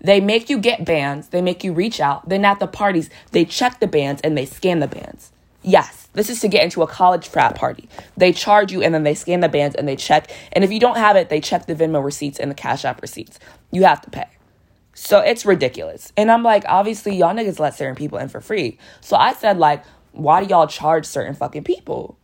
They 0.00 0.20
make 0.20 0.50
you 0.50 0.58
get 0.58 0.84
bands, 0.84 1.28
they 1.28 1.40
make 1.40 1.62
you 1.62 1.72
reach 1.72 2.00
out. 2.00 2.28
Then 2.28 2.44
at 2.44 2.58
the 2.58 2.66
parties, 2.66 3.10
they 3.30 3.44
check 3.44 3.78
the 3.78 3.86
bands 3.86 4.20
and 4.22 4.36
they 4.36 4.44
scan 4.44 4.80
the 4.80 4.88
bands. 4.88 5.30
Yes, 5.62 6.08
this 6.14 6.30
is 6.30 6.40
to 6.40 6.48
get 6.48 6.64
into 6.64 6.82
a 6.82 6.86
college 6.86 7.28
frat 7.28 7.54
party. 7.54 7.88
They 8.16 8.32
charge 8.32 8.72
you 8.72 8.82
and 8.82 8.92
then 8.92 9.04
they 9.04 9.14
scan 9.14 9.40
the 9.40 9.48
bands 9.48 9.76
and 9.76 9.86
they 9.86 9.96
check. 9.96 10.30
And 10.52 10.64
if 10.64 10.72
you 10.72 10.80
don't 10.80 10.96
have 10.96 11.16
it, 11.16 11.28
they 11.28 11.40
check 11.40 11.66
the 11.66 11.74
Venmo 11.74 12.04
receipts 12.04 12.38
and 12.40 12.50
the 12.50 12.54
Cash 12.56 12.84
App 12.84 13.02
receipts. 13.02 13.38
You 13.70 13.84
have 13.84 14.02
to 14.02 14.10
pay. 14.10 14.26
So 14.94 15.20
it's 15.20 15.46
ridiculous. 15.46 16.12
And 16.16 16.30
I'm 16.30 16.42
like, 16.42 16.64
obviously, 16.66 17.16
y'all 17.16 17.34
niggas 17.34 17.60
let 17.60 17.76
certain 17.76 17.94
people 17.94 18.18
in 18.18 18.28
for 18.28 18.40
free. 18.40 18.78
So 19.00 19.16
I 19.16 19.32
said, 19.32 19.58
like, 19.58 19.84
why 20.12 20.42
do 20.42 20.48
y'all 20.48 20.66
charge 20.66 21.06
certain 21.06 21.34
fucking 21.34 21.64
people? 21.64 22.16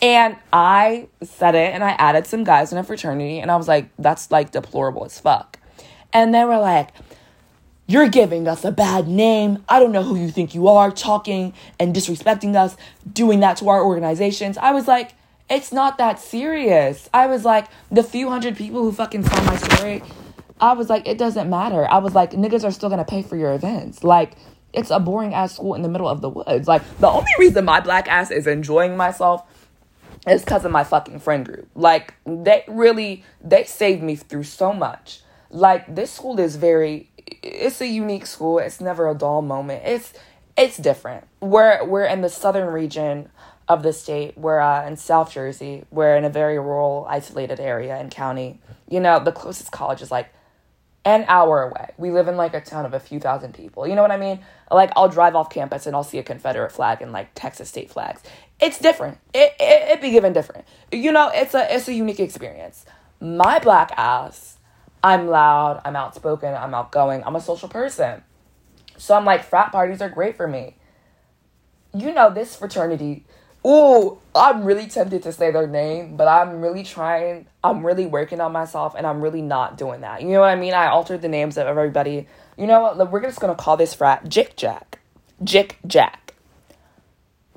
And 0.00 0.36
I 0.52 1.08
said 1.22 1.54
it 1.54 1.74
and 1.74 1.82
I 1.82 1.90
added 1.90 2.26
some 2.26 2.44
guys 2.44 2.72
in 2.72 2.78
a 2.78 2.84
fraternity 2.84 3.40
and 3.40 3.50
I 3.50 3.56
was 3.56 3.66
like, 3.66 3.88
that's 3.98 4.30
like 4.30 4.52
deplorable 4.52 5.04
as 5.04 5.18
fuck. 5.18 5.58
And 6.12 6.32
they 6.34 6.44
were 6.44 6.58
like, 6.58 6.90
You're 7.86 8.08
giving 8.08 8.46
us 8.46 8.64
a 8.64 8.70
bad 8.70 9.08
name. 9.08 9.64
I 9.68 9.80
don't 9.80 9.92
know 9.92 10.04
who 10.04 10.16
you 10.16 10.30
think 10.30 10.54
you 10.54 10.68
are, 10.68 10.90
talking 10.90 11.52
and 11.80 11.94
disrespecting 11.94 12.54
us, 12.54 12.76
doing 13.12 13.40
that 13.40 13.56
to 13.58 13.68
our 13.68 13.82
organizations. 13.84 14.56
I 14.56 14.70
was 14.70 14.86
like, 14.86 15.14
It's 15.50 15.72
not 15.72 15.98
that 15.98 16.20
serious. 16.20 17.10
I 17.12 17.26
was 17.26 17.44
like, 17.44 17.66
The 17.90 18.04
few 18.04 18.28
hundred 18.28 18.56
people 18.56 18.82
who 18.82 18.92
fucking 18.92 19.24
saw 19.24 19.42
my 19.44 19.56
story, 19.56 20.02
I 20.60 20.74
was 20.74 20.88
like, 20.88 21.08
It 21.08 21.18
doesn't 21.18 21.50
matter. 21.50 21.90
I 21.90 21.98
was 21.98 22.14
like, 22.14 22.30
Niggas 22.32 22.64
are 22.64 22.70
still 22.70 22.88
gonna 22.88 23.04
pay 23.04 23.22
for 23.22 23.36
your 23.36 23.52
events. 23.52 24.04
Like, 24.04 24.34
it's 24.72 24.90
a 24.90 25.00
boring 25.00 25.34
ass 25.34 25.54
school 25.54 25.74
in 25.74 25.82
the 25.82 25.88
middle 25.88 26.08
of 26.08 26.20
the 26.20 26.28
woods. 26.28 26.68
Like, 26.68 26.82
the 26.98 27.08
only 27.08 27.30
reason 27.38 27.64
my 27.64 27.80
black 27.80 28.06
ass 28.06 28.30
is 28.30 28.46
enjoying 28.46 28.96
myself 28.96 29.42
is 30.26 30.42
because 30.42 30.64
of 30.64 30.72
my 30.72 30.84
fucking 30.84 31.20
friend 31.20 31.44
group. 31.44 31.68
Like, 31.74 32.14
they 32.24 32.64
really, 32.66 33.24
they 33.42 33.64
saved 33.64 34.02
me 34.02 34.16
through 34.16 34.44
so 34.44 34.72
much. 34.72 35.20
Like, 35.50 35.94
this 35.94 36.10
school 36.10 36.38
is 36.38 36.56
very, 36.56 37.10
it's 37.42 37.80
a 37.80 37.86
unique 37.86 38.26
school. 38.26 38.58
It's 38.58 38.80
never 38.80 39.08
a 39.08 39.14
dull 39.14 39.42
moment. 39.42 39.82
It's, 39.84 40.12
it's 40.56 40.76
different. 40.76 41.26
We're, 41.40 41.84
we're 41.84 42.04
in 42.04 42.20
the 42.20 42.28
southern 42.28 42.68
region 42.68 43.28
of 43.68 43.82
the 43.82 43.92
state. 43.92 44.36
We're 44.36 44.60
uh, 44.60 44.86
in 44.86 44.96
South 44.96 45.32
Jersey. 45.32 45.84
We're 45.90 46.16
in 46.16 46.24
a 46.24 46.30
very 46.30 46.58
rural, 46.58 47.06
isolated 47.08 47.60
area 47.60 47.96
and 47.96 48.10
county. 48.10 48.60
You 48.88 49.00
know, 49.00 49.22
the 49.22 49.32
closest 49.32 49.70
college 49.70 50.00
is 50.00 50.10
like 50.10 50.32
an 51.04 51.24
hour 51.28 51.62
away. 51.62 51.90
We 51.96 52.10
live 52.10 52.28
in 52.28 52.36
like 52.36 52.54
a 52.54 52.60
town 52.60 52.84
of 52.84 52.94
a 52.94 53.00
few 53.00 53.20
thousand 53.20 53.54
people. 53.54 53.86
You 53.86 53.94
know 53.94 54.02
what 54.02 54.10
I 54.10 54.16
mean? 54.16 54.40
Like 54.70 54.90
I'll 54.96 55.08
drive 55.08 55.34
off 55.36 55.50
campus 55.50 55.86
and 55.86 55.94
I'll 55.94 56.04
see 56.04 56.18
a 56.18 56.22
Confederate 56.22 56.72
flag 56.72 57.02
and 57.02 57.12
like 57.12 57.30
Texas 57.34 57.68
state 57.68 57.90
flags. 57.90 58.22
It's 58.60 58.78
different. 58.78 59.18
It 59.32 59.54
it, 59.60 59.88
it 59.90 60.00
be 60.00 60.10
given 60.10 60.32
different. 60.32 60.66
You 60.92 61.12
know, 61.12 61.30
it's 61.32 61.54
a 61.54 61.74
it's 61.74 61.88
a 61.88 61.94
unique 61.94 62.20
experience. 62.20 62.84
My 63.20 63.58
black 63.58 63.92
ass, 63.96 64.58
I'm 65.02 65.26
loud, 65.26 65.80
I'm 65.84 65.96
outspoken, 65.96 66.54
I'm 66.54 66.74
outgoing, 66.74 67.22
I'm 67.24 67.36
a 67.36 67.40
social 67.40 67.68
person. 67.68 68.22
So 68.96 69.14
I'm 69.14 69.24
like, 69.24 69.44
frat 69.44 69.72
parties 69.72 70.02
are 70.02 70.08
great 70.08 70.36
for 70.36 70.46
me. 70.46 70.76
You 71.94 72.12
know, 72.12 72.30
this 72.32 72.56
fraternity 72.56 73.24
Ooh, 73.66 74.18
I'm 74.34 74.64
really 74.64 74.86
tempted 74.86 75.22
to 75.24 75.32
say 75.32 75.50
their 75.50 75.66
name, 75.66 76.16
but 76.16 76.28
I'm 76.28 76.60
really 76.60 76.84
trying. 76.84 77.46
I'm 77.62 77.84
really 77.84 78.06
working 78.06 78.40
on 78.40 78.52
myself, 78.52 78.94
and 78.96 79.06
I'm 79.06 79.20
really 79.20 79.42
not 79.42 79.76
doing 79.76 80.02
that. 80.02 80.22
You 80.22 80.28
know 80.28 80.40
what 80.40 80.50
I 80.50 80.56
mean? 80.56 80.74
I 80.74 80.88
altered 80.88 81.22
the 81.22 81.28
names 81.28 81.58
of 81.58 81.66
everybody. 81.66 82.28
You 82.56 82.66
know 82.66 82.80
what? 82.80 83.10
We're 83.10 83.20
just 83.20 83.40
gonna 83.40 83.56
call 83.56 83.76
this 83.76 83.94
frat 83.94 84.28
Jick 84.28 84.56
Jack. 84.56 85.00
Jick 85.42 85.78
Jack. 85.86 86.27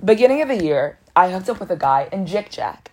Beginning 0.03 0.41
of 0.41 0.47
the 0.47 0.63
year, 0.63 0.97
I 1.15 1.29
hooked 1.29 1.47
up 1.47 1.59
with 1.59 1.69
a 1.69 1.75
guy 1.75 2.09
in 2.11 2.25
Jick 2.25 2.49
Jack. 2.49 2.89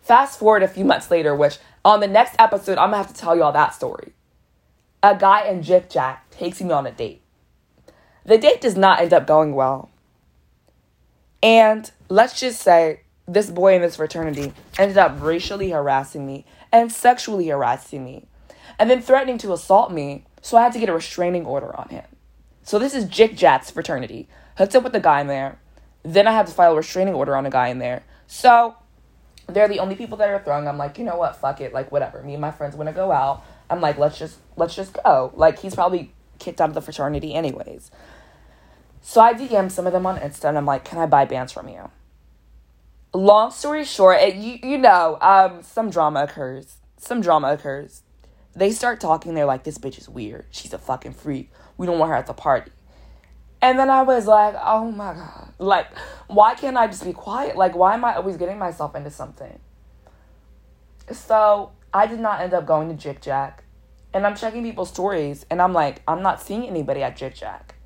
Fast 0.00 0.38
forward 0.38 0.62
a 0.62 0.68
few 0.68 0.84
months 0.84 1.10
later, 1.10 1.34
which 1.34 1.58
on 1.84 2.00
the 2.00 2.06
next 2.06 2.36
episode, 2.38 2.78
I'm 2.78 2.90
gonna 2.90 2.98
have 2.98 3.12
to 3.12 3.20
tell 3.20 3.36
y'all 3.36 3.52
that 3.52 3.74
story. 3.74 4.14
A 5.02 5.14
guy 5.14 5.46
in 5.46 5.62
Jick 5.62 5.90
Jack 5.90 6.30
takes 6.30 6.62
me 6.62 6.70
on 6.70 6.86
a 6.86 6.90
date. 6.90 7.20
The 8.24 8.38
date 8.38 8.62
does 8.62 8.76
not 8.78 9.00
end 9.00 9.12
up 9.12 9.26
going 9.26 9.54
well. 9.54 9.90
And 11.42 11.90
let's 12.08 12.40
just 12.40 12.62
say 12.62 13.00
this 13.28 13.50
boy 13.50 13.74
in 13.74 13.82
this 13.82 13.96
fraternity 13.96 14.54
ended 14.78 14.96
up 14.96 15.20
racially 15.20 15.70
harassing 15.70 16.24
me 16.24 16.46
and 16.72 16.90
sexually 16.90 17.48
harassing 17.48 18.02
me 18.02 18.26
and 18.78 18.88
then 18.88 19.02
threatening 19.02 19.36
to 19.38 19.52
assault 19.52 19.92
me. 19.92 20.24
So 20.40 20.56
I 20.56 20.62
had 20.62 20.72
to 20.72 20.78
get 20.78 20.88
a 20.88 20.94
restraining 20.94 21.44
order 21.44 21.78
on 21.78 21.90
him. 21.90 22.04
So 22.62 22.78
this 22.78 22.94
is 22.94 23.04
Jick 23.04 23.36
Jack's 23.36 23.70
fraternity. 23.70 24.30
Hooked 24.56 24.74
up 24.74 24.84
with 24.84 24.94
the 24.94 25.00
guy 25.00 25.20
in 25.20 25.26
there. 25.26 25.58
Then 26.04 26.28
I 26.28 26.32
had 26.32 26.46
to 26.46 26.52
file 26.52 26.74
a 26.74 26.76
restraining 26.76 27.14
order 27.14 27.34
on 27.34 27.46
a 27.46 27.50
guy 27.50 27.68
in 27.68 27.78
there. 27.78 28.04
So 28.26 28.76
they're 29.48 29.68
the 29.68 29.80
only 29.80 29.96
people 29.96 30.16
that 30.18 30.28
are 30.28 30.38
throwing. 30.38 30.68
I'm 30.68 30.78
like, 30.78 30.98
you 30.98 31.04
know 31.04 31.16
what? 31.16 31.36
Fuck 31.36 31.60
it. 31.60 31.72
Like 31.72 31.90
whatever. 31.90 32.22
Me 32.22 32.34
and 32.34 32.40
my 32.40 32.50
friends 32.50 32.76
want 32.76 32.88
to 32.88 32.94
go 32.94 33.10
out. 33.10 33.42
I'm 33.68 33.80
like, 33.80 33.98
let's 33.98 34.18
just 34.18 34.38
let's 34.56 34.74
just 34.74 34.96
go. 35.02 35.32
Like 35.34 35.58
he's 35.58 35.74
probably 35.74 36.12
kicked 36.38 36.60
out 36.60 36.68
of 36.68 36.74
the 36.74 36.82
fraternity 36.82 37.34
anyways. 37.34 37.90
So 39.00 39.20
I 39.20 39.34
DM 39.34 39.70
some 39.70 39.86
of 39.86 39.92
them 39.92 40.06
on 40.06 40.18
Insta 40.18 40.48
and 40.48 40.56
I'm 40.56 40.66
like, 40.66 40.84
can 40.84 40.98
I 40.98 41.06
buy 41.06 41.24
bands 41.24 41.52
from 41.52 41.68
you? 41.68 41.90
Long 43.12 43.50
story 43.50 43.84
short, 43.84 44.20
it, 44.20 44.34
you, 44.34 44.58
you 44.62 44.78
know, 44.78 45.18
um, 45.20 45.62
some 45.62 45.90
drama 45.90 46.24
occurs. 46.24 46.78
Some 46.96 47.20
drama 47.20 47.52
occurs. 47.52 48.02
They 48.56 48.72
start 48.72 49.00
talking, 49.00 49.34
they're 49.34 49.44
like, 49.44 49.64
this 49.64 49.78
bitch 49.78 49.98
is 49.98 50.08
weird. 50.08 50.46
She's 50.50 50.72
a 50.72 50.78
fucking 50.78 51.12
freak. 51.12 51.50
We 51.76 51.86
don't 51.86 51.98
want 51.98 52.10
her 52.10 52.16
at 52.16 52.26
the 52.26 52.32
party. 52.32 52.70
And 53.64 53.78
then 53.78 53.88
I 53.88 54.02
was 54.02 54.26
like, 54.26 54.54
oh 54.62 54.90
my 54.90 55.14
God. 55.14 55.54
Like, 55.58 55.86
why 56.26 56.54
can't 56.54 56.76
I 56.76 56.86
just 56.86 57.02
be 57.02 57.14
quiet? 57.14 57.56
Like, 57.56 57.74
why 57.74 57.94
am 57.94 58.04
I 58.04 58.16
always 58.16 58.36
getting 58.36 58.58
myself 58.58 58.94
into 58.94 59.10
something? 59.10 59.58
So 61.10 61.72
I 61.94 62.06
did 62.06 62.20
not 62.20 62.42
end 62.42 62.52
up 62.52 62.66
going 62.66 62.90
to 62.90 62.94
Jick 62.94 63.22
Jack. 63.22 63.64
And 64.12 64.26
I'm 64.26 64.36
checking 64.36 64.62
people's 64.62 64.90
stories, 64.90 65.46
and 65.50 65.62
I'm 65.62 65.72
like, 65.72 66.02
I'm 66.06 66.20
not 66.20 66.42
seeing 66.42 66.66
anybody 66.66 67.02
at 67.02 67.16
Jick 67.16 67.34
Jack. 67.34 67.76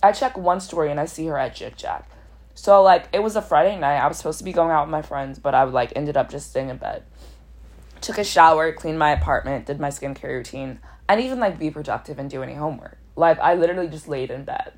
I 0.00 0.12
check 0.12 0.38
one 0.38 0.60
story 0.60 0.88
and 0.92 1.00
I 1.00 1.06
see 1.06 1.26
her 1.26 1.36
at 1.36 1.56
Jick 1.56 1.76
Jack. 1.76 2.08
So 2.54 2.80
like 2.82 3.08
it 3.12 3.20
was 3.20 3.34
a 3.34 3.42
Friday 3.42 3.76
night. 3.76 3.98
I 3.98 4.06
was 4.06 4.18
supposed 4.18 4.38
to 4.38 4.44
be 4.44 4.52
going 4.52 4.70
out 4.70 4.86
with 4.86 4.92
my 4.92 5.02
friends, 5.02 5.40
but 5.40 5.52
I 5.52 5.64
like 5.64 5.92
ended 5.96 6.16
up 6.16 6.30
just 6.30 6.50
staying 6.50 6.68
in 6.68 6.76
bed. 6.76 7.02
Took 8.00 8.18
a 8.18 8.24
shower, 8.24 8.72
cleaned 8.72 9.00
my 9.00 9.10
apartment, 9.10 9.66
did 9.66 9.80
my 9.80 9.88
skincare 9.88 10.36
routine. 10.36 10.78
I 11.08 11.16
didn't 11.16 11.26
even 11.26 11.40
like 11.40 11.58
be 11.58 11.72
productive 11.72 12.20
and 12.20 12.30
do 12.30 12.44
any 12.44 12.54
homework. 12.54 12.98
Like 13.16 13.40
I 13.40 13.54
literally 13.54 13.88
just 13.88 14.06
laid 14.06 14.30
in 14.30 14.44
bed. 14.44 14.77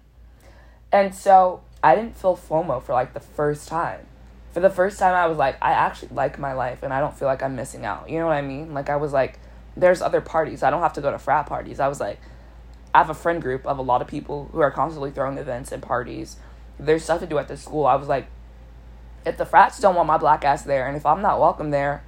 And 0.92 1.14
so 1.14 1.62
I 1.82 1.94
didn't 1.94 2.16
feel 2.16 2.36
FOMO 2.36 2.82
for 2.82 2.92
like 2.92 3.14
the 3.14 3.20
first 3.20 3.68
time. 3.68 4.06
For 4.52 4.60
the 4.60 4.70
first 4.70 4.98
time 4.98 5.14
I 5.14 5.26
was 5.26 5.38
like, 5.38 5.56
I 5.62 5.72
actually 5.72 6.08
like 6.12 6.38
my 6.38 6.52
life 6.52 6.82
and 6.82 6.92
I 6.92 7.00
don't 7.00 7.16
feel 7.16 7.28
like 7.28 7.42
I'm 7.42 7.54
missing 7.54 7.84
out. 7.84 8.10
You 8.10 8.18
know 8.18 8.26
what 8.26 8.36
I 8.36 8.42
mean? 8.42 8.74
Like 8.74 8.90
I 8.90 8.96
was 8.96 9.12
like, 9.12 9.38
there's 9.76 10.02
other 10.02 10.20
parties. 10.20 10.62
I 10.62 10.70
don't 10.70 10.82
have 10.82 10.92
to 10.94 11.00
go 11.00 11.10
to 11.10 11.18
frat 11.18 11.46
parties. 11.46 11.78
I 11.78 11.88
was 11.88 12.00
like, 12.00 12.20
I 12.92 12.98
have 12.98 13.10
a 13.10 13.14
friend 13.14 13.40
group 13.40 13.64
of 13.66 13.78
a 13.78 13.82
lot 13.82 14.02
of 14.02 14.08
people 14.08 14.48
who 14.52 14.60
are 14.60 14.70
constantly 14.70 15.12
throwing 15.12 15.38
events 15.38 15.70
and 15.70 15.80
parties. 15.82 16.36
There's 16.78 17.04
stuff 17.04 17.20
to 17.20 17.26
do 17.26 17.38
at 17.38 17.46
the 17.46 17.56
school. 17.56 17.86
I 17.86 17.94
was 17.94 18.08
like, 18.08 18.26
if 19.24 19.36
the 19.36 19.46
frats 19.46 19.78
don't 19.78 19.94
want 19.94 20.08
my 20.08 20.18
black 20.18 20.44
ass 20.44 20.62
there, 20.62 20.88
and 20.88 20.96
if 20.96 21.06
I'm 21.06 21.22
not 21.22 21.38
welcome 21.38 21.70
there, 21.70 22.02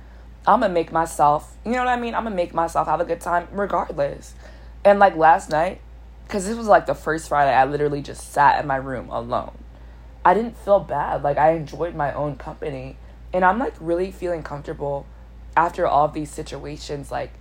I'm 0.46 0.60
gonna 0.60 0.72
make 0.72 0.90
myself, 0.90 1.56
you 1.64 1.72
know 1.72 1.78
what 1.78 1.88
I 1.88 2.00
mean? 2.00 2.14
I'm 2.14 2.24
gonna 2.24 2.34
make 2.34 2.52
myself 2.52 2.88
have 2.88 3.00
a 3.00 3.04
good 3.04 3.20
time 3.20 3.46
regardless. 3.52 4.34
And 4.84 4.98
like 4.98 5.14
last 5.14 5.50
night, 5.50 5.80
because 6.32 6.46
this 6.46 6.56
was 6.56 6.66
like 6.66 6.86
the 6.86 6.94
first 6.94 7.28
Friday, 7.28 7.52
I 7.52 7.66
literally 7.66 8.00
just 8.00 8.32
sat 8.32 8.58
in 8.58 8.66
my 8.66 8.76
room 8.76 9.10
alone. 9.10 9.52
I 10.24 10.32
didn't 10.32 10.56
feel 10.56 10.80
bad. 10.80 11.22
Like 11.22 11.36
I 11.36 11.52
enjoyed 11.52 11.94
my 11.94 12.10
own 12.14 12.36
company. 12.36 12.96
And 13.34 13.44
I'm 13.44 13.58
like 13.58 13.74
really 13.78 14.10
feeling 14.10 14.42
comfortable 14.42 15.04
after 15.54 15.86
all 15.86 16.08
these 16.08 16.30
situations. 16.30 17.10
Like, 17.10 17.34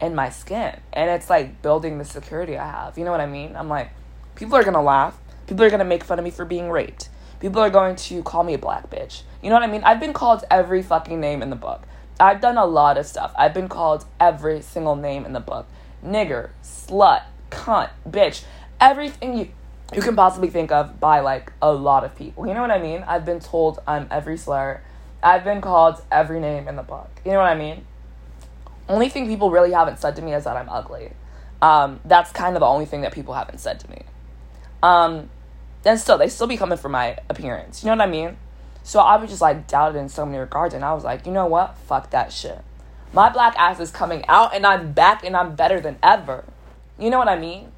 in 0.00 0.14
my 0.14 0.30
skin. 0.30 0.78
And 0.92 1.10
it's 1.10 1.28
like 1.28 1.60
building 1.60 1.98
the 1.98 2.04
security 2.04 2.56
I 2.56 2.70
have. 2.70 2.96
You 2.96 3.04
know 3.04 3.10
what 3.10 3.20
I 3.20 3.26
mean? 3.26 3.56
I'm 3.56 3.68
like, 3.68 3.90
people 4.36 4.54
are 4.54 4.62
gonna 4.62 4.80
laugh. 4.80 5.18
People 5.48 5.64
are 5.64 5.70
gonna 5.70 5.84
make 5.84 6.04
fun 6.04 6.20
of 6.20 6.24
me 6.24 6.30
for 6.30 6.44
being 6.44 6.70
raped. 6.70 7.08
People 7.40 7.60
are 7.60 7.70
going 7.70 7.96
to 7.96 8.22
call 8.22 8.44
me 8.44 8.54
a 8.54 8.58
black 8.58 8.88
bitch. 8.90 9.22
You 9.42 9.48
know 9.48 9.56
what 9.56 9.64
I 9.64 9.72
mean? 9.72 9.82
I've 9.82 9.98
been 9.98 10.12
called 10.12 10.44
every 10.52 10.82
fucking 10.82 11.18
name 11.18 11.42
in 11.42 11.50
the 11.50 11.56
book. 11.56 11.82
I've 12.20 12.40
done 12.40 12.58
a 12.58 12.64
lot 12.64 12.96
of 12.96 13.06
stuff. 13.06 13.34
I've 13.36 13.54
been 13.54 13.68
called 13.68 14.04
every 14.20 14.62
single 14.62 14.94
name 14.94 15.26
in 15.26 15.32
the 15.32 15.40
book. 15.40 15.66
nigger, 16.04 16.50
slut, 16.62 17.24
cunt, 17.50 17.90
bitch, 18.08 18.44
everything 18.80 19.38
you 19.38 19.48
you 19.94 20.02
can 20.02 20.16
possibly 20.16 20.50
think 20.50 20.72
of 20.72 20.98
by 20.98 21.20
like 21.20 21.52
a 21.62 21.72
lot 21.72 22.04
of 22.04 22.16
people. 22.16 22.46
You 22.46 22.54
know 22.54 22.60
what 22.60 22.72
I 22.72 22.80
mean? 22.80 23.04
I've 23.06 23.24
been 23.24 23.40
told 23.40 23.78
I'm 23.86 24.08
every 24.10 24.36
slur. 24.36 24.80
I've 25.22 25.44
been 25.44 25.60
called 25.60 26.02
every 26.10 26.40
name 26.40 26.66
in 26.66 26.76
the 26.76 26.82
book. 26.82 27.08
You 27.24 27.32
know 27.32 27.38
what 27.38 27.48
I 27.48 27.54
mean? 27.54 27.84
Only 28.88 29.08
thing 29.08 29.26
people 29.26 29.50
really 29.50 29.72
haven't 29.72 29.98
said 29.98 30.16
to 30.16 30.22
me 30.22 30.34
is 30.34 30.44
that 30.44 30.56
I'm 30.56 30.68
ugly. 30.68 31.12
Um, 31.62 32.00
that's 32.04 32.32
kind 32.32 32.56
of 32.56 32.60
the 32.60 32.66
only 32.66 32.84
thing 32.84 33.02
that 33.02 33.12
people 33.12 33.34
haven't 33.34 33.58
said 33.58 33.80
to 33.80 33.90
me. 33.90 34.02
Um, 34.82 35.30
and 35.84 35.98
still, 35.98 36.18
they 36.18 36.28
still 36.28 36.46
be 36.46 36.56
coming 36.56 36.78
for 36.78 36.88
my 36.88 37.18
appearance. 37.30 37.82
You 37.82 37.90
know 37.90 37.96
what 37.96 38.08
I 38.08 38.10
mean? 38.10 38.36
So 38.82 39.00
I 39.00 39.16
was 39.16 39.30
just 39.30 39.42
like 39.42 39.66
doubted 39.66 39.98
in 39.98 40.08
so 40.08 40.26
many 40.26 40.38
regards, 40.38 40.74
and 40.74 40.84
I 40.84 40.94
was 40.94 41.04
like, 41.04 41.26
you 41.26 41.32
know 41.32 41.46
what? 41.46 41.76
Fuck 41.78 42.10
that 42.10 42.32
shit. 42.32 42.62
My 43.12 43.30
black 43.30 43.54
ass 43.56 43.80
is 43.80 43.90
coming 43.90 44.24
out, 44.28 44.54
and 44.54 44.66
I'm 44.66 44.92
back, 44.92 45.24
and 45.24 45.36
I'm 45.36 45.56
better 45.56 45.80
than 45.80 45.96
ever. 46.02 46.44
You 46.98 47.10
know 47.10 47.18
what 47.18 47.28
I 47.28 47.38
mean? 47.38 47.72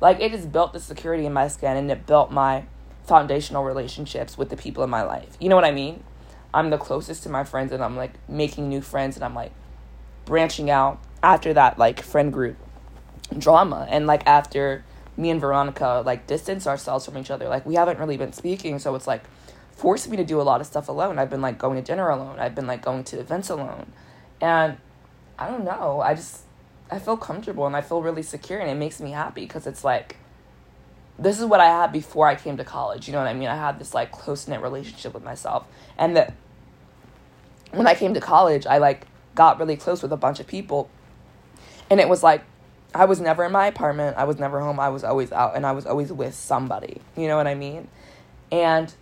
Like 0.00 0.20
it 0.20 0.30
has 0.32 0.46
built 0.46 0.72
the 0.72 0.80
security 0.80 1.26
in 1.26 1.32
my 1.32 1.48
skin, 1.48 1.76
and 1.76 1.90
it 1.90 2.06
built 2.06 2.30
my 2.30 2.64
foundational 3.04 3.64
relationships 3.64 4.36
with 4.36 4.50
the 4.50 4.56
people 4.56 4.82
in 4.82 4.90
my 4.90 5.02
life. 5.02 5.36
You 5.40 5.48
know 5.48 5.56
what 5.56 5.64
I 5.64 5.72
mean? 5.72 6.02
I'm 6.52 6.70
the 6.70 6.78
closest 6.78 7.22
to 7.24 7.28
my 7.28 7.44
friends, 7.44 7.72
and 7.72 7.82
I'm 7.82 7.96
like 7.96 8.12
making 8.28 8.68
new 8.68 8.80
friends, 8.80 9.16
and 9.16 9.24
I'm 9.24 9.34
like 9.34 9.52
branching 10.24 10.70
out 10.70 11.00
after 11.22 11.54
that 11.54 11.78
like 11.78 12.02
friend 12.02 12.32
group 12.32 12.56
drama, 13.38 13.86
and 13.90 14.06
like 14.06 14.26
after 14.26 14.84
me 15.16 15.30
and 15.30 15.40
Veronica 15.40 16.02
like 16.04 16.26
distance 16.26 16.66
ourselves 16.66 17.04
from 17.04 17.16
each 17.16 17.30
other. 17.30 17.48
Like 17.48 17.64
we 17.64 17.74
haven't 17.74 17.98
really 17.98 18.16
been 18.16 18.32
speaking, 18.32 18.78
so 18.78 18.94
it's 18.94 19.06
like 19.06 19.22
forced 19.76 20.08
me 20.08 20.16
to 20.16 20.24
do 20.24 20.40
a 20.40 20.42
lot 20.42 20.60
of 20.60 20.66
stuff 20.66 20.88
alone. 20.88 21.18
I've 21.18 21.30
been 21.30 21.42
like 21.42 21.58
going 21.58 21.76
to 21.76 21.82
dinner 21.82 22.08
alone. 22.08 22.38
I've 22.38 22.54
been 22.54 22.66
like 22.66 22.82
going 22.82 23.04
to 23.04 23.20
events 23.20 23.50
alone. 23.50 23.92
And 24.40 24.78
I 25.38 25.48
don't 25.48 25.64
know. 25.64 26.00
I 26.00 26.14
just 26.14 26.45
I 26.90 26.98
feel 26.98 27.16
comfortable 27.16 27.66
and 27.66 27.74
I 27.74 27.80
feel 27.80 28.02
really 28.02 28.22
secure 28.22 28.58
and 28.58 28.70
it 28.70 28.74
makes 28.74 29.00
me 29.00 29.10
happy 29.10 29.42
because 29.42 29.66
it's 29.66 29.82
like 29.82 30.16
this 31.18 31.38
is 31.38 31.46
what 31.46 31.60
I 31.60 31.66
had 31.66 31.92
before 31.92 32.26
I 32.26 32.34
came 32.34 32.56
to 32.58 32.64
college. 32.64 33.06
You 33.06 33.12
know 33.12 33.18
what 33.18 33.28
I 33.28 33.34
mean? 33.34 33.48
I 33.48 33.56
had 33.56 33.78
this 33.78 33.94
like 33.94 34.12
close 34.12 34.46
knit 34.46 34.60
relationship 34.60 35.14
with 35.14 35.24
myself. 35.24 35.66
And 35.96 36.16
that 36.16 36.34
when 37.72 37.86
I 37.86 37.94
came 37.94 38.14
to 38.14 38.20
college, 38.20 38.66
I 38.66 38.78
like 38.78 39.06
got 39.34 39.58
really 39.58 39.76
close 39.76 40.02
with 40.02 40.12
a 40.12 40.16
bunch 40.16 40.40
of 40.40 40.46
people. 40.46 40.90
And 41.90 42.00
it 42.00 42.08
was 42.08 42.22
like 42.22 42.42
I 42.94 43.04
was 43.06 43.20
never 43.20 43.44
in 43.44 43.52
my 43.52 43.66
apartment. 43.66 44.16
I 44.16 44.24
was 44.24 44.38
never 44.38 44.60
home. 44.60 44.78
I 44.78 44.88
was 44.88 45.04
always 45.04 45.32
out 45.32 45.56
and 45.56 45.66
I 45.66 45.72
was 45.72 45.86
always 45.86 46.12
with 46.12 46.34
somebody. 46.34 47.00
You 47.16 47.28
know 47.28 47.36
what 47.36 47.46
I 47.46 47.54
mean? 47.54 47.88
And 48.52 48.92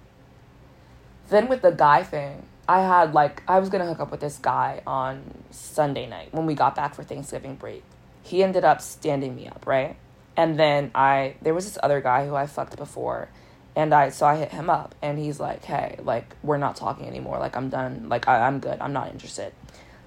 then 1.29 1.49
with 1.49 1.63
the 1.63 1.71
guy 1.71 2.03
thing, 2.03 2.47
I 2.69 2.81
had 2.81 3.15
like 3.15 3.43
I 3.47 3.59
was 3.59 3.69
gonna 3.69 3.87
hook 3.87 4.01
up 4.01 4.11
with 4.11 4.21
this 4.21 4.39
guy 4.39 4.83
on 4.87 5.45
Sunday 5.51 6.07
night 6.07 6.33
when 6.33 6.47
we 6.47 6.55
got 6.55 6.75
back 6.75 6.95
for 6.95 7.03
Thanksgiving 7.03 7.57
break. 7.57 7.83
He 8.23 8.43
ended 8.43 8.65
up 8.65 8.81
standing 8.81 9.35
me 9.37 9.47
up, 9.49 9.67
right? 9.67 9.97
And 10.37 10.59
then 10.59 10.91
I 10.95 11.37
there 11.43 11.55
was 11.55 11.67
this 11.67 11.79
other 11.83 12.01
guy 12.01 12.27
who 12.27 12.35
I 12.35 12.47
fucked 12.47 12.77
before 12.77 13.29
and 13.77 13.93
I 13.93 14.09
so 14.09 14.27
I 14.27 14.37
hit 14.37 14.51
him 14.53 14.71
up 14.71 14.95
and 15.03 15.19
he's 15.19 15.39
like, 15.39 15.65
Hey, 15.65 15.99
like 16.03 16.37
we're 16.43 16.57
not 16.59 16.77
talking 16.77 17.07
anymore, 17.07 17.39
like 17.39 17.57
I'm 17.57 17.69
done, 17.69 18.09
like 18.09 18.29
I, 18.29 18.47
I'm 18.47 18.61
good, 18.61 18.81
I'm 18.81 18.93
not 18.93 19.11
interested. 19.11 19.53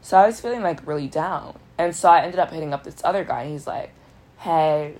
So 0.01 0.17
I 0.17 0.25
was 0.25 0.39
feeling 0.39 0.61
like 0.61 0.85
really 0.87 1.07
down. 1.07 1.59
And 1.77 1.95
so 1.95 2.09
I 2.09 2.21
ended 2.21 2.39
up 2.39 2.51
hitting 2.51 2.73
up 2.73 2.83
this 2.83 3.01
other 3.03 3.23
guy 3.23 3.43
and 3.43 3.51
he's 3.51 3.67
like, 3.67 3.91
Hey, 4.39 4.95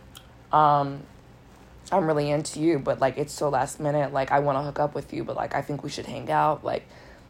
um, 0.52 1.04
I'm 1.92 2.06
really 2.06 2.30
into 2.30 2.60
you, 2.60 2.78
but 2.78 3.00
like 3.00 3.18
it's 3.18 3.34
so 3.34 3.50
last 3.50 3.80
minute, 3.80 4.14
like 4.14 4.32
I 4.32 4.40
wanna 4.40 4.64
hook 4.64 4.80
up 4.80 4.94
with 4.94 5.12
you, 5.12 5.24
but 5.24 5.36
like 5.36 5.56
I 5.56 5.62
think 5.64 5.84
we 5.84 5.90
should 5.90 6.06
hang 6.06 6.30
out. 6.30 6.64
Like 6.64 6.88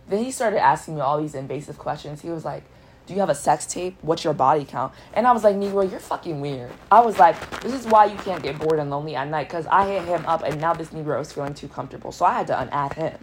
then 0.10 0.24
he 0.24 0.32
started 0.32 0.64
asking 0.64 0.96
me 0.96 1.02
all 1.02 1.22
these 1.22 1.36
invasive 1.36 1.78
questions. 1.78 2.22
He 2.22 2.30
was 2.30 2.46
like, 2.46 2.64
Do 3.06 3.14
you 3.14 3.20
have 3.20 3.30
a 3.30 3.36
sex 3.36 3.66
tape? 3.66 3.98
What's 4.02 4.24
your 4.24 4.34
body 4.34 4.66
count? 4.66 4.94
And 5.14 5.28
I 5.28 5.32
was 5.32 5.44
like, 5.44 5.56
Negro, 5.56 5.90
you're 5.90 6.00
fucking 6.00 6.40
weird. 6.40 6.72
I 6.92 7.02
was 7.02 7.20
like, 7.20 7.62
This 7.62 7.74
is 7.74 7.86
why 7.86 8.06
you 8.06 8.18
can't 8.18 8.42
get 8.42 8.58
bored 8.58 8.80
and 8.80 8.90
lonely 8.90 9.16
at 9.16 9.28
night 9.28 9.50
because 9.50 9.68
I 9.68 9.88
hit 9.88 10.04
him 10.04 10.26
up 10.26 10.44
and 10.44 10.60
now 10.62 10.74
this 10.74 10.90
Negro 10.90 11.20
is 11.22 11.32
feeling 11.32 11.54
too 11.54 11.68
comfortable. 11.68 12.12
So 12.12 12.26
I 12.26 12.34
had 12.34 12.48
to 12.48 12.54
unadd 12.54 12.94
him. 12.94 13.18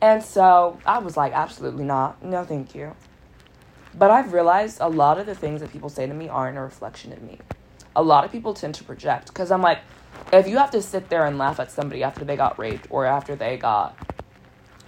And 0.00 0.22
so 0.22 0.78
I 0.86 0.98
was 0.98 1.16
like, 1.16 1.32
Absolutely 1.32 1.84
not. 1.84 2.22
No, 2.24 2.44
thank 2.44 2.74
you. 2.74 2.94
But 3.94 4.10
I've 4.10 4.32
realized 4.32 4.78
a 4.80 4.88
lot 4.88 5.18
of 5.18 5.26
the 5.26 5.34
things 5.34 5.60
that 5.60 5.70
people 5.70 5.90
say 5.90 6.06
to 6.06 6.14
me 6.14 6.28
aren't 6.28 6.56
a 6.56 6.62
reflection 6.62 7.12
of 7.12 7.22
me. 7.22 7.38
A 7.94 8.02
lot 8.02 8.24
of 8.24 8.32
people 8.32 8.54
tend 8.54 8.74
to 8.76 8.84
project 8.84 9.28
because 9.28 9.50
I'm 9.50 9.60
like, 9.60 9.80
if 10.32 10.48
you 10.48 10.56
have 10.56 10.70
to 10.70 10.80
sit 10.80 11.10
there 11.10 11.26
and 11.26 11.36
laugh 11.36 11.60
at 11.60 11.70
somebody 11.70 12.02
after 12.02 12.24
they 12.24 12.36
got 12.36 12.58
raped 12.58 12.86
or 12.88 13.04
after 13.04 13.36
they 13.36 13.58
got 13.58 13.94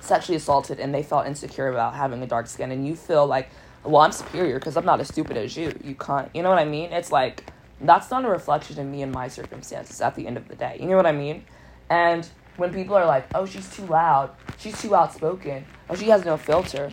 sexually 0.05 0.37
assaulted 0.37 0.79
and 0.79 0.95
they 0.95 1.03
felt 1.03 1.27
insecure 1.27 1.69
about 1.69 1.95
having 1.95 2.23
a 2.23 2.27
dark 2.27 2.47
skin 2.47 2.71
and 2.71 2.87
you 2.87 2.95
feel 2.95 3.27
like 3.27 3.49
well 3.83 4.03
i'm 4.03 4.13
superior 4.13 4.59
because 4.59 4.77
i'm 4.77 4.85
not 4.85 5.01
as 5.01 5.09
stupid 5.09 5.37
as 5.37 5.57
you. 5.57 5.73
You 5.83 5.95
can't 5.95 6.31
you 6.35 6.43
know 6.43 6.51
what 6.51 6.59
i 6.59 6.65
mean? 6.65 6.93
It's 6.93 7.11
like 7.11 7.45
that's 7.81 8.11
not 8.11 8.25
a 8.25 8.29
reflection 8.29 8.79
of 8.79 8.87
me 8.87 9.03
and 9.03 9.13
my 9.13 9.29
circumstances 9.29 10.01
at 10.01 10.15
the 10.15 10.27
end 10.27 10.37
of 10.37 10.49
the 10.49 10.55
day. 10.55 10.77
You 10.81 10.87
know 10.87 10.97
what 10.97 11.07
i 11.07 11.13
mean? 11.13 11.45
And 11.91 12.29
when 12.57 12.73
people 12.73 12.95
are 12.95 13.07
like 13.07 13.27
oh 13.35 13.47
she's 13.47 13.69
too 13.75 13.87
loud. 13.87 14.31
She's 14.59 14.81
too 14.81 14.95
outspoken. 14.95 15.65
Oh 15.91 15.97
she 15.97 16.07
has 16.07 16.25
no 16.25 16.37
filter. 16.37 16.93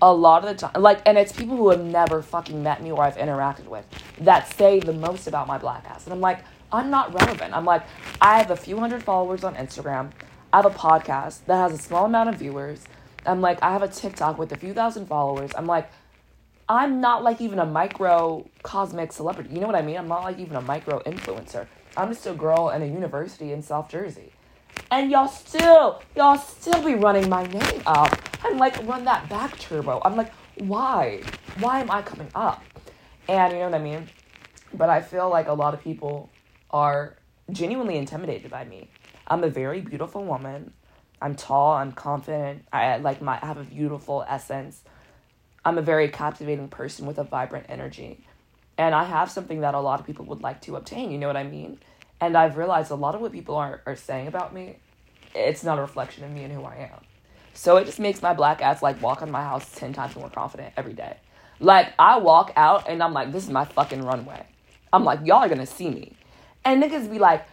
A 0.00 0.12
lot 0.12 0.44
of 0.44 0.48
the 0.50 0.54
time 0.54 0.80
like 0.80 1.00
and 1.06 1.16
it's 1.18 1.32
people 1.32 1.56
who 1.56 1.70
have 1.70 1.84
never 1.84 2.22
fucking 2.22 2.62
met 2.62 2.82
me 2.82 2.92
or 2.92 3.02
i've 3.02 3.16
interacted 3.16 3.66
with 3.66 3.84
that 4.20 4.52
say 4.56 4.78
the 4.80 4.92
most 4.92 5.26
about 5.26 5.46
my 5.46 5.58
black 5.58 5.84
ass. 5.88 6.04
And 6.04 6.12
i'm 6.12 6.20
like 6.20 6.40
i'm 6.70 6.90
not 6.90 7.14
relevant. 7.14 7.54
I'm 7.54 7.64
like 7.64 7.82
i 8.20 8.38
have 8.38 8.50
a 8.50 8.56
few 8.56 8.78
hundred 8.78 9.02
followers 9.02 9.44
on 9.44 9.54
instagram 9.54 10.10
have 10.58 10.66
a 10.66 10.76
podcast 10.76 11.44
that 11.46 11.56
has 11.56 11.72
a 11.72 11.80
small 11.80 12.06
amount 12.06 12.28
of 12.28 12.34
viewers. 12.34 12.84
I'm 13.24 13.40
like, 13.40 13.62
I 13.62 13.70
have 13.72 13.82
a 13.82 13.88
TikTok 13.88 14.38
with 14.38 14.50
a 14.50 14.56
few 14.56 14.74
thousand 14.74 15.06
followers. 15.06 15.52
I'm 15.56 15.66
like, 15.66 15.88
I'm 16.68 17.00
not 17.00 17.22
like 17.22 17.40
even 17.40 17.60
a 17.60 17.64
micro 17.64 18.44
cosmic 18.64 19.12
celebrity. 19.12 19.50
You 19.54 19.60
know 19.60 19.68
what 19.68 19.76
I 19.76 19.82
mean? 19.82 19.96
I'm 19.96 20.08
not 20.08 20.24
like 20.24 20.40
even 20.40 20.56
a 20.56 20.60
micro 20.60 21.00
influencer. 21.00 21.68
I'm 21.96 22.08
just 22.08 22.26
a 22.26 22.32
girl 22.32 22.70
in 22.70 22.82
a 22.82 22.86
university 22.86 23.52
in 23.52 23.62
South 23.62 23.88
Jersey. 23.88 24.32
And 24.90 25.12
y'all 25.12 25.28
still, 25.28 26.02
y'all 26.16 26.38
still 26.38 26.82
be 26.82 26.94
running 26.94 27.28
my 27.28 27.46
name 27.46 27.82
up. 27.86 28.18
I'm 28.42 28.58
like, 28.58 28.84
run 28.84 29.04
that 29.04 29.28
back 29.28 29.56
turbo. 29.60 30.02
I'm 30.04 30.16
like, 30.16 30.32
why? 30.58 31.22
Why 31.60 31.80
am 31.80 31.90
I 31.90 32.02
coming 32.02 32.28
up? 32.34 32.64
And 33.28 33.52
you 33.52 33.60
know 33.60 33.66
what 33.66 33.80
I 33.80 33.84
mean? 33.84 34.08
But 34.74 34.90
I 34.90 35.02
feel 35.02 35.30
like 35.30 35.46
a 35.46 35.52
lot 35.52 35.72
of 35.72 35.80
people 35.82 36.30
are 36.70 37.16
genuinely 37.52 37.96
intimidated 37.96 38.50
by 38.50 38.64
me. 38.64 38.88
I'm 39.28 39.44
a 39.44 39.50
very 39.50 39.82
beautiful 39.82 40.24
woman. 40.24 40.72
I'm 41.20 41.36
tall, 41.36 41.72
I'm 41.72 41.92
confident. 41.92 42.64
I 42.72 42.96
like 42.96 43.20
my 43.20 43.38
I 43.40 43.46
have 43.46 43.58
a 43.58 43.64
beautiful 43.64 44.24
essence. 44.26 44.82
I'm 45.64 45.76
a 45.76 45.82
very 45.82 46.08
captivating 46.08 46.68
person 46.68 47.06
with 47.06 47.18
a 47.18 47.24
vibrant 47.24 47.66
energy. 47.68 48.24
And 48.78 48.94
I 48.94 49.04
have 49.04 49.30
something 49.30 49.60
that 49.60 49.74
a 49.74 49.80
lot 49.80 50.00
of 50.00 50.06
people 50.06 50.24
would 50.26 50.40
like 50.40 50.62
to 50.62 50.76
obtain, 50.76 51.10
you 51.10 51.18
know 51.18 51.26
what 51.26 51.36
I 51.36 51.42
mean? 51.42 51.78
And 52.20 52.36
I've 52.36 52.56
realized 52.56 52.90
a 52.90 52.94
lot 52.94 53.14
of 53.14 53.20
what 53.20 53.32
people 53.32 53.56
are, 53.56 53.82
are 53.84 53.96
saying 53.96 54.28
about 54.28 54.54
me, 54.54 54.78
it's 55.34 55.62
not 55.62 55.78
a 55.78 55.82
reflection 55.82 56.24
of 56.24 56.30
me 56.30 56.44
and 56.44 56.52
who 56.52 56.64
I 56.64 56.88
am. 56.92 57.00
So 57.54 57.76
it 57.76 57.84
just 57.84 57.98
makes 57.98 58.22
my 58.22 58.32
black 58.32 58.62
ass 58.62 58.82
like 58.82 59.02
walk 59.02 59.20
on 59.20 59.30
my 59.30 59.42
house 59.42 59.68
10 59.74 59.92
times 59.92 60.16
more 60.16 60.30
confident 60.30 60.72
every 60.76 60.94
day. 60.94 61.16
Like 61.60 61.92
I 61.98 62.18
walk 62.18 62.52
out 62.56 62.88
and 62.88 63.02
I'm 63.02 63.12
like, 63.12 63.32
this 63.32 63.44
is 63.44 63.50
my 63.50 63.64
fucking 63.64 64.02
runway. 64.02 64.46
I'm 64.92 65.04
like, 65.04 65.26
y'all 65.26 65.38
are 65.38 65.48
gonna 65.48 65.66
see 65.66 65.90
me. 65.90 66.16
And 66.64 66.82
niggas 66.82 67.10
be 67.10 67.18
like, 67.18 67.44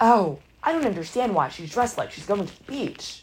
oh, 0.00 0.40
I 0.68 0.72
don't 0.72 0.84
understand 0.84 1.34
why 1.34 1.48
she's 1.48 1.70
dressed 1.70 1.96
like 1.96 2.12
she's 2.12 2.26
going 2.26 2.46
to 2.46 2.58
the 2.58 2.64
beach. 2.64 3.22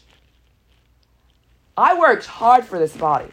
I 1.76 1.96
worked 1.96 2.26
hard 2.26 2.64
for 2.64 2.76
this 2.76 2.96
body. 2.96 3.30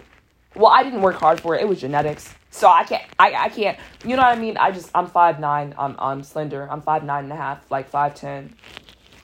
Well, 0.55 0.72
I 0.72 0.84
didn't 0.84 1.01
work 1.01 1.16
hard 1.16 1.41
for 1.41 1.55
it. 1.55 1.61
It 1.61 1.68
was 1.68 1.82
genetics. 1.82 2.32
So 2.51 2.68
I 2.68 2.84
can't, 2.84 3.01
I, 3.18 3.34
I 3.34 3.49
can't, 3.49 3.80
you 4.05 4.16
know 4.16 4.22
what 4.22 4.38
I 4.38 4.39
mean? 4.39 4.55
I 4.55 4.70
just, 4.70 4.91
I'm 4.93 5.07
5'9", 5.07 5.74
I'm, 5.76 5.95
I'm 5.97 6.22
slender. 6.22 6.70
I'm 6.70 6.84
5'9 6.84 7.22
and 7.22 7.32
a 7.32 7.36
half, 7.36 7.72
like 7.72 7.89
5'10". 7.89 8.51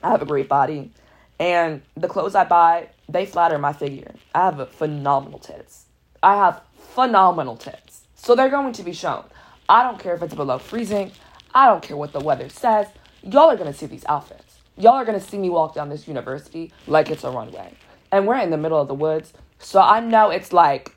I 0.02 0.10
have 0.10 0.24
a 0.24 0.26
great 0.26 0.50
body. 0.50 0.92
And 1.38 1.84
the 1.96 2.08
clothes 2.08 2.34
I 2.34 2.46
buy, 2.46 2.90
they 3.08 3.28
flatter 3.28 3.60
my 3.60 3.74
figure. 3.74 4.16
I 4.34 4.46
have 4.46 4.72
phenomenal 4.72 5.38
tits. 5.38 5.86
I 6.24 6.36
have 6.36 6.64
phenomenal 6.96 7.58
tits. 7.58 8.08
So 8.16 8.34
they're 8.34 8.50
going 8.50 8.74
to 8.74 8.82
be 8.82 8.94
shown. 8.94 9.26
I 9.70 9.84
don't 9.84 10.00
care 10.00 10.16
if 10.16 10.24
it's 10.24 10.34
below 10.34 10.58
freezing. 10.58 11.12
I 11.54 11.68
don't 11.68 11.84
care 11.84 11.96
what 11.96 12.12
the 12.12 12.22
weather 12.22 12.50
says. 12.50 12.88
Y'all 13.22 13.52
are 13.52 13.56
going 13.56 13.72
to 13.72 13.78
see 13.78 13.86
these 13.86 14.06
outfits 14.10 14.49
y'all 14.80 14.94
are 14.94 15.06
gonna 15.06 15.20
see 15.20 15.38
me 15.38 15.50
walk 15.50 15.76
down 15.76 15.90
this 15.90 16.08
university 16.08 16.72
like 16.88 17.12
it's 17.12 17.24
a 17.24 17.30
runway. 17.30 17.74
And 18.12 18.26
we're 18.26 18.40
in 18.40 18.50
the 18.50 18.58
middle 18.58 18.80
of 18.80 18.88
the 18.88 18.96
woods. 18.96 19.34
So 19.60 19.80
I 19.80 20.00
know 20.00 20.32
it's 20.32 20.52
like 20.52 20.96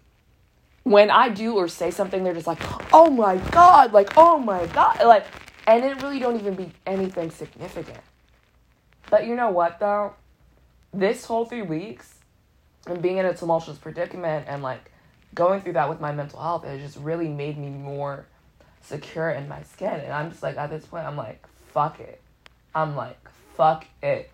when 0.84 1.10
I 1.10 1.28
do 1.28 1.54
or 1.56 1.68
say 1.68 1.90
something, 1.90 2.24
they're 2.24 2.34
just 2.34 2.46
like, 2.46 2.62
oh 2.92 3.10
my 3.10 3.36
God, 3.50 3.92
like, 3.92 4.16
oh 4.16 4.38
my 4.38 4.66
God. 4.66 5.02
Like, 5.04 5.26
and 5.66 5.84
it 5.84 6.02
really 6.02 6.18
don't 6.18 6.36
even 6.36 6.54
be 6.54 6.72
anything 6.86 7.30
significant. 7.30 8.00
But 9.10 9.26
you 9.26 9.36
know 9.36 9.50
what 9.50 9.78
though? 9.78 10.14
This 10.94 11.24
whole 11.24 11.44
three 11.44 11.62
weeks 11.62 12.14
and 12.86 13.02
being 13.02 13.18
in 13.18 13.26
a 13.26 13.34
tumultuous 13.34 13.78
predicament 13.78 14.46
and 14.48 14.62
like 14.62 14.90
going 15.34 15.60
through 15.60 15.74
that 15.74 15.88
with 15.88 16.00
my 16.00 16.12
mental 16.12 16.40
health 16.40 16.64
has 16.64 16.80
just 16.80 16.96
really 16.98 17.28
made 17.28 17.58
me 17.58 17.68
more 17.68 18.26
secure 18.82 19.30
in 19.30 19.48
my 19.48 19.62
skin. 19.62 20.00
And 20.00 20.12
I'm 20.12 20.30
just 20.30 20.42
like, 20.42 20.56
at 20.56 20.70
this 20.70 20.84
point, 20.86 21.06
I'm 21.06 21.16
like, 21.16 21.44
fuck 21.72 22.00
it. 22.00 22.20
I'm 22.74 22.96
like, 22.96 23.18
fuck 23.54 23.86
it. 24.02 24.30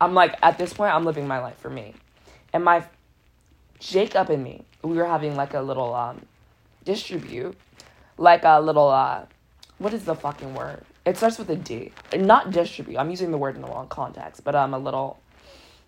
I'm 0.00 0.14
like, 0.14 0.36
at 0.42 0.58
this 0.58 0.72
point, 0.72 0.94
I'm 0.94 1.04
living 1.04 1.26
my 1.26 1.40
life 1.40 1.58
for 1.58 1.70
me. 1.70 1.94
And 2.52 2.64
my 2.64 2.84
Jacob 3.80 4.30
and 4.30 4.42
me, 4.42 4.64
we 4.82 4.96
were 4.96 5.06
having 5.06 5.36
like 5.36 5.54
a 5.54 5.60
little 5.60 5.94
um 5.94 6.24
distribute, 6.84 7.56
like 8.16 8.44
a 8.44 8.60
little 8.60 8.88
uh 8.88 9.26
what 9.78 9.94
is 9.94 10.04
the 10.04 10.14
fucking 10.14 10.54
word? 10.54 10.84
It 11.04 11.16
starts 11.16 11.38
with 11.38 11.48
a 11.50 11.56
D. 11.56 11.92
Not 12.14 12.50
distribute. 12.50 12.98
I'm 12.98 13.10
using 13.10 13.30
the 13.30 13.38
word 13.38 13.54
in 13.54 13.62
the 13.62 13.68
wrong 13.68 13.88
context, 13.88 14.42
but 14.44 14.54
I'm 14.54 14.74
um, 14.74 14.80
a 14.80 14.84
little, 14.84 15.20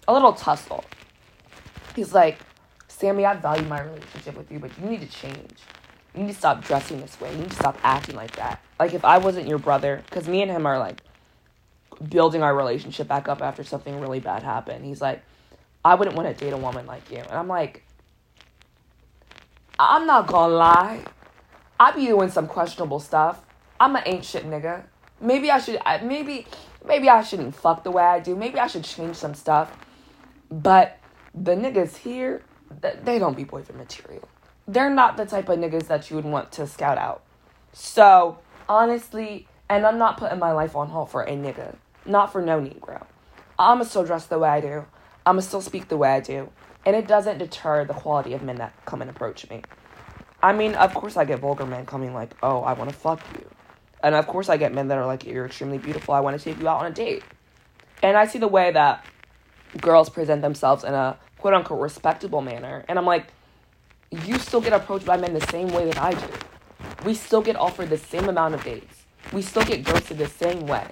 a 0.08 0.12
little 0.12 0.32
tussle. 0.32 0.84
He's 1.94 2.14
like, 2.14 2.38
Sammy, 2.88 3.26
I 3.26 3.34
value 3.34 3.66
my 3.66 3.82
relationship 3.82 4.36
with 4.36 4.50
you, 4.50 4.61
but 4.61 4.70
you 4.78 4.88
need 4.88 5.00
to 5.00 5.08
change. 5.08 5.58
You 6.14 6.22
need 6.22 6.32
to 6.32 6.38
stop 6.38 6.64
dressing 6.64 7.00
this 7.00 7.20
way. 7.20 7.32
You 7.32 7.38
need 7.38 7.50
to 7.50 7.56
stop 7.56 7.78
acting 7.82 8.14
like 8.14 8.36
that. 8.36 8.62
Like 8.78 8.94
if 8.94 9.04
I 9.04 9.18
wasn't 9.18 9.48
your 9.48 9.58
brother, 9.58 10.02
because 10.06 10.28
me 10.28 10.40
and 10.42 10.50
him 10.50 10.64
are 10.66 10.78
like 10.78 11.02
building 12.09 12.42
our 12.42 12.55
relationship 12.55 13.09
back 13.09 13.28
up 13.28 13.42
after 13.42 13.64
something 13.64 14.01
really 14.01 14.20
bad 14.20 14.42
happened. 14.42 14.84
He's 14.84 15.01
like, 15.01 15.22
I 15.84 15.94
wouldn't 15.94 16.16
want 16.16 16.36
to 16.36 16.44
date 16.44 16.53
a 16.53 16.57
woman 16.57 16.86
like 16.86 17.11
you. 17.11 17.18
And 17.18 17.32
I'm 17.32 17.48
like, 17.48 17.84
I'm 19.78 20.07
not 20.07 20.26
gonna 20.26 20.55
lie. 20.55 21.05
I 21.78 21.92
be 21.92 22.07
doing 22.07 22.30
some 22.30 22.46
questionable 22.46 23.01
stuff. 23.01 23.44
I'm 23.78 23.96
an 23.96 24.03
ain't 24.05 24.24
shit 24.24 24.44
nigga. 24.44 24.84
Maybe 25.20 25.51
I 25.51 25.59
should, 25.59 25.80
maybe, 26.03 26.46
maybe 26.86 27.09
I 27.09 27.22
shouldn't 27.22 27.55
fuck 27.55 27.84
the 27.84 27.90
way 27.90 28.03
I 28.03 28.20
do. 28.20 28.36
Maybe 28.36 28.59
I 28.59 28.66
should 28.66 28.84
change 28.84 29.16
some 29.16 29.34
stuff. 29.34 29.74
But 30.51 30.98
the 31.34 31.53
niggas 31.53 31.96
here, 31.96 32.42
they 33.05 33.18
don't 33.18 33.36
be 33.36 33.44
boyfriend 33.44 33.78
material. 33.78 34.28
They're 34.68 34.90
not 34.90 35.16
the 35.16 35.24
type 35.24 35.48
of 35.48 35.59
niggas 35.59 35.86
that 35.88 36.11
you 36.11 36.16
would 36.16 36.24
want 36.24 36.53
to 36.53 36.66
scout 36.66 36.98
out. 36.98 37.22
So, 37.72 38.38
honestly, 38.68 39.48
and 39.68 39.86
I'm 39.86 39.98
not 39.98 40.18
putting 40.18 40.38
my 40.38 40.53
life 40.53 40.76
on 40.76 40.88
hold 40.88 41.11
for 41.11 41.22
a 41.22 41.32
nigga. 41.32 41.76
Not 42.07 42.32
for 42.32 42.42
no 42.42 42.61
Negro. 42.61 43.07
I'ma 43.59 43.84
still 43.84 44.05
dress 44.05 44.26
the 44.26 44.38
way 44.38 44.48
I 44.48 44.61
do. 44.61 44.86
I'ma 45.26 45.40
still 45.40 45.61
speak 45.61 45.88
the 45.88 45.96
way 45.96 46.11
I 46.11 46.20
do. 46.20 46.51
And 46.86 46.96
it 46.96 47.07
doesn't 47.07 47.38
deter 47.38 47.84
the 47.84 47.92
quality 47.92 48.32
of 48.32 48.42
men 48.42 48.57
that 48.57 48.72
come 48.86 49.03
and 49.03 49.11
approach 49.11 49.48
me. 49.51 49.62
I 50.42 50.55
mean, 50.55 50.74
of 50.74 50.94
course, 50.94 51.16
I 51.16 51.26
get 51.26 51.40
vulgar 51.40 51.66
men 51.66 51.84
coming 51.84 52.14
like, 52.14 52.34
oh, 52.42 52.61
I 52.61 52.72
want 52.72 52.88
to 52.88 52.96
fuck 52.96 53.20
you. 53.34 53.46
And 54.03 54.14
of 54.14 54.26
course, 54.26 54.48
I 54.48 54.57
get 54.57 54.72
men 54.72 54.88
that 54.88 54.96
are 54.96 55.05
like, 55.05 55.26
you're 55.26 55.44
extremely 55.44 55.76
beautiful. 55.76 56.14
I 56.14 56.20
want 56.20 56.38
to 56.38 56.42
take 56.42 56.59
you 56.59 56.68
out 56.68 56.80
on 56.80 56.86
a 56.86 56.94
date. 56.94 57.22
And 58.03 58.16
I 58.16 58.26
see 58.26 58.38
the 58.38 58.48
way 58.48 58.72
that 58.72 59.05
girls 59.78 60.09
present 60.09 60.40
themselves 60.40 60.84
in 60.84 60.94
a 60.94 61.18
quote 61.38 61.53
unquote 61.53 61.80
respectable 61.80 62.40
manner. 62.40 62.84
And 62.88 62.98
I'm 62.98 63.05
like, 63.05 63.26
you 64.11 64.38
still 64.38 64.62
get 64.62 64.72
approached 64.72 65.05
by 65.05 65.18
men 65.18 65.34
the 65.34 65.46
same 65.48 65.68
way 65.68 65.84
that 65.84 65.98
I 65.98 66.12
do. 66.12 66.26
We 67.05 67.14
still 67.14 67.42
get 67.42 67.57
offered 67.57 67.90
the 67.90 67.98
same 67.98 68.28
amount 68.28 68.55
of 68.55 68.64
dates. 68.64 69.05
We 69.32 69.42
still 69.42 69.64
get 69.64 69.84
ghosted 69.84 70.18
the 70.18 70.26
same 70.26 70.66
way. 70.66 70.86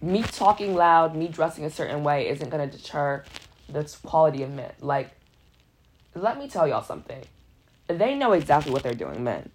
Me 0.00 0.22
talking 0.22 0.74
loud, 0.74 1.16
me 1.16 1.28
dressing 1.28 1.64
a 1.64 1.70
certain 1.70 2.04
way 2.04 2.28
isn't 2.28 2.50
going 2.50 2.68
to 2.68 2.76
deter 2.76 3.24
the 3.68 3.84
quality 4.04 4.42
of 4.42 4.50
men. 4.50 4.72
Like, 4.80 5.10
let 6.14 6.38
me 6.38 6.48
tell 6.48 6.68
y'all 6.68 6.82
something 6.82 7.24
they 7.88 8.14
know 8.14 8.32
exactly 8.32 8.72
what 8.72 8.82
they're 8.82 8.94
doing, 8.94 9.22
men. 9.24 9.50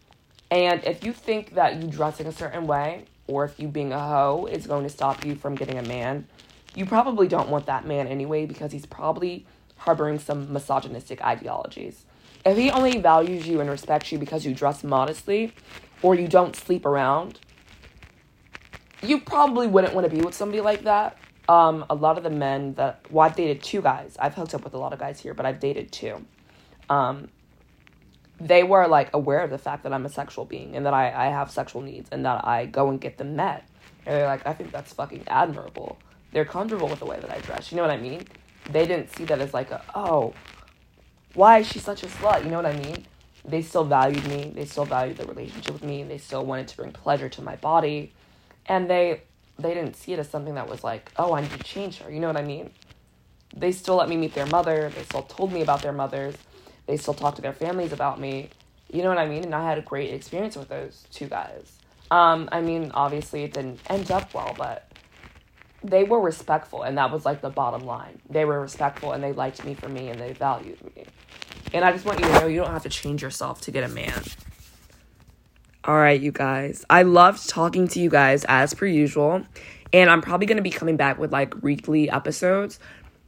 And 0.49 0.83
if 0.85 1.03
you 1.03 1.13
think 1.13 1.55
that 1.55 1.81
you 1.81 1.89
dressing 1.89 2.27
a 2.27 2.31
certain 2.31 2.67
way 2.67 3.05
or 3.27 3.45
if 3.45 3.59
you 3.59 3.67
being 3.67 3.91
a 3.91 3.99
hoe 3.99 4.47
is 4.49 4.67
going 4.67 4.83
to 4.83 4.89
stop 4.89 5.25
you 5.25 5.35
from 5.35 5.55
getting 5.55 5.77
a 5.77 5.83
man, 5.83 6.27
you 6.75 6.85
probably 6.85 7.27
don't 7.27 7.49
want 7.49 7.65
that 7.65 7.85
man 7.85 8.07
anyway 8.07 8.45
because 8.45 8.71
he's 8.71 8.85
probably 8.85 9.45
harboring 9.77 10.19
some 10.19 10.51
misogynistic 10.51 11.21
ideologies. 11.21 12.05
If 12.45 12.57
he 12.57 12.71
only 12.71 12.99
values 12.99 13.47
you 13.47 13.59
and 13.59 13.69
respects 13.69 14.11
you 14.11 14.19
because 14.19 14.45
you 14.45 14.53
dress 14.53 14.83
modestly 14.83 15.53
or 16.01 16.15
you 16.15 16.27
don't 16.27 16.55
sleep 16.55 16.85
around, 16.85 17.39
you 19.01 19.19
probably 19.19 19.67
wouldn't 19.67 19.93
want 19.93 20.09
to 20.09 20.15
be 20.15 20.21
with 20.21 20.33
somebody 20.33 20.61
like 20.61 20.83
that. 20.83 21.17
Um, 21.49 21.85
a 21.89 21.95
lot 21.95 22.17
of 22.17 22.23
the 22.23 22.29
men 22.29 22.73
that, 22.73 23.05
well, 23.09 23.25
I've 23.25 23.35
dated 23.35 23.63
two 23.63 23.81
guys. 23.81 24.17
I've 24.19 24.33
hooked 24.33 24.53
up 24.53 24.63
with 24.63 24.73
a 24.73 24.77
lot 24.77 24.93
of 24.93 24.99
guys 24.99 25.19
here, 25.19 25.33
but 25.33 25.45
I've 25.45 25.59
dated 25.59 25.91
two. 25.91 26.25
Um, 26.89 27.29
they 28.39 28.63
were 28.63 28.87
like 28.87 29.09
aware 29.13 29.39
of 29.39 29.49
the 29.49 29.57
fact 29.57 29.83
that 29.83 29.93
I'm 29.93 30.05
a 30.05 30.09
sexual 30.09 30.45
being 30.45 30.75
and 30.75 30.85
that 30.85 30.93
I, 30.93 31.07
I 31.07 31.29
have 31.29 31.49
sexual 31.49 31.81
needs 31.81 32.09
and 32.11 32.25
that 32.25 32.45
I 32.45 32.65
go 32.65 32.89
and 32.89 32.99
get 32.99 33.17
them 33.17 33.35
met. 33.35 33.67
And 34.05 34.15
they're 34.15 34.27
like, 34.27 34.45
I 34.45 34.53
think 34.53 34.71
that's 34.71 34.93
fucking 34.93 35.23
admirable. 35.27 35.97
They're 36.31 36.45
comfortable 36.45 36.87
with 36.87 36.99
the 36.99 37.05
way 37.05 37.19
that 37.19 37.31
I 37.31 37.39
dress. 37.39 37.71
You 37.71 37.77
know 37.77 37.83
what 37.83 37.91
I 37.91 37.97
mean? 37.97 38.25
They 38.69 38.85
didn't 38.85 39.15
see 39.15 39.25
that 39.25 39.39
as 39.39 39.53
like, 39.53 39.71
a, 39.71 39.81
oh, 39.95 40.33
why 41.33 41.59
is 41.59 41.67
she 41.67 41.79
such 41.79 42.03
a 42.03 42.07
slut? 42.07 42.43
You 42.43 42.49
know 42.49 42.57
what 42.57 42.65
I 42.65 42.77
mean? 42.77 43.05
They 43.45 43.61
still 43.61 43.85
valued 43.85 44.25
me. 44.27 44.51
They 44.53 44.65
still 44.65 44.85
valued 44.85 45.17
the 45.17 45.25
relationship 45.25 45.71
with 45.73 45.83
me. 45.83 46.03
They 46.03 46.17
still 46.17 46.45
wanted 46.45 46.67
to 46.67 46.77
bring 46.77 46.91
pleasure 46.91 47.29
to 47.29 47.41
my 47.41 47.55
body. 47.55 48.11
And 48.67 48.89
they 48.89 49.21
they 49.59 49.73
didn't 49.73 49.95
see 49.95 50.13
it 50.13 50.19
as 50.19 50.29
something 50.29 50.55
that 50.55 50.69
was 50.69 50.83
like, 50.83 51.11
oh, 51.17 51.33
I 51.33 51.41
need 51.41 51.51
to 51.51 51.63
change 51.63 51.99
her. 51.99 52.11
You 52.11 52.19
know 52.19 52.27
what 52.27 52.37
I 52.37 52.43
mean? 52.43 52.71
They 53.55 53.71
still 53.71 53.95
let 53.95 54.07
me 54.07 54.17
meet 54.17 54.35
their 54.35 54.45
mother. 54.45 54.91
They 54.95 55.03
still 55.03 55.23
told 55.23 55.51
me 55.51 55.61
about 55.61 55.81
their 55.81 55.93
mothers 55.93 56.35
they 56.87 56.97
still 56.97 57.13
talk 57.13 57.35
to 57.35 57.41
their 57.41 57.53
families 57.53 57.91
about 57.91 58.19
me. 58.19 58.49
You 58.91 59.03
know 59.03 59.09
what 59.09 59.17
I 59.17 59.27
mean? 59.27 59.43
And 59.43 59.53
I 59.53 59.67
had 59.67 59.77
a 59.77 59.81
great 59.81 60.13
experience 60.13 60.55
with 60.55 60.69
those 60.69 61.05
two 61.11 61.27
guys. 61.27 61.73
Um, 62.09 62.47
I 62.51 62.61
mean, 62.61 62.91
obviously 62.93 63.43
it 63.43 63.53
didn't 63.53 63.81
end 63.89 64.09
up 64.09 64.33
well, 64.33 64.55
but 64.57 64.89
they 65.83 66.05
were 66.05 66.21
respectful, 66.21 66.83
and 66.83 66.97
that 66.97 67.11
was 67.11 67.25
like 67.25 67.41
the 67.41 67.49
bottom 67.49 67.85
line. 67.85 68.19
They 68.29 68.45
were 68.45 68.61
respectful, 68.61 69.11
and 69.11 69.21
they 69.21 69.33
liked 69.33 69.63
me 69.65 69.73
for 69.73 69.89
me, 69.89 70.07
and 70.07 70.19
they 70.19 70.31
valued 70.31 70.81
me. 70.95 71.05
And 71.73 71.83
I 71.83 71.91
just 71.91 72.05
want 72.05 72.19
you 72.21 72.25
to 72.25 72.39
know 72.39 72.47
you 72.47 72.61
don't 72.61 72.71
have 72.71 72.83
to 72.83 72.89
change 72.89 73.21
yourself 73.21 73.59
to 73.61 73.71
get 73.71 73.83
a 73.83 73.89
man. 73.89 74.23
All 75.87 75.95
right, 75.95 76.19
you 76.19 76.33
guys. 76.33 76.85
I 76.89 77.03
loved 77.03 77.47
talking 77.47 77.87
to 77.87 77.99
you 78.01 78.09
guys 78.09 78.45
as 78.49 78.73
per 78.73 78.85
usual. 78.85 79.43
And 79.93 80.09
I'm 80.09 80.21
probably 80.21 80.45
going 80.45 80.57
to 80.57 80.63
be 80.63 80.69
coming 80.69 80.97
back 80.97 81.17
with 81.17 81.31
like 81.31 81.63
weekly 81.63 82.09
episodes. 82.09 82.77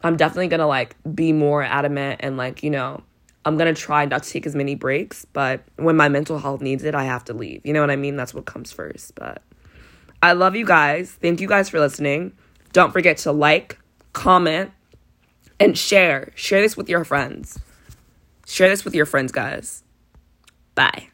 I'm 0.03 0.17
definitely 0.17 0.49
going 0.49 0.59
to 0.59 0.65
like 0.65 0.97
be 1.15 1.31
more 1.31 1.63
adamant 1.63 2.19
and 2.21 2.35
like, 2.35 2.61
you 2.61 2.69
know, 2.69 3.01
I'm 3.45 3.57
going 3.57 3.73
to 3.73 3.81
try 3.81 4.03
not 4.05 4.23
to 4.23 4.29
take 4.29 4.45
as 4.45 4.55
many 4.55 4.75
breaks, 4.75 5.23
but 5.23 5.63
when 5.77 5.95
my 5.95 6.09
mental 6.09 6.37
health 6.37 6.61
needs 6.61 6.83
it, 6.83 6.93
I 6.93 7.05
have 7.05 7.23
to 7.25 7.33
leave. 7.33 7.65
You 7.65 7.71
know 7.71 7.79
what 7.81 7.91
I 7.91 7.95
mean? 7.95 8.17
That's 8.17 8.33
what 8.33 8.45
comes 8.45 8.73
first. 8.73 9.15
But 9.15 9.41
I 10.21 10.33
love 10.33 10.55
you 10.55 10.65
guys. 10.65 11.11
Thank 11.11 11.39
you 11.39 11.47
guys 11.47 11.69
for 11.69 11.79
listening. 11.79 12.33
Don't 12.73 12.91
forget 12.91 13.17
to 13.19 13.31
like, 13.31 13.79
comment, 14.11 14.71
and 15.59 15.77
share. 15.77 16.31
Share 16.35 16.61
this 16.61 16.75
with 16.75 16.89
your 16.89 17.05
friends. 17.05 17.57
Share 18.45 18.67
this 18.67 18.83
with 18.83 18.95
your 18.95 19.05
friends, 19.05 19.31
guys. 19.31 19.83
Bye. 20.75 21.07